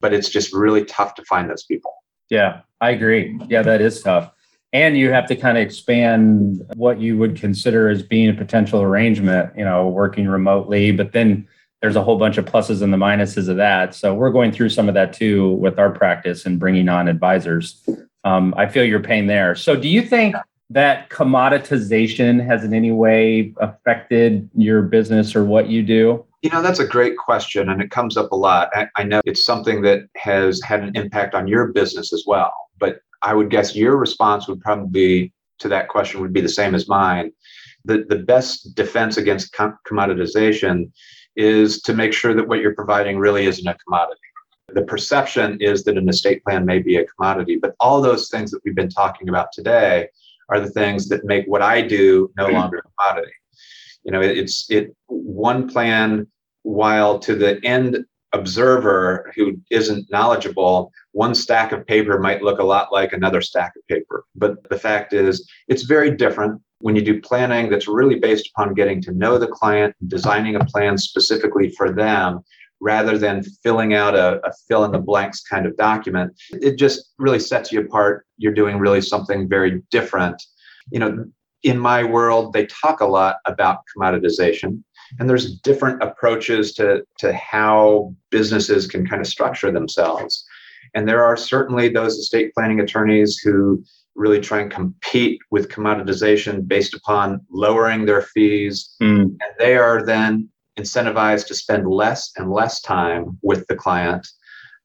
but 0.00 0.12
it's 0.12 0.30
just 0.30 0.52
really 0.52 0.84
tough 0.84 1.14
to 1.14 1.24
find 1.26 1.48
those 1.48 1.62
people. 1.62 1.92
Yeah, 2.28 2.62
I 2.80 2.90
agree. 2.90 3.38
Yeah, 3.48 3.62
that 3.62 3.80
is 3.80 4.02
tough 4.02 4.32
and 4.72 4.96
you 4.96 5.10
have 5.10 5.26
to 5.26 5.36
kind 5.36 5.58
of 5.58 5.62
expand 5.62 6.62
what 6.74 7.00
you 7.00 7.18
would 7.18 7.36
consider 7.36 7.88
as 7.88 8.02
being 8.02 8.28
a 8.28 8.34
potential 8.34 8.80
arrangement 8.82 9.52
you 9.56 9.64
know 9.64 9.88
working 9.88 10.28
remotely 10.28 10.92
but 10.92 11.12
then 11.12 11.46
there's 11.80 11.96
a 11.96 12.02
whole 12.02 12.18
bunch 12.18 12.36
of 12.36 12.44
pluses 12.44 12.82
and 12.82 12.92
the 12.92 12.98
minuses 12.98 13.48
of 13.48 13.56
that. 13.56 13.94
So 13.94 14.14
we're 14.14 14.30
going 14.30 14.52
through 14.52 14.68
some 14.68 14.88
of 14.88 14.94
that 14.94 15.12
too 15.12 15.52
with 15.52 15.78
our 15.78 15.90
practice 15.90 16.44
and 16.44 16.58
bringing 16.58 16.88
on 16.88 17.08
advisors. 17.08 17.86
Um, 18.22 18.52
i 18.56 18.66
feel 18.66 18.84
your 18.84 19.00
pain 19.00 19.26
there. 19.26 19.54
So 19.54 19.76
do 19.76 19.88
you 19.88 20.02
think 20.02 20.36
that 20.68 21.08
commoditization 21.08 22.44
has 22.44 22.64
in 22.64 22.74
any 22.74 22.92
way 22.92 23.54
affected 23.56 24.48
your 24.54 24.82
business 24.82 25.34
or 25.34 25.44
what 25.44 25.68
you 25.68 25.82
do 25.82 26.24
you 26.42 26.50
know, 26.50 26.62
that's 26.62 26.78
a 26.78 26.86
great 26.86 27.16
question, 27.16 27.68
and 27.68 27.82
it 27.82 27.90
comes 27.90 28.16
up 28.16 28.32
a 28.32 28.36
lot. 28.36 28.70
I, 28.74 28.86
I, 28.96 29.02
know 29.02 29.20
it's 29.26 29.44
something 29.44 29.82
that 29.82 30.08
has 30.16 30.62
had 30.62 30.82
an 30.82 30.96
impact 30.96 31.34
on 31.34 31.46
your 31.46 31.68
business 31.68 32.12
as 32.12 32.24
well. 32.26 32.52
But 32.78 33.00
I 33.22 33.34
would 33.34 33.50
guess 33.50 33.76
your 33.76 33.96
response 33.96 34.48
would 34.48 34.60
probably 34.60 35.32
to 35.58 35.68
that 35.68 35.88
question 35.88 36.20
would 36.20 36.32
be 36.32 36.40
the 36.40 36.48
same 36.48 36.74
as 36.74 36.88
mine. 36.88 37.32
The, 37.84 38.04
the 38.08 38.16
best 38.16 38.74
defense 38.74 39.18
against 39.18 39.52
com- 39.52 39.78
commoditization 39.86 40.90
is 41.36 41.82
to 41.82 41.94
make 41.94 42.12
sure 42.12 42.34
that 42.34 42.48
what 42.48 42.60
you're 42.60 42.74
providing 42.74 43.18
really 43.18 43.46
isn't 43.46 43.66
a 43.66 43.76
commodity. 43.86 44.20
The 44.72 44.82
perception 44.82 45.58
is 45.60 45.84
that 45.84 45.98
an 45.98 46.08
estate 46.08 46.42
plan 46.44 46.64
may 46.64 46.78
be 46.78 46.96
a 46.96 47.06
commodity, 47.06 47.56
but 47.60 47.74
all 47.80 48.00
those 48.00 48.28
things 48.30 48.50
that 48.50 48.60
we've 48.64 48.74
been 48.74 48.88
talking 48.88 49.28
about 49.28 49.52
today 49.52 50.08
are 50.48 50.60
the 50.60 50.70
things 50.70 51.08
that 51.08 51.24
make 51.24 51.44
what 51.46 51.62
I 51.62 51.82
do 51.82 52.30
no 52.36 52.48
longer 52.48 52.78
a 52.78 52.82
commodity. 52.82 53.32
You 54.04 54.12
know, 54.12 54.20
it's 54.20 54.70
it 54.70 54.94
one 55.06 55.68
plan 55.68 56.26
while 56.62 57.18
to 57.20 57.34
the 57.34 57.64
end 57.64 58.04
observer 58.32 59.32
who 59.34 59.60
isn't 59.70 60.10
knowledgeable, 60.10 60.92
one 61.12 61.34
stack 61.34 61.72
of 61.72 61.86
paper 61.86 62.18
might 62.18 62.42
look 62.42 62.58
a 62.60 62.64
lot 62.64 62.92
like 62.92 63.12
another 63.12 63.40
stack 63.40 63.72
of 63.76 63.86
paper. 63.88 64.24
But 64.36 64.68
the 64.68 64.78
fact 64.78 65.12
is, 65.12 65.48
it's 65.68 65.82
very 65.82 66.10
different 66.10 66.60
when 66.80 66.96
you 66.96 67.02
do 67.02 67.20
planning 67.20 67.68
that's 67.68 67.88
really 67.88 68.18
based 68.18 68.50
upon 68.54 68.74
getting 68.74 69.02
to 69.02 69.12
know 69.12 69.36
the 69.38 69.48
client, 69.48 69.94
designing 70.06 70.56
a 70.56 70.64
plan 70.64 70.96
specifically 70.96 71.70
for 71.70 71.92
them, 71.92 72.40
rather 72.80 73.18
than 73.18 73.42
filling 73.62 73.94
out 73.94 74.14
a, 74.14 74.40
a 74.46 74.52
fill 74.66 74.84
in 74.84 74.92
the 74.92 74.98
blanks 74.98 75.42
kind 75.42 75.66
of 75.66 75.76
document. 75.76 76.32
It 76.50 76.76
just 76.76 77.12
really 77.18 77.38
sets 77.38 77.70
you 77.70 77.80
apart. 77.80 78.26
You're 78.38 78.54
doing 78.54 78.78
really 78.78 79.02
something 79.02 79.48
very 79.48 79.82
different. 79.90 80.42
You 80.90 81.00
know, 81.00 81.24
in 81.62 81.78
my 81.78 82.04
world, 82.04 82.52
they 82.52 82.66
talk 82.66 83.00
a 83.00 83.06
lot 83.06 83.36
about 83.46 83.82
commoditization 83.96 84.82
and 85.18 85.28
there's 85.28 85.58
different 85.60 86.02
approaches 86.02 86.72
to, 86.74 87.04
to 87.18 87.32
how 87.32 88.14
businesses 88.30 88.86
can 88.86 89.06
kind 89.06 89.20
of 89.20 89.26
structure 89.26 89.72
themselves. 89.72 90.44
And 90.94 91.08
there 91.08 91.24
are 91.24 91.36
certainly 91.36 91.88
those 91.88 92.16
estate 92.16 92.52
planning 92.54 92.80
attorneys 92.80 93.38
who 93.38 93.82
really 94.14 94.40
try 94.40 94.60
and 94.60 94.70
compete 94.70 95.40
with 95.50 95.68
commoditization 95.68 96.66
based 96.66 96.94
upon 96.94 97.40
lowering 97.50 98.06
their 98.06 98.22
fees. 98.22 98.94
Mm. 99.00 99.22
And 99.22 99.52
they 99.58 99.76
are 99.76 100.04
then 100.04 100.48
incentivized 100.78 101.46
to 101.48 101.54
spend 101.54 101.88
less 101.88 102.30
and 102.36 102.50
less 102.50 102.80
time 102.80 103.38
with 103.42 103.66
the 103.66 103.76
client. 103.76 104.26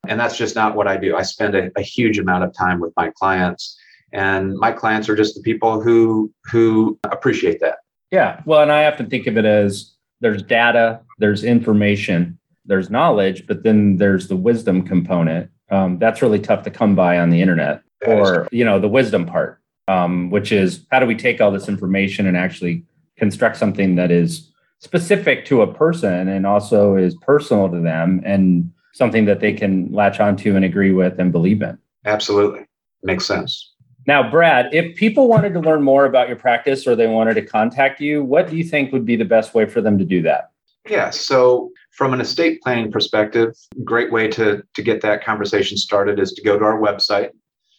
And 0.07 0.19
that's 0.19 0.37
just 0.37 0.55
not 0.55 0.75
what 0.75 0.87
I 0.87 0.97
do. 0.97 1.15
I 1.15 1.23
spend 1.23 1.55
a, 1.55 1.71
a 1.75 1.81
huge 1.81 2.19
amount 2.19 2.43
of 2.43 2.53
time 2.53 2.79
with 2.79 2.93
my 2.95 3.11
clients. 3.17 3.77
And 4.11 4.55
my 4.57 4.71
clients 4.71 5.09
are 5.09 5.15
just 5.15 5.35
the 5.35 5.41
people 5.41 5.81
who 5.81 6.31
who 6.45 6.97
appreciate 7.11 7.59
that. 7.59 7.79
Yeah. 8.11 8.41
Well, 8.45 8.61
and 8.61 8.71
I 8.71 8.85
often 8.85 9.09
think 9.09 9.27
of 9.27 9.37
it 9.37 9.45
as 9.45 9.93
there's 10.21 10.41
data, 10.41 11.01
there's 11.19 11.43
information, 11.43 12.39
there's 12.65 12.89
knowledge, 12.89 13.45
but 13.47 13.63
then 13.63 13.97
there's 13.97 14.27
the 14.27 14.35
wisdom 14.35 14.83
component. 14.83 15.49
Um, 15.69 15.99
that's 15.99 16.21
really 16.21 16.39
tough 16.39 16.63
to 16.63 16.71
come 16.71 16.95
by 16.95 17.19
on 17.19 17.29
the 17.29 17.41
internet, 17.41 17.81
or 18.05 18.47
you 18.51 18.63
know, 18.63 18.79
the 18.79 18.87
wisdom 18.87 19.25
part, 19.25 19.59
um, 19.87 20.29
which 20.29 20.51
is 20.51 20.85
how 20.91 20.99
do 20.99 21.05
we 21.05 21.15
take 21.15 21.41
all 21.41 21.51
this 21.51 21.67
information 21.67 22.27
and 22.27 22.37
actually 22.37 22.83
construct 23.17 23.57
something 23.57 23.95
that 23.95 24.11
is 24.11 24.51
specific 24.79 25.45
to 25.45 25.61
a 25.61 25.73
person 25.73 26.27
and 26.27 26.45
also 26.45 26.95
is 26.95 27.15
personal 27.15 27.69
to 27.69 27.79
them 27.79 28.21
and 28.25 28.71
something 28.93 29.25
that 29.25 29.39
they 29.39 29.53
can 29.53 29.91
latch 29.91 30.19
onto 30.19 30.55
and 30.55 30.63
agree 30.63 30.91
with 30.91 31.19
and 31.19 31.31
believe 31.31 31.61
in. 31.61 31.77
Absolutely, 32.05 32.65
makes 33.03 33.25
sense. 33.25 33.74
Now, 34.07 34.29
Brad, 34.29 34.71
if 34.73 34.95
people 34.95 35.27
wanted 35.27 35.53
to 35.53 35.59
learn 35.59 35.81
more 35.81 36.05
about 36.05 36.27
your 36.27 36.37
practice 36.37 36.85
or 36.85 36.95
they 36.95 37.07
wanted 37.07 37.33
to 37.35 37.41
contact 37.41 37.99
you, 37.99 38.23
what 38.23 38.47
do 38.49 38.55
you 38.55 38.63
think 38.63 38.91
would 38.91 39.05
be 39.05 39.15
the 39.15 39.25
best 39.25 39.55
way 39.55 39.65
for 39.65 39.81
them 39.81 39.97
to 39.97 40.05
do 40.05 40.21
that? 40.21 40.51
Yeah. 40.87 41.09
So, 41.09 41.71
from 41.91 42.13
an 42.13 42.21
estate 42.21 42.61
planning 42.61 42.91
perspective, 42.91 43.55
great 43.83 44.11
way 44.11 44.27
to 44.29 44.61
to 44.73 44.83
get 44.83 45.01
that 45.01 45.23
conversation 45.23 45.77
started 45.77 46.19
is 46.19 46.33
to 46.33 46.43
go 46.43 46.59
to 46.59 46.65
our 46.65 46.79
website. 46.79 47.31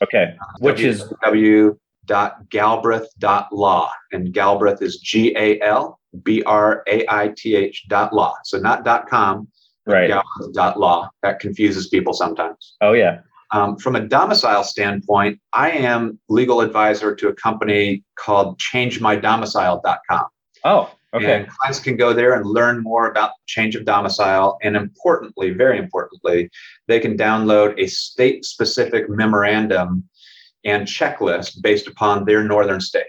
Okay. 0.03 0.35
Uh, 0.41 0.45
which 0.59 0.81
is 0.81 1.05
www.galbraith.law. 1.25 3.91
And 4.13 4.33
Galbraith 4.33 4.83
is 4.83 4.99
G 4.99 5.35
A 5.37 5.61
L 5.61 6.01
B 6.23 6.43
R 6.45 6.83
A 6.89 7.07
I 7.09 7.29
T 7.37 7.55
H 7.55 7.85
dot 7.89 8.13
law. 8.13 8.35
So 8.45 8.59
not 8.59 8.85
dot 8.85 9.09
com, 9.09 9.49
right. 9.87 10.09
Galbraith 10.09 10.55
dot 10.55 10.79
law. 10.79 11.09
That 11.23 11.39
confuses 11.39 11.89
people 11.89 12.13
sometimes. 12.13 12.75
Oh, 12.81 12.93
yeah. 12.93 13.21
Um, 13.53 13.77
from 13.77 13.97
a 13.97 14.01
domicile 14.01 14.65
standpoint, 14.65 15.41
I 15.53 15.71
am 15.71 16.19
legal 16.29 16.61
advisor 16.61 17.15
to 17.15 17.29
a 17.29 17.35
company 17.35 18.03
called 18.19 18.59
changemydomicile.com. 18.59 20.27
Oh, 20.65 20.91
okay. 21.15 21.41
And 21.41 21.49
clients 21.49 21.79
can 21.79 21.97
go 21.97 22.13
there 22.13 22.35
and 22.35 22.45
learn 22.45 22.83
more 22.83 23.09
about 23.09 23.33
change 23.47 23.77
of 23.77 23.85
domicile. 23.85 24.59
And 24.63 24.77
importantly, 24.77 25.51
very 25.51 25.79
importantly, 25.79 26.51
they 26.89 26.99
can 26.99 27.17
download 27.17 27.81
a 27.81 27.87
state 27.87 28.45
specific 28.45 29.09
memorandum 29.09 30.09
and 30.65 30.87
checklist 30.87 31.63
based 31.63 31.87
upon 31.87 32.25
their 32.25 32.43
northern 32.43 32.81
state. 32.81 33.05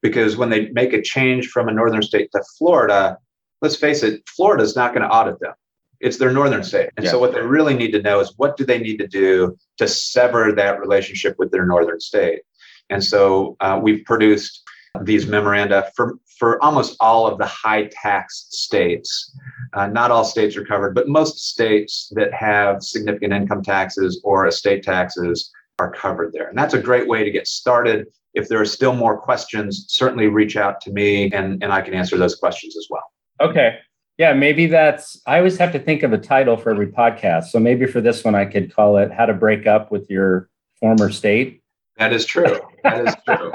Because 0.00 0.36
when 0.36 0.50
they 0.50 0.70
make 0.70 0.92
a 0.92 1.02
change 1.02 1.48
from 1.48 1.68
a 1.68 1.72
northern 1.72 2.02
state 2.02 2.30
to 2.32 2.42
Florida, 2.58 3.18
let's 3.60 3.76
face 3.76 4.02
it, 4.02 4.22
Florida 4.28 4.62
is 4.62 4.76
not 4.76 4.94
going 4.94 5.06
to 5.06 5.14
audit 5.14 5.38
them. 5.40 5.54
It's 6.00 6.18
their 6.18 6.32
northern 6.32 6.62
state. 6.64 6.90
And 6.96 7.04
yeah. 7.04 7.12
so 7.12 7.18
what 7.18 7.32
they 7.32 7.40
really 7.40 7.74
need 7.74 7.92
to 7.92 8.02
know 8.02 8.20
is 8.20 8.34
what 8.36 8.56
do 8.56 8.64
they 8.64 8.78
need 8.78 8.98
to 8.98 9.06
do 9.06 9.56
to 9.78 9.88
sever 9.88 10.52
that 10.52 10.80
relationship 10.80 11.36
with 11.38 11.50
their 11.50 11.66
northern 11.66 12.00
state? 12.00 12.42
And 12.90 13.02
so 13.02 13.56
uh, 13.60 13.80
we've 13.82 14.04
produced 14.04 14.62
these 15.02 15.26
memoranda 15.26 15.90
for, 15.96 16.18
for 16.38 16.62
almost 16.62 16.96
all 17.00 17.26
of 17.26 17.38
the 17.38 17.46
high 17.46 17.88
tax 17.90 18.46
states. 18.50 19.36
Uh, 19.72 19.88
not 19.88 20.10
all 20.10 20.24
states 20.24 20.56
are 20.56 20.64
covered, 20.64 20.94
but 20.94 21.08
most 21.08 21.38
states 21.50 22.12
that 22.14 22.32
have 22.32 22.82
significant 22.82 23.32
income 23.32 23.62
taxes 23.62 24.20
or 24.24 24.46
estate 24.46 24.82
taxes 24.82 25.50
are 25.78 25.90
covered 25.90 26.32
there. 26.32 26.48
And 26.48 26.56
that's 26.56 26.74
a 26.74 26.80
great 26.80 27.08
way 27.08 27.24
to 27.24 27.30
get 27.30 27.48
started. 27.48 28.06
If 28.34 28.48
there 28.48 28.60
are 28.60 28.66
still 28.66 28.94
more 28.94 29.18
questions, 29.18 29.86
certainly 29.88 30.28
reach 30.28 30.56
out 30.56 30.80
to 30.82 30.92
me 30.92 31.32
and, 31.32 31.62
and 31.62 31.72
I 31.72 31.80
can 31.80 31.94
answer 31.94 32.16
those 32.16 32.36
questions 32.36 32.76
as 32.76 32.86
well. 32.90 33.04
Okay. 33.40 33.78
Yeah, 34.16 34.32
maybe 34.32 34.66
that's, 34.66 35.20
I 35.26 35.38
always 35.38 35.58
have 35.58 35.72
to 35.72 35.78
think 35.78 36.02
of 36.02 36.12
a 36.12 36.18
title 36.18 36.56
for 36.56 36.70
every 36.70 36.86
podcast. 36.86 37.46
So 37.46 37.58
maybe 37.58 37.86
for 37.86 38.00
this 38.00 38.22
one, 38.22 38.34
I 38.34 38.44
could 38.44 38.74
call 38.74 38.96
it 38.96 39.10
How 39.10 39.26
to 39.26 39.34
Break 39.34 39.66
Up 39.66 39.90
with 39.90 40.08
Your 40.08 40.48
Former 40.78 41.10
State. 41.10 41.62
That 41.98 42.12
is 42.12 42.24
true. 42.24 42.60
That 42.82 43.08
is 43.08 43.14
true. 43.26 43.52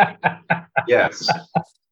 yes. 0.88 1.28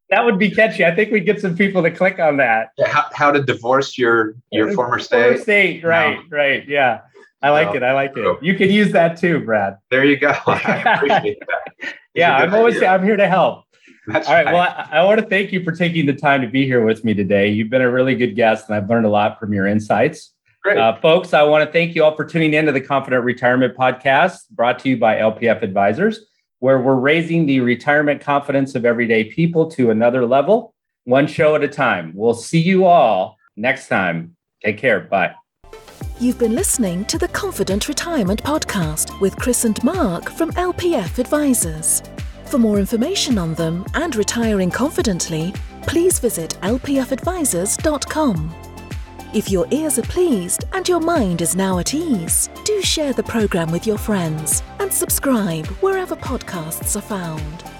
That 0.10 0.26
would 0.26 0.40
be 0.40 0.50
catchy. 0.50 0.86
I 0.86 0.96
think 0.96 1.12
we'd 1.12 1.26
get 1.26 1.42
some 1.42 1.56
people 1.56 1.82
to 1.84 1.92
click 1.92 2.20
on 2.20 2.38
that. 2.38 2.70
Yeah, 2.78 2.88
how, 2.88 3.06
how 3.14 3.32
to 3.32 3.44
divorce 3.44 3.98
your 3.98 4.36
your 4.52 4.72
former 4.74 5.00
state. 5.00 5.24
Former 5.24 5.38
state, 5.38 5.84
right, 5.84 6.16
no. 6.16 6.38
right. 6.38 6.68
Yeah. 6.68 7.02
I 7.42 7.50
like 7.50 7.70
no. 7.70 7.74
it. 7.76 7.84
I 7.84 7.94
like 7.94 8.14
it. 8.16 8.44
You 8.44 8.56
can 8.56 8.70
use 8.70 8.92
that 8.94 9.18
too, 9.18 9.42
Brad. 9.42 9.78
There 9.92 10.04
you 10.04 10.18
go. 10.18 10.34
I 10.48 10.96
appreciate 10.96 11.40
that. 11.40 11.94
yeah, 12.16 12.36
I'm 12.36 12.54
always 12.54 12.82
I'm 12.82 13.04
here 13.04 13.18
to 13.18 13.28
help. 13.28 13.66
That's 14.08 14.28
All 14.28 14.34
right. 14.34 14.46
right. 14.46 14.54
Well, 14.54 14.62
I, 14.62 15.00
I, 15.00 15.04
want 15.04 15.20
to 15.20 15.26
thank 15.26 15.52
you 15.52 15.64
for 15.64 15.74
taking 15.74 16.06
the 16.06 16.14
time 16.14 16.42
to 16.42 16.48
be 16.48 16.66
here 16.66 16.84
with 16.84 17.04
me 17.04 17.14
today. 17.14 17.50
You've 17.50 17.70
been 17.70 17.82
a 17.82 17.92
really 17.92 18.16
good 18.16 18.36
guest, 18.36 18.70
and 18.70 18.76
I've 18.76 18.90
learned 18.90 19.06
a 19.06 19.10
lot 19.10 19.38
from 19.38 19.54
your 19.54 19.68
insights. 19.68 20.34
Great. 20.64 20.78
Uh, 20.78 20.96
folks, 21.02 21.34
I 21.34 21.44
want 21.44 21.66
to 21.66 21.72
thank 21.72 21.94
you 21.94 22.06
all 22.06 22.16
for 22.16 22.24
tuning 22.24 22.54
in 22.54 22.66
to 22.66 22.72
the 22.72 22.80
Confident 22.82 23.26
Retirement 23.26 23.76
Podcast 23.76 24.50
brought 24.52 24.80
to 24.80 24.90
you 24.90 24.98
by 24.98 25.18
LPF 25.18 25.62
Advisors, 25.62 26.26
where 26.60 26.80
we're 26.80 26.96
raising 26.96 27.46
the 27.46 27.60
retirement 27.60 28.22
confidence 28.22 28.76
of 28.76 28.86
everyday 28.86 29.26
people 29.26 29.70
to 29.72 29.92
another 29.92 30.26
level, 30.26 30.74
one 31.04 31.28
show 31.28 31.56
at 31.56 31.64
a 31.64 31.68
time. 31.68 32.14
We'll 32.16 32.34
see 32.34 32.62
you 32.62 32.86
all 32.86 33.38
next 33.58 33.90
time. 33.90 34.38
Take 34.64 34.78
care. 34.78 35.02
Bye. 35.02 35.36
You've 36.20 36.40
been 36.40 36.56
listening 36.56 37.06
to 37.06 37.18
the 37.18 37.28
Confident 37.28 37.88
Retirement 37.88 38.42
Podcast 38.42 39.20
with 39.20 39.36
Kris 39.36 39.66
and 39.66 39.82
Mark 39.84 40.32
from 40.32 40.52
LPF 40.54 41.20
Advisors. 41.20 42.02
For 42.50 42.58
more 42.58 42.80
information 42.80 43.38
on 43.38 43.56
them 43.56 43.86
and 43.94 44.16
retiring 44.16 44.72
confidently, 44.72 45.54
please 45.82 46.18
visit 46.18 46.58
lpfadvisors.com. 46.62 48.56
If 49.34 49.52
your 49.52 49.68
ears 49.72 50.00
are 50.00 50.04
pleased 50.04 50.64
and 50.72 50.88
your 50.88 51.02
mind 51.02 51.42
is 51.42 51.58
now 51.58 51.80
at 51.80 51.94
ease, 51.94 52.50
do 52.64 52.82
share 52.82 53.12
the 53.12 53.24
program 53.24 53.70
with 53.70 53.86
your 53.86 53.98
friends 53.98 54.64
and 54.80 54.92
subscribe 54.92 55.66
wherever 55.82 56.16
podcasts 56.16 56.96
are 56.96 57.02
found. 57.02 57.77